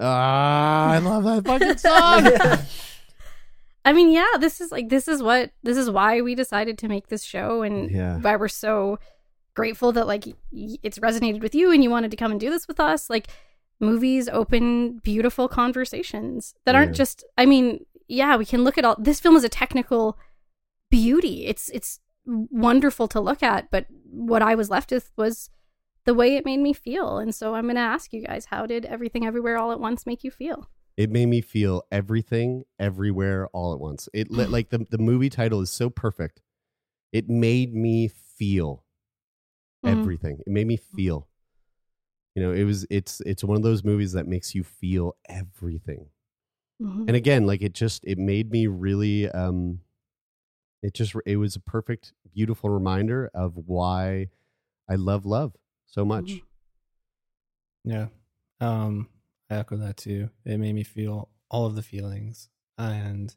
[0.00, 2.64] Ah, I love that fucking song.
[3.84, 6.88] I mean, yeah, this is like this is what this is why we decided to
[6.88, 8.18] make this show and Yeah.
[8.18, 8.98] why we're so
[9.54, 12.68] grateful that like it's resonated with you and you wanted to come and do this
[12.68, 13.08] with us.
[13.08, 13.28] Like
[13.80, 16.94] movies open beautiful conversations that aren't Yeah.
[16.98, 20.18] just I mean, yeah, we can look at all this film is a technical
[20.90, 21.46] beauty.
[21.46, 25.48] It's it's wonderful to look at, but what I was left with was
[26.08, 27.18] the way it made me feel.
[27.18, 30.06] And so I'm going to ask you guys, how did everything everywhere all at once
[30.06, 30.68] make you feel?
[30.96, 35.30] it made me feel everything everywhere all at once it li- like the, the movie
[35.30, 36.40] title is so perfect
[37.12, 38.84] it made me feel
[39.84, 39.90] Mhm.
[39.90, 41.28] everything it made me feel
[42.34, 46.06] you know it was it's it's one of those movies that makes you feel everything
[46.82, 47.04] Mhm.
[47.06, 49.80] and again like it just it made me really um
[50.82, 54.26] it just it was a perfect beautiful reminder of why
[54.88, 55.54] i love love
[55.88, 56.42] so much Mhm.
[57.84, 58.06] Yeah.
[58.60, 59.08] Um,
[59.50, 60.30] I echo that too.
[60.44, 63.34] It made me feel all of the feelings, and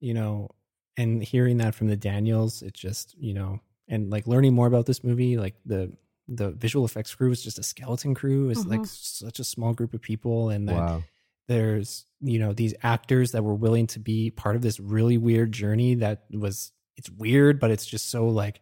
[0.00, 0.50] you know,
[0.96, 4.86] and hearing that from the Daniels, it just you know, and like learning more about
[4.86, 5.92] this movie, like the
[6.28, 8.50] the visual effects crew is just a skeleton crew.
[8.50, 8.86] It's like Mhm.
[8.86, 11.02] such a small group of people, and that Wow.
[11.48, 15.50] there's you know these actors that were willing to be part of this really weird
[15.50, 18.60] journey that was it's weird but it's just so like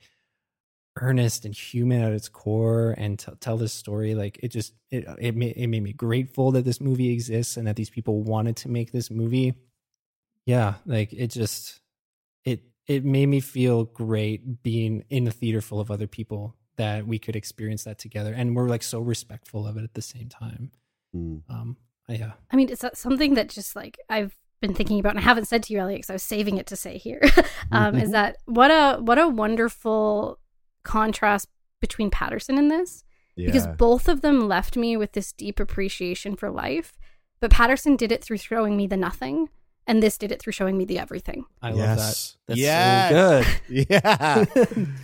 [1.01, 5.05] earnest and human at its core and t- tell this story like it just it
[5.19, 8.57] it made, it made me grateful that this movie exists and that these people wanted
[8.57, 9.55] to make this movie
[10.47, 11.81] yeah like it just
[12.45, 17.07] it it made me feel great being in a theater full of other people that
[17.07, 20.29] we could experience that together and we're like so respectful of it at the same
[20.29, 20.71] time
[21.15, 21.43] Mm.
[21.49, 21.77] um
[22.09, 25.47] yeah I mean, it's something that just like I've been thinking about, and I haven't
[25.47, 27.21] said to you, Elliott, because I was saving it to say here.
[27.73, 30.39] um, is that what a what a wonderful
[30.83, 31.49] contrast
[31.81, 33.05] between Paterson and this,
[33.37, 36.93] because both of them left me with this deep appreciation for life.
[37.41, 39.49] But Paterson did it through showing me the nothing,
[39.87, 41.47] and this did it through showing me the everything.
[41.63, 41.97] I love that.
[41.97, 43.11] That's Yes.
[43.11, 43.87] so good.
[43.91, 44.45] Yeah.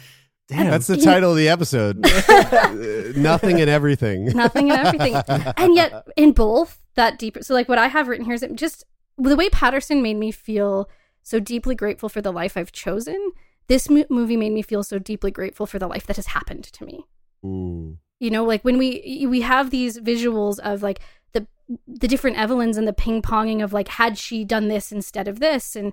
[0.48, 0.70] Damn.
[0.70, 2.04] That's the title of the episode.
[2.28, 4.26] Uh, Nothing and everything.
[4.26, 5.14] nothing and everything.
[5.56, 7.38] and yet, in both, that deep.
[7.42, 8.84] So, like, what I have written here is that just
[9.18, 10.88] the way Paterson made me feel
[11.22, 13.32] so deeply grateful for the life I've chosen.
[13.68, 16.64] This mo- movie made me feel so deeply grateful for the life that has happened
[16.64, 17.04] to me.
[17.42, 21.00] You know, like when we we have these visuals of like
[21.32, 21.46] the
[21.86, 25.38] the different Evelyns and the ping ponging of like had she done this instead of
[25.40, 25.92] this and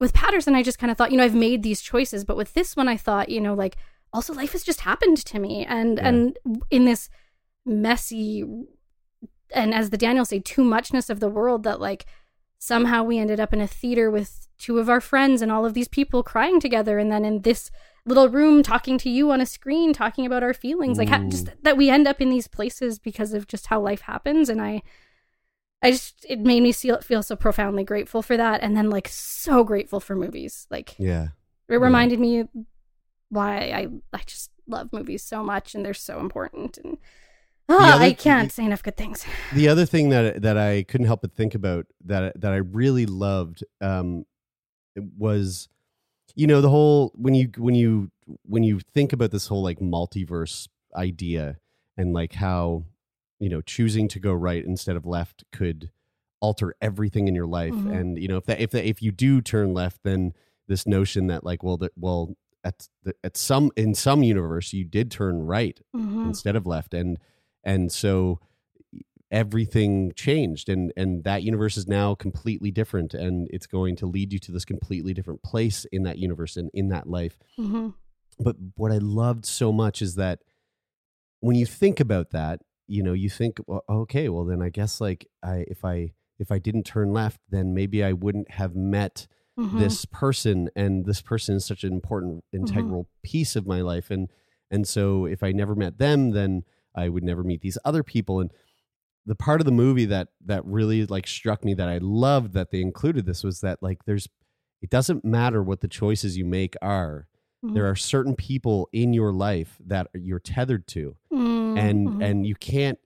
[0.00, 2.52] with Paterson I just kind of thought, you know, I've made these choices, but with
[2.54, 3.76] this one I thought, you know, like
[4.12, 6.08] also life has just happened to me and Yeah.
[6.08, 6.38] and
[6.70, 7.08] in this
[7.64, 8.44] messy
[9.52, 12.04] and as the Daniels say too muchness of the world that like
[12.64, 15.74] somehow we ended up in a theater with two of our friends and all of
[15.74, 17.70] these people crying together and then in this
[18.06, 21.50] little room talking to you on a screen talking about our feelings like ha- just
[21.62, 24.80] that we end up in these places because of just how life happens and i
[25.82, 29.08] i just it made me feel feel so profoundly grateful for that and then like
[29.08, 30.66] so grateful for movies.
[30.70, 31.28] Like Yeah.
[31.68, 32.44] it reminded me
[33.28, 36.96] why i i just love movies so much and they're so important and
[37.68, 39.24] ah, other- i can't say enough good things
[39.54, 43.06] The other thing that that I couldn't help but think about that that I really
[43.06, 44.26] loved um,
[45.18, 45.68] was,
[46.34, 48.10] you know, the whole when you when you
[48.44, 51.58] when you think about this whole like multiverse idea
[51.96, 52.84] and like how
[53.38, 55.90] you know choosing to go right instead of left could
[56.40, 57.92] alter everything in your life Mhm.
[57.98, 60.32] and you know if that if that if you do turn left then
[60.68, 64.84] this notion that like well that well at the, at some in some universe you
[64.84, 66.26] did turn right Mhm.
[66.26, 67.18] instead of left and
[67.64, 68.38] and so
[69.30, 74.32] everything changed and and that universe is now completely different and it's going to lead
[74.32, 77.94] you to this completely different place in that universe and in that life Mhm.
[78.38, 80.40] but what i loved so much is that
[81.40, 85.00] when you think about that you know you think well, okay well then i guess
[85.00, 89.26] like i if i if i didn't turn left then maybe i wouldn't have met
[89.58, 89.78] Mhm.
[89.78, 94.28] this person and this person is such an important integral piece of my life and
[94.70, 96.64] and so if i never met them then
[96.94, 98.40] i would never meet these other people.
[98.40, 98.50] And
[99.26, 102.70] the part of the movie that that really like struck me that i loved that
[102.70, 104.28] they included this was that like there's
[104.82, 107.26] it doesn't matter what the choices you make are
[107.64, 107.72] Mhm.
[107.72, 111.16] there are certain people in your life that you're tethered to.
[111.32, 112.22] Mm, and mhm.
[112.22, 112.98] and you can't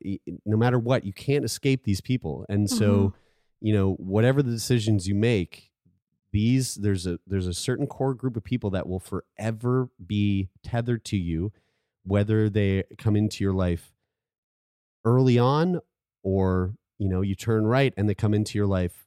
[0.45, 2.45] no matter what you can't escape these people.
[2.49, 3.15] And so
[3.61, 5.71] you know whatever the decisions you make
[6.33, 11.05] these there's a there's a certain core group of people that will forever be tethered
[11.05, 11.53] to you
[12.09, 13.93] whether they come into your life
[15.05, 15.81] early on
[16.23, 19.07] or you know you turn right and they come into your life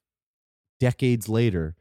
[0.80, 1.76] decades later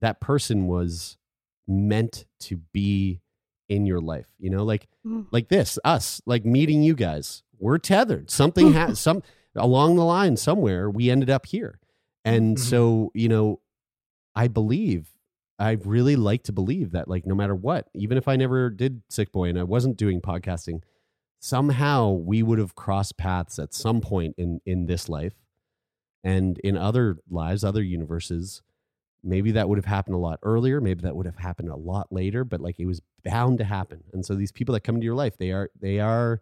[0.00, 1.18] that person was
[1.66, 3.20] meant to be
[3.68, 5.26] in your life you know like Mm.
[5.30, 9.22] like this us like meeting you guys we're tethered something has some
[9.56, 11.78] along the line somewhere we ended up here
[12.24, 12.60] and Mhm.
[12.60, 13.60] so you know
[14.34, 15.08] i believe
[15.60, 19.02] i really like to believe that like no matter what even if i never did
[19.08, 20.82] Sickboy and i wasn't doing podcasting
[21.40, 25.34] somehow we would have crossed paths at some point in in this life
[26.22, 28.62] and in other lives other universes.
[29.22, 32.08] Maybe that would have happened a lot earlier maybe that would have happened a lot
[32.10, 34.04] later but like it was bound to happen.
[34.12, 36.40] And so these people that come into your life they are they are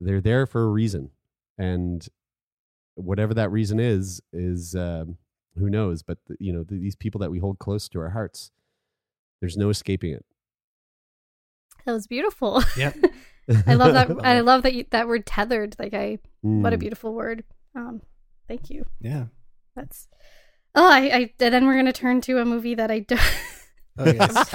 [0.00, 1.10] they're there for a reason.
[1.56, 2.06] And
[2.96, 5.18] whatever that reason is is um,
[5.56, 8.50] who knows but you know these people that we hold close to our hearts
[9.40, 10.24] there's no escaping it
[11.84, 12.92] that was beautiful Yeah.
[13.66, 16.80] i love that i love that you, that word tethered like i what a Mm.
[16.80, 17.44] beautiful word
[17.74, 18.02] um
[18.48, 19.26] thank you Yeah.
[19.76, 20.08] That's
[20.76, 23.20] oh, I, I and then we're gonna turn to a movie that I don't
[23.98, 24.48] Oh, yes.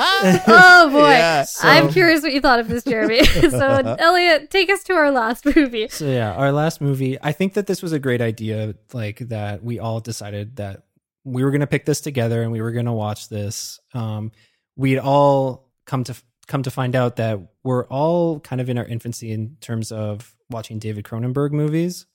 [0.47, 1.45] Oh boy, Yeah.
[1.63, 3.23] I'm curious what you thought of this, Jeremie.
[3.23, 5.87] so, Elliott, take us to our last movie.
[5.87, 7.17] So yeah, our last movie.
[7.21, 8.75] I think that this was a great idea.
[8.93, 10.83] Like that, we all decided that
[11.23, 13.79] we were going to pick this together and we were going to watch this.
[13.93, 14.31] Um,
[14.75, 16.15] we'd all come to
[16.47, 20.35] come to find out that we're all kind of in our infancy in terms of
[20.49, 22.05] watching David Cronenberg movies.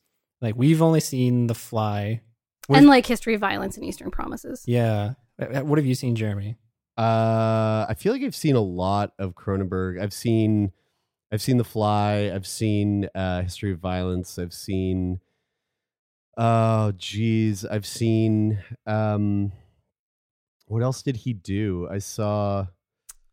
[0.40, 2.20] Like we've only seen The Fly.
[2.66, 4.64] What and have- like History of Violence and Eastern Promises.
[4.66, 5.14] yeah.
[5.40, 6.56] Uh, What have you seen, Jeremie?
[6.96, 10.00] Uh, I feel like I've seen a lot of Cronenberg.
[10.00, 10.72] I've seen,
[11.32, 12.30] I've seen The Fly.
[12.32, 14.38] I've seen uh, History of Violence.
[14.38, 15.20] I've seen,
[16.36, 18.62] oh geez, I've seen.
[18.86, 19.52] Um,
[20.66, 21.88] what else did he do?
[21.90, 22.66] I saw.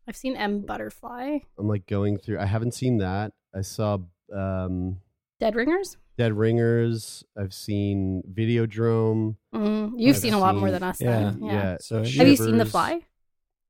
[0.08, 2.38] I've seen M Butterfly, I'm like going through.
[2.40, 3.32] I haven't seen that.
[3.54, 3.98] I saw
[4.34, 4.98] um,
[5.38, 5.96] Dead Ringers.
[6.18, 7.24] Dead Ringers.
[7.38, 9.36] I've seen Videodrome.
[9.54, 11.00] Mm, you've I've seen a lot more than us.
[11.00, 11.38] Yeah, then.
[11.42, 11.52] Yeah.
[11.52, 11.76] yeah.
[11.80, 13.00] So Have you seen The Fly?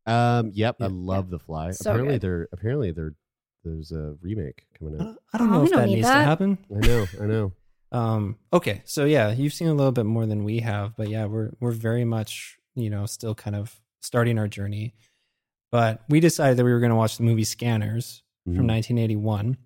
[0.07, 0.91] Um, yep, I Yeah.
[0.93, 1.71] love The Fly.
[1.73, 2.21] So apparently, good.
[2.23, 2.49] there.
[2.53, 3.15] Apparently, there.
[3.65, 5.07] There's a remake coming I out.
[5.07, 6.19] don't, I don't Oh, know we if don't that need needs that.
[6.19, 6.59] to happen.
[6.75, 7.07] I know.
[7.21, 7.53] I know.
[7.93, 11.27] Um, okay, so yeah, you've seen a little bit more than we have, but yeah,
[11.27, 14.95] we're we're very much you know still kind of starting our journey.
[15.71, 18.57] But we decided that we were going to watch the movie Scanners Mhm.
[18.57, 19.57] from 1981.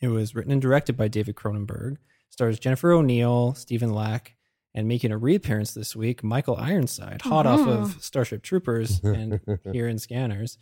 [0.00, 1.96] It was written and directed by David Cronenberg.
[2.30, 4.36] Stars Jennifer O'Neill, Stephen Lack,
[4.74, 9.40] and making a reappearance this week, Michael Ironside, hot off of Starship Troopers and
[9.72, 10.56] here in Scanners.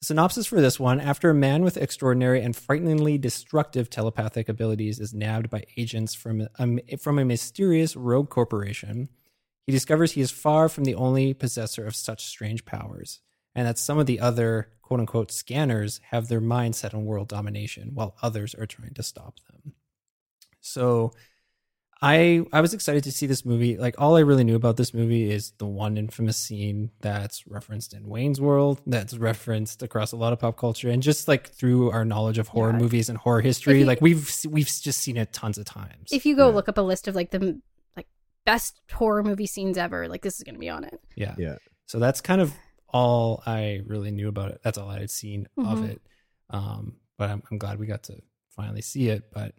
[0.00, 5.12] Synopsis for this one After a man with extraordinary and frighteningly destructive telepathic abilities is
[5.12, 9.08] nabbed by agents from a, from a mysterious rogue corporation,
[9.66, 13.20] he discovers he is far from the only possessor of such strange powers,
[13.54, 17.28] and that some of the other quote unquote scanners have their mind set on world
[17.28, 19.74] domination while others are trying to stop them.
[20.60, 21.12] So
[22.00, 23.76] I I was excited to see this movie.
[23.76, 27.92] Like all I really knew about this movie is the one infamous scene that's referenced
[27.92, 31.90] in Wayne's World, that's referenced across a lot of pop culture, and just like through
[31.90, 32.78] our knowledge of horror Yeah.
[32.78, 36.10] movies and horror history, you- like we've we've just seen it tons of times.
[36.12, 36.54] If you go Yeah.
[36.54, 37.60] look up a list of like the
[37.96, 38.06] like
[38.46, 41.00] best horror movie scenes ever, like this is going to be on it.
[41.16, 41.56] yeah, Yeah.
[41.86, 42.52] So that's kind of
[42.90, 44.60] all I really knew about it.
[44.62, 45.88] That's all I had seen of Mhm.
[45.90, 46.02] it.
[46.50, 48.20] Um, but I'm, I'm glad we got to
[48.54, 49.24] finally see it.
[49.32, 49.54] But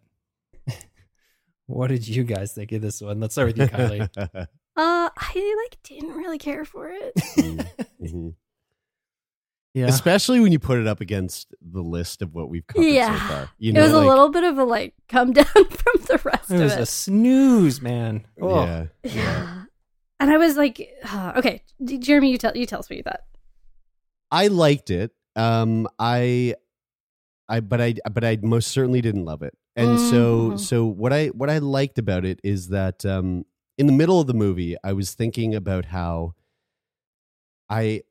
[1.70, 3.20] what did you guys think of this one?
[3.20, 4.48] Let's start with you, Kylie.
[4.78, 7.14] Uh, I like didn't really care for it.
[8.02, 8.34] Mhm.
[9.74, 13.20] yeah, Especially when you put it up against the list of what we've covered Yeah.
[13.20, 13.50] so far.
[13.58, 15.66] You it was like, a little bit of a like come down from
[16.08, 16.80] the rest it of was it.
[16.80, 18.26] Was a snooze, man.
[18.42, 18.86] Oh, Yeah.
[19.04, 19.64] yeah.
[20.22, 23.04] And I was like, uh, okay, D- Jeremie, you tell you tell us what you
[23.04, 23.22] thought.
[24.32, 25.12] I liked it.
[25.36, 26.56] Um, I,
[27.50, 29.58] I, but I, but I most certainly didn't love it.
[29.76, 30.60] And so, Mhm.
[30.60, 33.46] so what I, what I liked about it is that, um,
[33.78, 36.34] in the middle of the movie, I was thinking about how
[37.70, 38.02] I,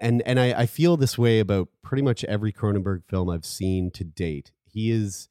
[0.00, 3.90] and and I, I feel this way about pretty much every Cronenberg film I've seen
[3.92, 4.52] to date.
[4.64, 5.28] He is,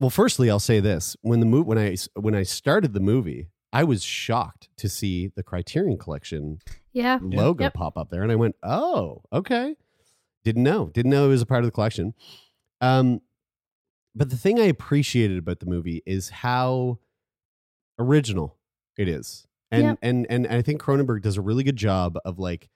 [0.00, 0.10] well.
[0.10, 3.84] Firstly, I'll say this: when the mo- when I when I started the movie, I
[3.84, 6.58] was shocked to see the Criterion Collection
[6.92, 7.18] Yeah.
[7.22, 7.74] logo Yep.
[7.74, 9.76] pop up there, and I went, "Oh, okay."
[10.44, 10.88] Didn't know.
[10.88, 12.14] Didn't know it was a part of the collection.
[12.80, 13.20] Um,
[14.14, 16.98] but the thing I appreciated about the movie is how
[17.98, 18.58] original
[18.96, 19.98] it is, and Yep.
[20.02, 22.68] and and I think Cronenberg does a really good job of like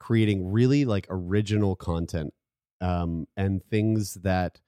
[0.00, 2.34] creating really like original content,
[2.80, 4.60] um, and things that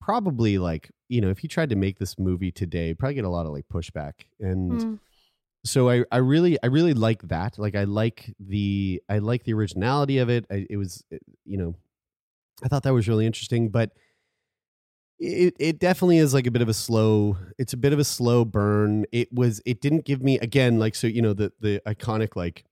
[0.00, 3.28] probably like you know if he tried to make this movie today, probably get a
[3.28, 4.98] lot of like pushback and Mm.
[5.64, 7.58] so I, I really I really like that.
[7.58, 10.44] Like I like the I like the originality of it.
[10.50, 11.76] I, it was it- you know
[12.64, 13.92] I thought that was really interesting, but
[15.22, 17.36] it it definitely is like a bit of a slow.
[17.58, 19.04] It's a bit of a slow burn.
[19.12, 22.64] It was it didn't give me again like so you know the the iconic like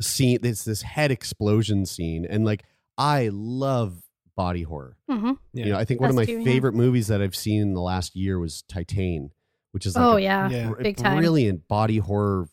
[0.00, 0.38] scene.
[0.42, 2.64] It's this head explosion scene, and like
[2.98, 4.02] I love
[4.36, 4.96] body horror.
[5.10, 5.38] Mhm.
[5.52, 5.64] Yeah.
[5.66, 6.44] You know, I think one of my too, yeah.
[6.44, 9.30] favorite movies that I've seen in the last year was Titane,
[9.72, 10.48] which is like Oh a yeah.
[10.50, 10.68] Yeah.
[10.70, 11.18] br- Big time.
[11.18, 12.48] brilliant body horror.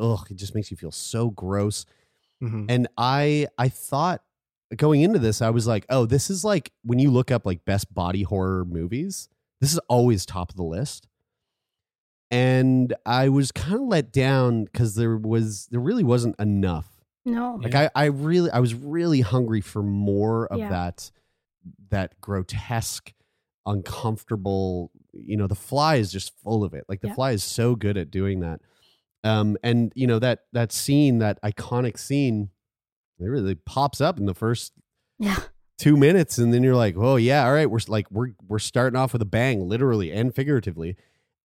[0.00, 1.84] Ugh, it just makes you feel so gross.
[2.42, 2.66] Mhm.
[2.68, 4.22] And I I thought
[4.76, 7.64] going into this, I was like, oh, this is like when you look up like
[7.64, 9.28] best body horror movies,
[9.60, 11.06] this is always top of the list.
[12.30, 16.86] And I was kind of let down because there was there really wasn't enough.
[17.24, 17.58] No.
[17.62, 20.68] Like I, I really I was really hungry for more of Yeah.
[20.68, 21.10] that
[21.90, 23.12] that grotesque,
[23.64, 26.84] uncomfortable, you know, the fly is just full of it.
[26.88, 27.14] Like the Yeah.
[27.14, 28.60] fly is so good at doing that.
[29.24, 32.50] Um and you know that that scene, that iconic scene,
[33.20, 34.72] it really pops up in the first
[35.18, 35.36] Yeah.
[35.78, 38.98] two minutes and then you're like oh yeah all right we're like we're we're starting
[38.98, 40.96] off with a bang literally and figuratively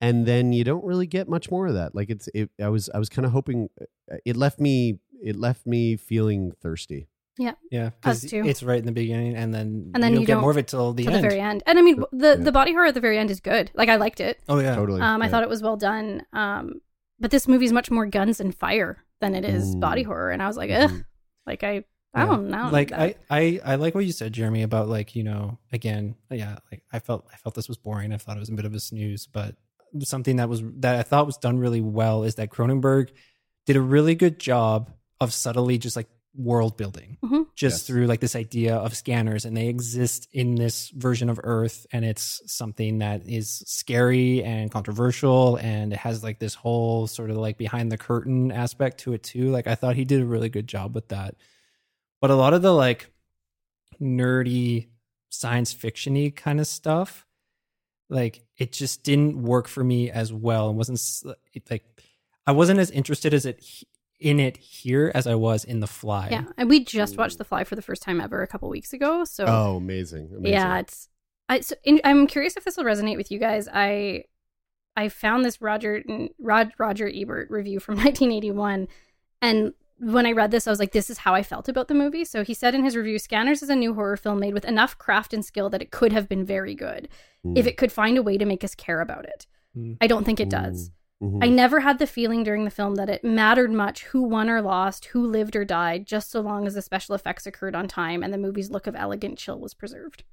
[0.02, 2.90] and then you don't really get much more of that like it's it i was
[2.94, 7.08] i was kind of hoping uh, it left me it left me feeling thirsty.
[7.38, 8.44] Yeah, Us 'cause too.
[8.46, 10.52] It's right in the beginning, and then And then you don't you get don't more
[10.52, 11.24] of it till the to end.
[11.24, 11.64] the very end.
[11.66, 12.44] And I mean, the Yeah.
[12.44, 13.72] the body horror at the very end is good.
[13.74, 14.40] Like I liked it.
[14.48, 15.02] Oh yeah, Totally.
[15.02, 15.32] Um, I Yeah.
[15.32, 16.22] thought it was well done.
[16.34, 16.82] Um,
[17.20, 19.80] but this movie's much more guns and fire than it is Mm.
[19.80, 20.92] body horror, and I was like, ugh.
[20.92, 21.06] Mhm.
[21.46, 21.84] Like I,
[22.14, 22.26] I Yeah.
[22.26, 22.70] don't know.
[22.72, 26.58] Like I, I, I like what you said, Jeremie, about like you know, again, yeah,
[26.72, 28.14] like I felt, I felt this was boring.
[28.14, 29.56] I thought it was a bit of a snooze, but
[30.02, 33.10] something that was that I thought was done really well is that Cronenberg
[33.66, 34.92] did a really good job
[35.22, 37.46] of subtly just like world building, Mhm.
[37.56, 37.88] just Yes.
[37.88, 42.04] through like this idea of scanners, and they exist in this version of Earth, and
[42.04, 47.38] it's something that is scary and controversial, and it has like this whole sort of
[47.38, 49.52] like behind the curtain aspect to it too.
[49.52, 51.36] Like I thought he did a really good job with that
[52.22, 53.12] but a lot of the like
[54.02, 54.88] nerdy
[55.30, 57.26] science fictiony kind of stuff
[58.10, 61.00] like it just didn't work for me as well and wasn't
[61.70, 61.84] like
[62.48, 63.86] i wasn't as interested as it he-
[64.20, 67.44] in it here as i was in the fly yeah, and we just watched The
[67.44, 69.24] Fly for the first time ever a couple weeks ago.
[69.26, 70.30] So Oh, amazing!
[70.32, 70.54] amazing.
[70.54, 71.10] yeah, it's.
[71.50, 73.68] I, so, in, I'm curious if this will resonate with you guys.
[73.74, 74.24] I
[74.96, 76.04] I found this Roger
[76.40, 78.88] Rod, Roger Ebert review from 1981,
[79.42, 81.94] and when I read this, I was like, "This is how I felt about the
[81.96, 84.66] movie." So he said in his review, "Scanners is a new horror film made with
[84.66, 87.10] enough craft and skill that it could have been very good
[87.46, 87.58] Mm.
[87.58, 89.98] if it could find a way to make us care about it." Mm.
[90.00, 90.92] I don't think it does.
[91.24, 91.44] Mhm.
[91.44, 94.62] I never had the feeling during the film that it mattered much who won or
[94.62, 98.22] lost, who lived or died, just so long as the special effects occurred on time
[98.24, 100.24] and the movie's look of elegant chill was preserved.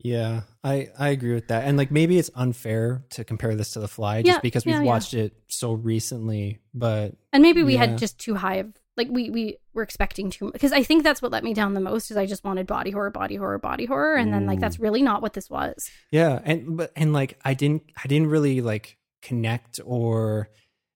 [0.00, 3.80] yeah i i agree with that and like maybe it's unfair to compare this to
[3.80, 4.86] the fly just Yeah, because we've yeah, yeah.
[4.86, 7.80] watched it so recently but And maybe we Yeah.
[7.86, 11.20] had just too high of like we we were expecting too because I think that's
[11.20, 13.86] what let me down the most is I just wanted body horror, body horror, body
[13.86, 14.60] horror, and then like Mm.
[14.60, 15.90] that's really not what this was.
[16.12, 20.48] Yeah, and but and like I didn't I didn't really like connect or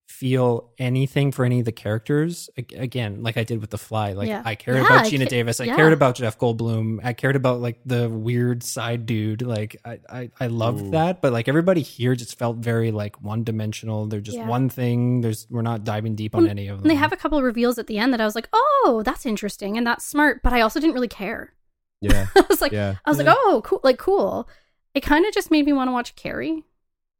[0.09, 4.29] feel anything for any of the characters again like I did with the fly like
[4.29, 4.43] Yeah.
[4.45, 5.75] I cared Yeah, about I Gina ca- Davis I yeah.
[5.75, 10.31] cared about Jeff Goldblum I cared about like the weird side dude like I I,
[10.39, 10.91] I loved Ooh.
[10.91, 14.47] that but like everybody here just felt very like one dimensional they're just Yeah.
[14.49, 17.13] one thing there's we're not diving deep on Well, any of them And they have
[17.15, 19.87] a couple of reveals at the end that I was like, oh, that's interesting and
[19.87, 21.55] that's smart, but I also didn't really care.
[22.03, 23.25] Yeah, I was like, yeah, I was Yeah.
[23.31, 24.47] like, oh, cool, like cool.
[24.95, 26.65] It kind of just made me want to watch Carrie,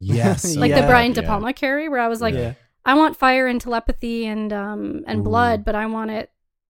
[0.03, 0.81] yes, like Yeah.
[0.81, 1.27] the Brian De Yeah.
[1.27, 2.53] Palma Carrie, where I was like, yeah
[2.85, 5.23] I want fire and telepathy and um and Ooh.
[5.23, 6.29] blood, but I want it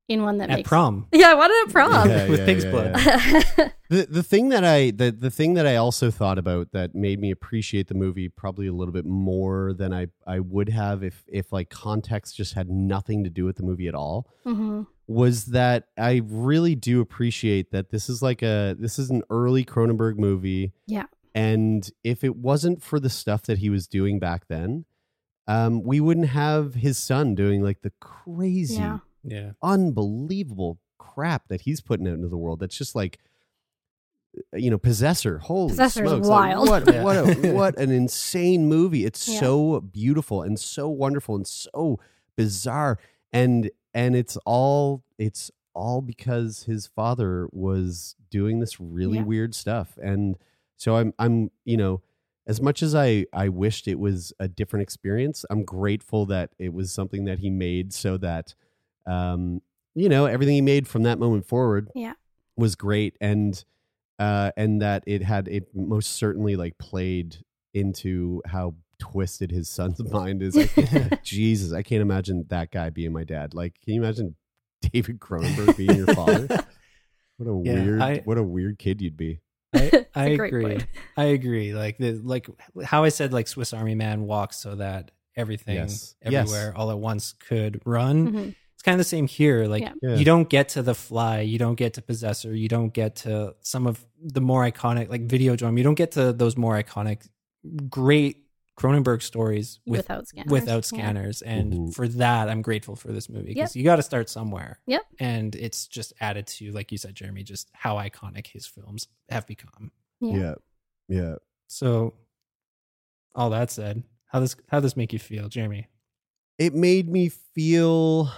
[0.09, 2.09] in one that at makes prom Yeah, I wanted it at prom.
[2.09, 3.69] Yeah, with yeah, pig's yeah, blood yeah.
[3.89, 7.19] the the thing that I the the thing that I also thought about that made
[7.19, 11.23] me appreciate the movie probably a little bit more than I I would have if
[11.27, 15.47] if like context just had nothing to do with the movie at all hmm was
[15.47, 20.17] that I really do appreciate that this is like a this is an early Cronenberg
[20.17, 21.05] movie Yeah.
[21.35, 24.85] And if it wasn't for the stuff that he was doing back then
[25.47, 28.99] um we wouldn't have his son doing like the crazy Yeah.
[29.23, 32.59] yeah unbelievable crap that he's putting out into the world.
[32.59, 33.19] That's just like,
[34.53, 35.37] you know, Possessor.
[35.39, 36.27] Holy Possessor is smokes!
[36.27, 37.03] like, what Yeah.
[37.03, 39.05] what a, what an insane movie!
[39.05, 39.39] It's Yeah.
[39.39, 41.99] so beautiful and so wonderful and so
[42.35, 42.97] bizarre,
[43.31, 49.23] and and it's all it's all because his father was doing this really Yeah.
[49.25, 50.35] weird stuff, and
[50.83, 52.01] so I'm I'm you know.
[52.45, 56.73] As much as I, I wished it was a different experience, I'm grateful that it
[56.73, 58.53] was something that he made so that
[59.07, 59.61] um,
[59.95, 62.15] you know everything he made from that moment forward Yeah.
[62.57, 63.63] was great and
[64.19, 67.37] uh and that it had it most certainly like played
[67.73, 73.13] into how twisted his son's mind is like, jesus i can't imagine that guy being
[73.13, 74.35] my dad like can you imagine
[74.91, 76.47] david cronenberg being your father
[77.37, 79.39] what a Yeah, weird I- what a weird kid you'd be
[79.73, 80.63] I, It's I a great agree.
[80.65, 80.87] point.
[81.17, 81.73] I agree.
[81.73, 82.47] Like the like
[82.83, 86.15] how I said like Swiss Army Man walks so that everything Yes.
[86.23, 86.49] Yes.
[86.51, 88.31] everywhere all at once could run.
[88.31, 88.55] Mhm.
[88.75, 89.65] It's kind of the same here.
[89.65, 89.93] Like Yeah.
[90.01, 90.15] Yeah.
[90.15, 93.55] you don't get to the fly, you don't get to possessor, you don't get to
[93.61, 95.77] some of the more iconic like Videodrome.
[95.77, 97.27] You don't get to those more iconic
[97.89, 98.42] great
[98.83, 100.51] Cronenberg stories with without scanners.
[100.51, 100.81] without Yeah.
[100.99, 101.41] scanners.
[101.41, 101.93] And Mhm.
[101.95, 103.79] for that, I'm grateful for this movie because Yep.
[103.79, 104.79] you got to start somewhere.
[104.87, 105.01] Yep.
[105.19, 109.47] And it's just added to, like you said, Jeremie, just how iconic his films have
[109.47, 109.91] become.
[110.19, 110.35] Yeah.
[110.37, 110.55] yeah
[111.07, 111.35] yeah
[111.67, 112.13] So,
[113.35, 115.87] all that said, how this how this make you feel, Jeremie?
[116.59, 118.29] it made me feel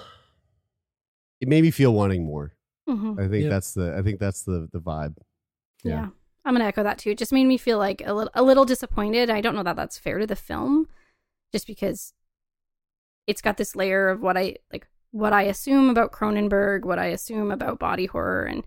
[1.42, 2.54] it made me feel wanting more
[2.88, 3.20] Mhm.
[3.20, 3.50] i think Yeah.
[3.50, 5.18] that's the i think that's the the vibe
[5.84, 5.92] Yeah.
[6.06, 6.10] Yeah.
[6.46, 7.12] I'm gonna echo that too.
[7.12, 9.30] It just made me feel like a little a little disappointed.
[9.30, 10.88] I don't know that that's fair to the film,
[11.52, 12.14] just because
[13.28, 17.08] it's got this layer of what I like, what I assume about Cronenberg, what I
[17.08, 18.64] assume about body horror, and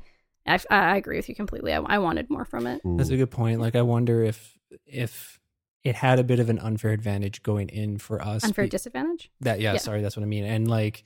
[0.47, 1.73] I, I agree with you completely.
[1.73, 2.81] I, I wanted more from it.
[2.85, 3.61] That's a good point.
[3.61, 5.39] Like, I wonder if if
[5.85, 8.43] it had a bit of an unfair advantage going in for us.
[8.45, 9.31] Unfair be- disadvantage.
[9.41, 9.79] that yeah, Yeah.
[9.79, 10.45] sorry, that's what I mean.
[10.45, 11.05] And like,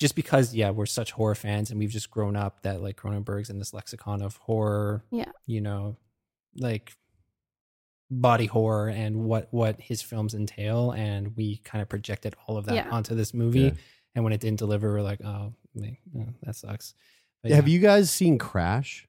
[0.00, 3.50] just because yeah we're such horror fans and we've just grown up that like Cronenberg's
[3.50, 5.30] in this lexicon of horror Yeah.
[5.46, 5.96] you know
[6.56, 6.96] like
[8.10, 12.66] body horror and what what his films entail and we kind of projected all of
[12.66, 12.90] that Yeah.
[12.90, 13.70] onto this movie Yeah.
[14.16, 16.94] and when it didn't deliver we're like oh, man, that sucks
[17.42, 19.06] But Have you guys seen Crash?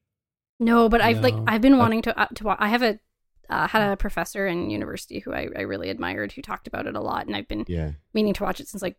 [0.59, 2.99] No, but I've like I've been wanting to uh, to wa- I have a
[3.49, 6.95] uh, had a professor in university who I, I really admired who talked about it
[6.95, 7.93] a lot, and I've been Yeah.
[8.13, 8.95] meaning to watch it since like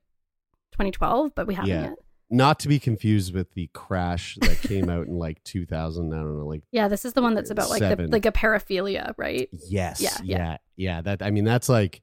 [0.72, 1.82] 2012, but we haven't Yeah.
[1.90, 1.98] yet.
[2.30, 6.12] Not to be confused with the Crash that came out in like 2000.
[6.12, 8.10] I don't know, like Yeah, this is the one that's about like the, Seven.
[8.10, 9.48] like a paraphilia, right?
[9.68, 10.36] yes, Yeah, yeah.
[10.38, 11.00] yeah, yeah.
[11.02, 12.00] That I mean, that's like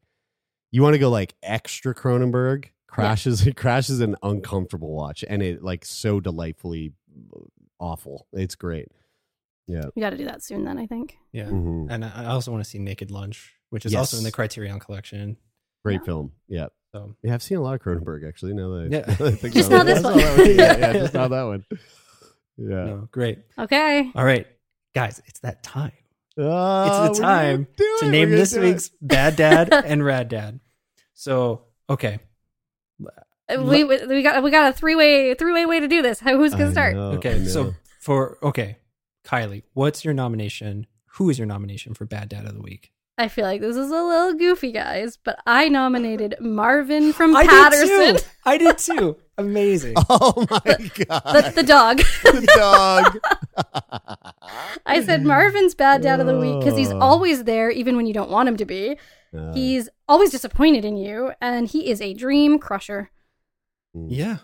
[0.71, 2.65] you want to go like extra Cronenberg.
[2.87, 6.93] Crash is Crash is an uncomfortable watch, and it like so delightfully
[7.79, 8.27] awful.
[8.33, 8.87] It's great.
[9.67, 9.85] Yeah.
[9.95, 10.63] We got to do that soon.
[10.63, 11.17] Then I think.
[11.31, 11.87] yeah Mhm.
[11.89, 13.99] and I I also want to see Naked Lunch which is Yes.
[13.99, 15.37] also in the Criterion collection
[15.85, 16.05] Great Yeah.
[16.05, 16.31] film.
[16.47, 16.67] Yeah.
[16.91, 18.53] So Yeah, I've seen a lot of Cronenberg actually.
[18.53, 18.99] Now that I, Yeah.
[19.07, 20.13] now that I think Just not this one.
[20.15, 20.23] one.
[20.55, 21.65] yeah, yeah, just not that one.
[22.57, 22.85] Yeah.
[22.85, 24.11] no great Okay.
[24.15, 24.45] all right
[24.93, 25.91] guys it's that time
[26.41, 27.67] Ah, it's the time
[27.99, 28.63] to name this do it.
[28.63, 30.59] week's bad dad and rad dad.
[31.13, 32.19] So okay,
[33.49, 36.19] Uh, We we got we got a three way three way way to do this.
[36.21, 36.95] Who's gonna start?
[36.95, 37.43] know, okay.
[37.45, 38.77] So for okay,
[39.25, 40.87] Kylie, what's your nomination?
[41.15, 42.91] Who is your nomination for bad dad of the week?
[43.19, 47.45] I feel like this is a little goofy, guys, but I nominated Marvin from I
[47.45, 48.23] Paterson, did too.
[48.45, 49.17] I did too.
[49.37, 49.95] Amazing.
[50.09, 50.57] Oh my
[51.05, 51.21] god.
[51.33, 51.97] the, the dog.
[52.23, 53.19] the dog.
[54.85, 56.99] I said Marvin's bad dad of the week because he's Oh.
[56.99, 58.97] always there, even when you don't want him to be.
[59.37, 63.11] Uh, He's always disappointed in you, and he is a dream crusher.
[63.93, 64.37] Yeah.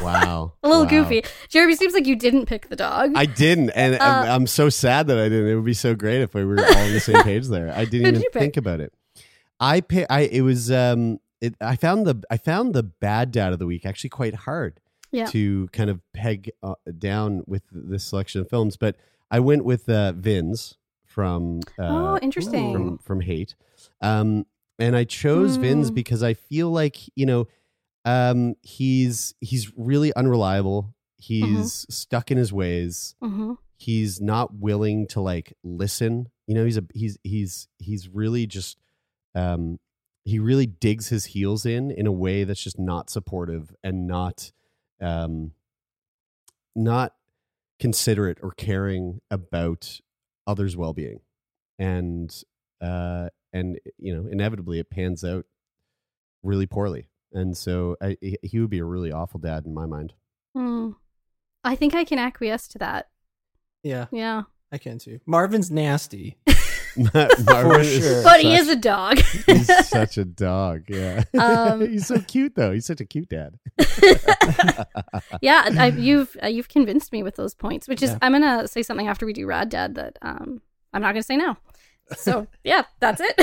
[0.00, 0.52] Wow.
[0.62, 0.90] A little Wow.
[0.90, 1.24] goofy.
[1.48, 3.12] Jeremie, seems like you didn't pick the dog.
[3.14, 5.48] I didn't, and Uh, I'm, I'm so sad that I didn't.
[5.48, 7.72] It would be so great if we were all on the same page there.
[7.72, 8.92] I didn't even think about it.
[9.60, 10.06] I pay.
[10.10, 11.20] I it was um.
[11.40, 14.78] It, I found the I found the bad dad of the week actually quite hard
[15.10, 15.26] Yeah.
[15.26, 18.96] to kind of peg uh, down with this selection of films, but
[19.30, 20.74] I went with uh, Vinz
[21.04, 21.82] from uh,
[22.14, 22.72] oh, interesting.
[22.72, 23.54] from from Hate.
[24.00, 24.46] Um,
[24.78, 25.94] and I chose Vinz Hmm.
[25.94, 27.46] because I feel like you know,
[28.04, 30.94] um, he's he's really unreliable.
[31.16, 31.92] He's Mm-hmm.
[31.92, 33.14] stuck in his ways.
[33.20, 36.28] hmm He's not willing to like listen.
[36.46, 38.78] You know, he's a he's he's he's really just
[39.34, 39.78] um
[40.24, 44.52] he really digs his heels in in a way that's just not supportive and not
[45.00, 45.52] um
[46.74, 47.14] not
[47.80, 50.00] considerate or caring about
[50.46, 51.20] others' well-being
[51.78, 52.44] and
[52.80, 55.44] uh and you know inevitably it pans out
[56.42, 59.86] really poorly and so I, he- he would be a really awful dad in my
[59.86, 60.12] mind
[60.56, 60.94] Mm.
[61.64, 63.08] I think I can acquiesce to that.
[63.82, 64.42] Yeah, Yeah.
[64.70, 65.20] I can too.
[65.26, 66.36] Marvin's nasty.
[66.96, 68.22] Marvin is sure.
[68.22, 69.18] But he is a dog.
[69.46, 73.58] he's such a dog yeah Um, he's so cute though he's such a cute dad
[75.40, 78.18] yeah, I, you've uh, you've convinced me with those points, which is Yeah.
[78.22, 80.60] I'm gonna say something after we do Rad Dad that um
[80.92, 81.56] I'm not gonna say now.
[82.16, 83.40] So yeah, that's it.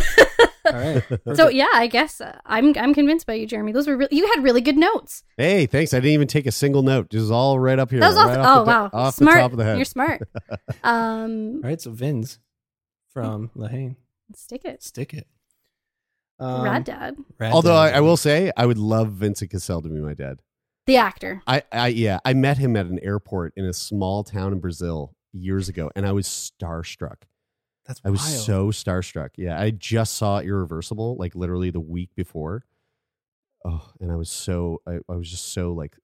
[0.73, 1.03] All right.
[1.35, 3.71] so yeah, I guess uh, I'm I'm convinced by you, Jeremie.
[3.71, 5.23] Those were really, you had really good notes.
[5.37, 8.09] hey thanks i didn't even take a single note just all right up here That
[8.09, 8.45] was right off.
[8.45, 9.35] off oh the, to- wow, off smart.
[9.37, 10.21] the top of the head You're smart.
[10.83, 11.79] Um, All right.
[11.81, 12.37] So Vinz
[13.13, 13.95] from La Haine,
[14.35, 14.83] stick it.
[14.83, 15.27] stick it.
[16.39, 19.81] Um, Rad Dad, Rad although Dad I, I will say i would love vincent cassel
[19.81, 20.39] to be my dad
[20.85, 21.41] the actor.
[21.45, 25.13] I, I yeah i met him at an airport in a small town in brazil
[25.33, 27.23] years ago and i was starstruck
[27.89, 28.33] that's I was wild.
[28.43, 29.31] so starstruck.
[29.35, 32.63] Yeah, I just saw Irreversible like literally the week before.
[33.65, 35.97] Oh, and I was so I, I was just so like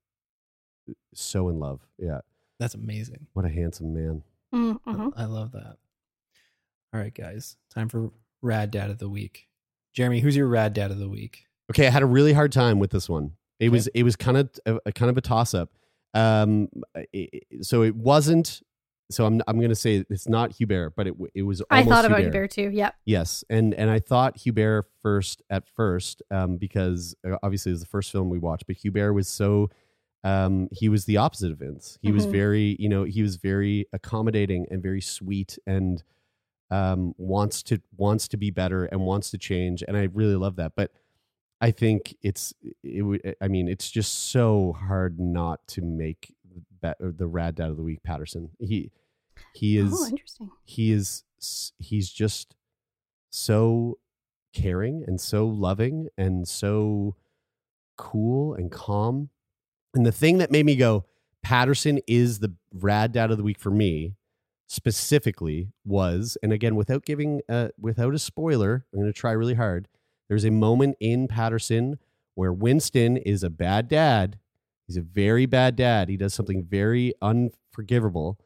[1.13, 1.81] so in love.
[1.97, 2.19] Yeah,
[2.59, 3.27] That's amazing.
[3.33, 4.23] what a handsome man.
[4.53, 5.13] Mm, I- mhm.
[5.15, 5.77] I love that.
[6.93, 9.47] All right, guys, time for Rad Dad of the Week.
[9.93, 11.45] Jeremie, who's your Rad Dad of the Week?
[11.71, 13.31] Okay, I had a really hard time with this one.
[13.59, 13.69] It Okay.
[13.69, 15.69] was it was kind of a, a kind of a toss up.
[16.13, 16.69] Um,
[17.13, 18.61] it- it- so it wasn't.
[19.11, 21.61] So I'm I'm gonna say it's not Hubert, but it it was.
[21.69, 22.34] I thought about Hubert.
[22.34, 22.69] Hubert too.
[22.72, 22.95] Yep.
[23.06, 27.82] Yes, and and I thought Hubert first at first um, because uh, obviously it was
[27.82, 29.69] the first film we watched, but Hubert was so
[30.23, 31.98] um, he was the opposite of Vinz.
[32.02, 32.32] He was Mhm.
[32.32, 36.03] very you know he was very accommodating and very sweet and
[36.72, 40.56] um, wants to wants to be better and wants to change, and I really love
[40.56, 40.73] that.
[40.76, 40.91] But
[41.61, 42.53] I think it's
[42.84, 43.03] it.
[43.03, 46.34] would- I mean, it's just so hard not to make
[46.99, 48.49] the rad dad of the week Paterson.
[48.59, 48.91] He
[49.53, 50.49] he is Oh, interesting.
[50.63, 51.23] he is
[51.79, 52.55] he's just
[53.29, 53.97] so
[54.53, 57.15] caring and so loving and so
[57.97, 59.29] cool and calm
[59.93, 61.05] and the thing that made me go
[61.43, 64.15] paterson is the rad dad of the week for me
[64.67, 69.53] specifically was and again without giving uh without a spoiler i'm going to try really
[69.53, 69.87] hard
[70.27, 71.99] there's a moment in paterson
[72.33, 74.37] where Winston is a bad dad.
[74.87, 76.09] He's a very bad dad.
[76.09, 78.39] He does something very unforgivable.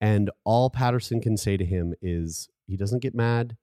[0.00, 3.56] And all Paterson can say to him is he doesn't get mad.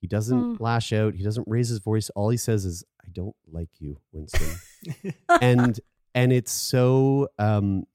[0.00, 0.60] He doesn't Mm.
[0.60, 1.14] lash out.
[1.14, 2.10] He doesn't raise his voice.
[2.10, 4.56] All he says is, I don't like you, Winston.
[5.40, 5.80] and
[6.14, 7.86] and it's so um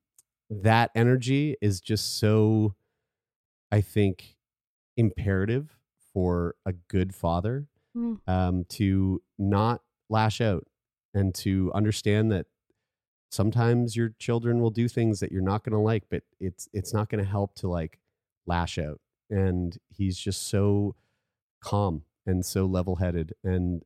[0.50, 2.74] that energy is just so
[3.72, 4.36] I think
[4.98, 5.78] imperative
[6.14, 8.20] for a good father Mm.
[8.28, 9.82] um, to not
[10.12, 10.68] lash out
[11.16, 12.46] and to understand that
[13.30, 16.94] sometimes your children will do things that you're not going to like, but it's it's
[16.94, 18.00] not going to help to like
[18.46, 19.00] lash out.
[19.30, 20.96] And he's just so
[21.62, 23.84] calm and so level headed, and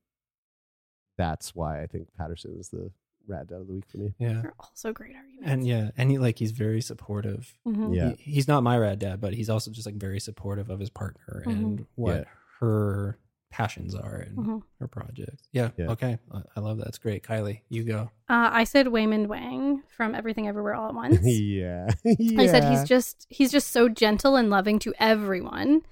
[1.17, 2.91] that's why I think Paterson is the
[3.27, 4.13] rad dad of the week for me.
[4.19, 4.41] yeah.
[4.41, 5.43] They're also great arguments.
[5.49, 7.53] And yeah, and he like he's very supportive.
[7.65, 7.95] Mhm.
[7.95, 8.13] Yeah.
[8.17, 10.89] He- he's not my rad dad, but he's also just like very supportive of his
[10.89, 12.23] partner and what Yeah.
[12.59, 13.17] her
[13.53, 14.63] passions are and Mhm.
[14.79, 15.43] her projects.
[15.51, 15.69] Yeah.
[15.77, 15.91] Yeah.
[15.91, 16.17] Okay.
[16.33, 16.87] I, I love that.
[16.87, 17.21] It's great.
[17.23, 18.09] Kylie, you go.
[18.27, 21.19] Uh, I said Waymond Wang from Everything Everywhere All at Once.
[21.23, 21.87] yeah.
[22.37, 25.83] I said he's just he's just so gentle and loving to everyone.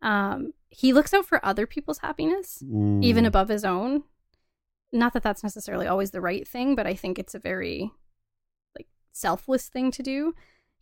[0.00, 3.26] Um, he looks out for other people's happiness, even Mm.
[3.26, 4.04] above his own.
[4.92, 7.90] Not that that's necessarily always the right thing, but I think it's a very
[8.76, 10.34] like selfless thing to do.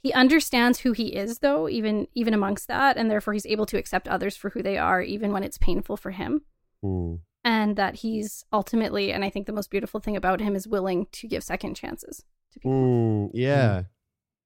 [0.03, 3.79] He understands who he is though, even even amongst that, and therefore he's able to
[3.79, 6.43] accept others for who they are, even when it's painful for him.
[6.85, 7.21] Mm.
[7.45, 11.07] And that he's ultimately, and I think the most beautiful thing about him is willing
[11.13, 12.73] to give second chances to people.
[12.73, 13.31] Mm.
[13.35, 13.83] Yeah.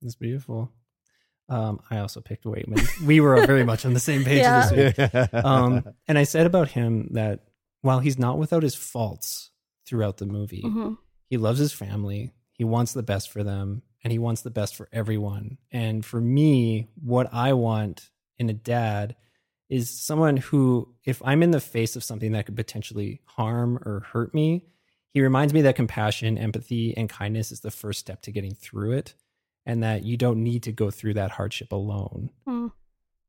[0.02, 0.70] It's beautiful.
[1.48, 3.04] Um, I also picked Waymond.
[3.06, 4.68] we were very much on the same page Yeah.
[4.70, 5.34] this week.
[5.44, 7.40] Um, and I said about him that
[7.82, 9.50] while he's not without his faults
[9.86, 10.96] throughout the movie, Mhm.
[11.28, 12.32] he loves his family.
[12.52, 15.58] He wants the best for them and he wants the best for everyone.
[15.70, 19.16] And for me, what I want in a dad
[19.68, 24.00] is someone who, if I'm in the face of something that could potentially harm or
[24.12, 24.64] hurt me,
[25.12, 28.92] he reminds me that compassion, empathy, and kindness is the first step to getting through
[28.92, 29.14] it.
[29.66, 32.30] And that you don't need to go through that hardship alone.
[32.48, 32.72] Mm.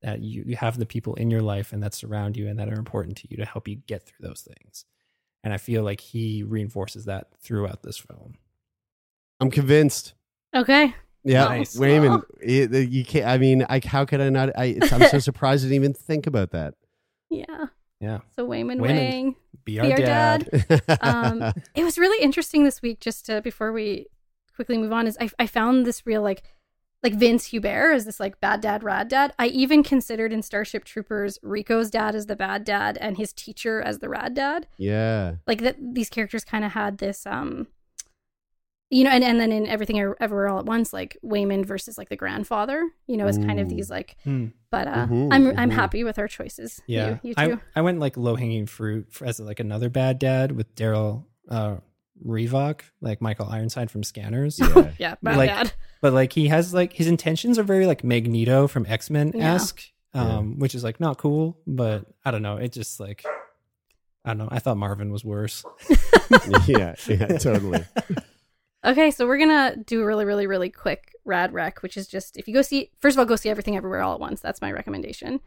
[0.01, 2.69] That you, you have the people in your life and that surround you and that
[2.69, 4.85] are important to you to help you get through those things.
[5.43, 8.35] And I feel like he reinforces that throughout this film.
[9.39, 10.13] I'm convinced.
[10.55, 10.95] Okay.
[11.23, 11.77] Yeah, Nice.
[11.77, 13.27] Waymond, it- you can't.
[13.27, 14.49] I mean, I how could I not?
[14.57, 16.73] I, it's, I'm so surprised I didn't even think about that.
[17.29, 17.65] Yeah.
[17.99, 18.19] Yeah.
[18.35, 18.81] So Waymond Waymond.
[18.81, 19.35] Wang.
[19.63, 20.81] Be our, Be our dad.
[21.01, 22.99] Um, it was really interesting this week.
[22.99, 24.07] Just to, before we
[24.55, 26.41] quickly move on, is I, I found this real like
[27.03, 29.33] like Vinz Hubert as this like bad dad, rad dad.
[29.37, 33.81] I even considered in Starship Troopers Rico's dad as the bad dad and his teacher
[33.81, 34.67] as the rad dad.
[34.77, 37.67] yeah, Like that, these characters kind of had this um.
[38.93, 42.09] You know, and, and then in everything everywhere all at once, like Waymond versus like
[42.09, 43.69] the grandfather, you know, is kind of Mm.
[43.69, 44.47] these like, Hmm.
[44.69, 45.73] but uh, Mhm, I'm I'm mhm.
[45.73, 46.81] happy with our choices.
[46.87, 47.19] Yeah.
[47.23, 47.59] you, you I, too.
[47.73, 51.77] I went like low hanging fruit for, as like another bad dad with Darryl uh,
[52.21, 54.59] Revok, like Michael Ironside from Scanners.
[54.75, 54.91] yeah.
[54.99, 55.71] yeah, bad like- dad.
[56.01, 59.81] but like he has like his intentions are very like Magneto from X Men esque,
[60.13, 61.57] um, which is like not cool.
[61.65, 62.57] But I don't know.
[62.57, 63.23] It just like
[64.25, 64.49] I don't know.
[64.51, 65.63] I thought Marvin was worse.
[66.67, 67.85] yeah, yeah, totally.
[68.83, 72.35] Okay, so we're gonna do a really, really, really quick rad rec, which is just
[72.37, 74.41] if you go see first of all, go see everything everywhere all at once.
[74.41, 75.39] That's my recommendation.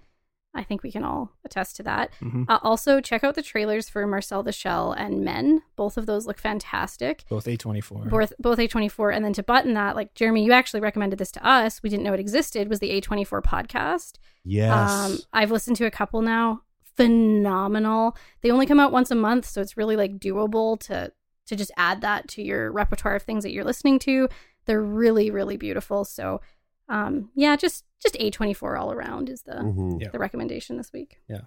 [0.56, 2.12] I think we can all attest to that.
[2.22, 2.48] Mhm.
[2.48, 5.62] Uh, also, check out the trailers for Marcel the Shell and Men.
[5.74, 7.24] Both of those look fantastic.
[7.28, 8.04] Both A twenty four.
[8.06, 9.10] Both both A24.
[9.16, 11.82] And then to button that, like Jeremie, you actually recommended this to us.
[11.82, 14.18] We didn't know it existed, was the A24 podcast.
[14.44, 14.90] Yes.
[14.90, 16.62] Um, I've listened to a couple now.
[16.96, 18.16] Phenomenal.
[18.42, 21.10] They only come out once a month, so it's really like doable to
[21.46, 24.28] to just add that to your repertoire of things that you're listening to.
[24.66, 26.04] They're really, really beautiful.
[26.04, 26.40] So
[26.88, 30.00] um yeah, just just A24 all around is the Mhm.
[30.02, 30.08] Yeah.
[30.10, 31.18] the recommendation this week.
[31.28, 31.42] Yeah.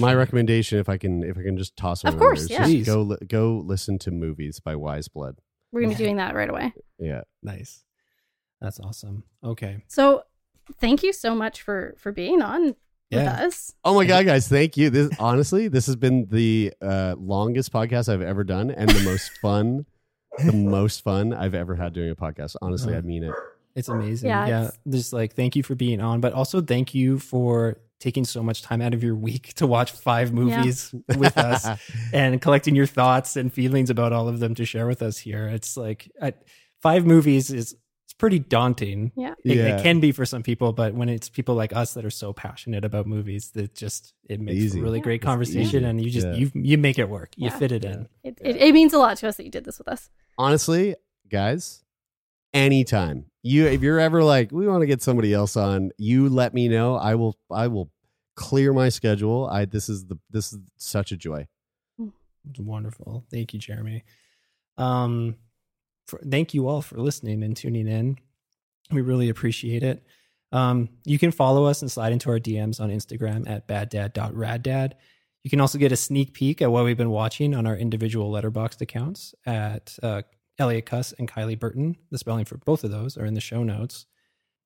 [0.00, 2.58] My recommendation, if I can, if I can just toss one Of in course, there,
[2.58, 2.64] yeah.
[2.66, 2.86] Please.
[2.86, 5.40] go li- go listen to movies by Weyes Blood.
[5.70, 6.72] We're gonna be doing that right away.
[6.98, 7.84] Yeah, Nice.
[8.60, 9.22] That's awesome.
[9.44, 9.84] Okay.
[9.86, 10.24] So
[10.80, 12.74] thank you so much for for being on
[13.10, 13.24] Yeah.
[13.44, 13.74] with us.
[13.84, 14.48] Oh my god, guys!
[14.48, 14.90] Thank you.
[14.90, 19.30] This honestly, this has been the uh, longest podcast I've ever done, and the most
[19.42, 19.86] fun,
[20.44, 22.56] the most fun I've ever had doing a podcast.
[22.60, 23.34] Honestly, I mean it.
[23.76, 24.28] It's amazing.
[24.30, 24.60] Yeah, Yeah.
[24.64, 28.42] it's- Just like thank you for being on, but also thank you for taking so
[28.42, 31.66] much time out of your week to watch five movies with us
[32.12, 35.46] and collecting your thoughts and feelings about all of them to share with us here.
[35.48, 36.34] It's like I,
[36.82, 37.80] five movies is it's
[38.18, 39.12] pretty daunting.
[39.16, 39.34] Yeah.
[39.44, 39.76] It, Yeah.
[39.76, 42.32] it can be for some people, but when it's people like us that are so
[42.32, 44.78] passionate about movies, that just it makes Easy.
[44.78, 45.04] for really Yeah.
[45.04, 46.34] great conversation, and you just Yeah.
[46.34, 47.32] you you make it work.
[47.36, 48.08] You fit it in.
[48.24, 50.08] It, it, it means a lot to us that you did this with us.
[50.38, 50.94] Honestly,
[51.28, 51.84] guys,
[52.54, 56.54] anytime you if you're ever like we want to get somebody else on, you let
[56.54, 56.96] me know.
[56.96, 57.36] I will.
[57.50, 57.90] I will
[58.34, 59.46] clear my schedule.
[59.50, 61.48] I this is the this is such a joy.
[62.48, 63.24] It's wonderful.
[63.30, 64.04] Thank you, Jeremie.
[64.78, 65.36] Um,
[66.06, 68.18] for, thank you all for listening and tuning in.
[68.90, 70.04] We really appreciate it.
[70.52, 74.92] Um, you can follow us and slide into our DMs on Instagram at baddad.raddad.
[75.42, 78.30] You can also get a sneak peek at what we've been watching on our individual
[78.32, 80.22] letterboxd accounts at uh,
[80.58, 81.96] Elliott Kuss and Kylie Burton.
[82.10, 84.06] The spelling for both of those are in the show notes.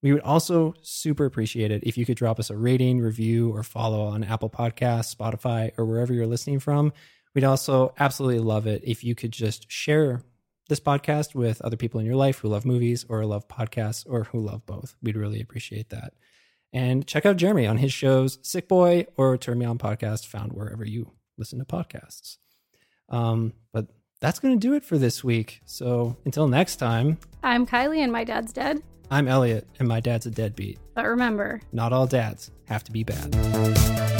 [0.02, 3.62] We would also super appreciate it if you could drop us a rating, review, or
[3.62, 6.92] follow on Apple Podcasts, Spotify, or wherever you're listening from.
[7.34, 10.22] We'd also absolutely love it if you could just share
[10.70, 14.24] this podcast with other people in your life who love movies or love podcasts or
[14.24, 14.96] who love both.
[15.02, 16.14] We'd really appreciate that.
[16.72, 20.84] And check out Jeremie on his shows Sickboy or Turn Me On Podcast, found wherever
[20.84, 22.38] you listen to podcasts.
[23.08, 23.88] Um, but
[24.20, 25.60] that's going to do it for this week.
[25.64, 28.82] So until next time, I'm Kylie and my dad's dead.
[29.10, 30.78] I'm Elliott and my dad's a deadbeat.
[30.94, 34.19] But remember, Not all dads have to be bad.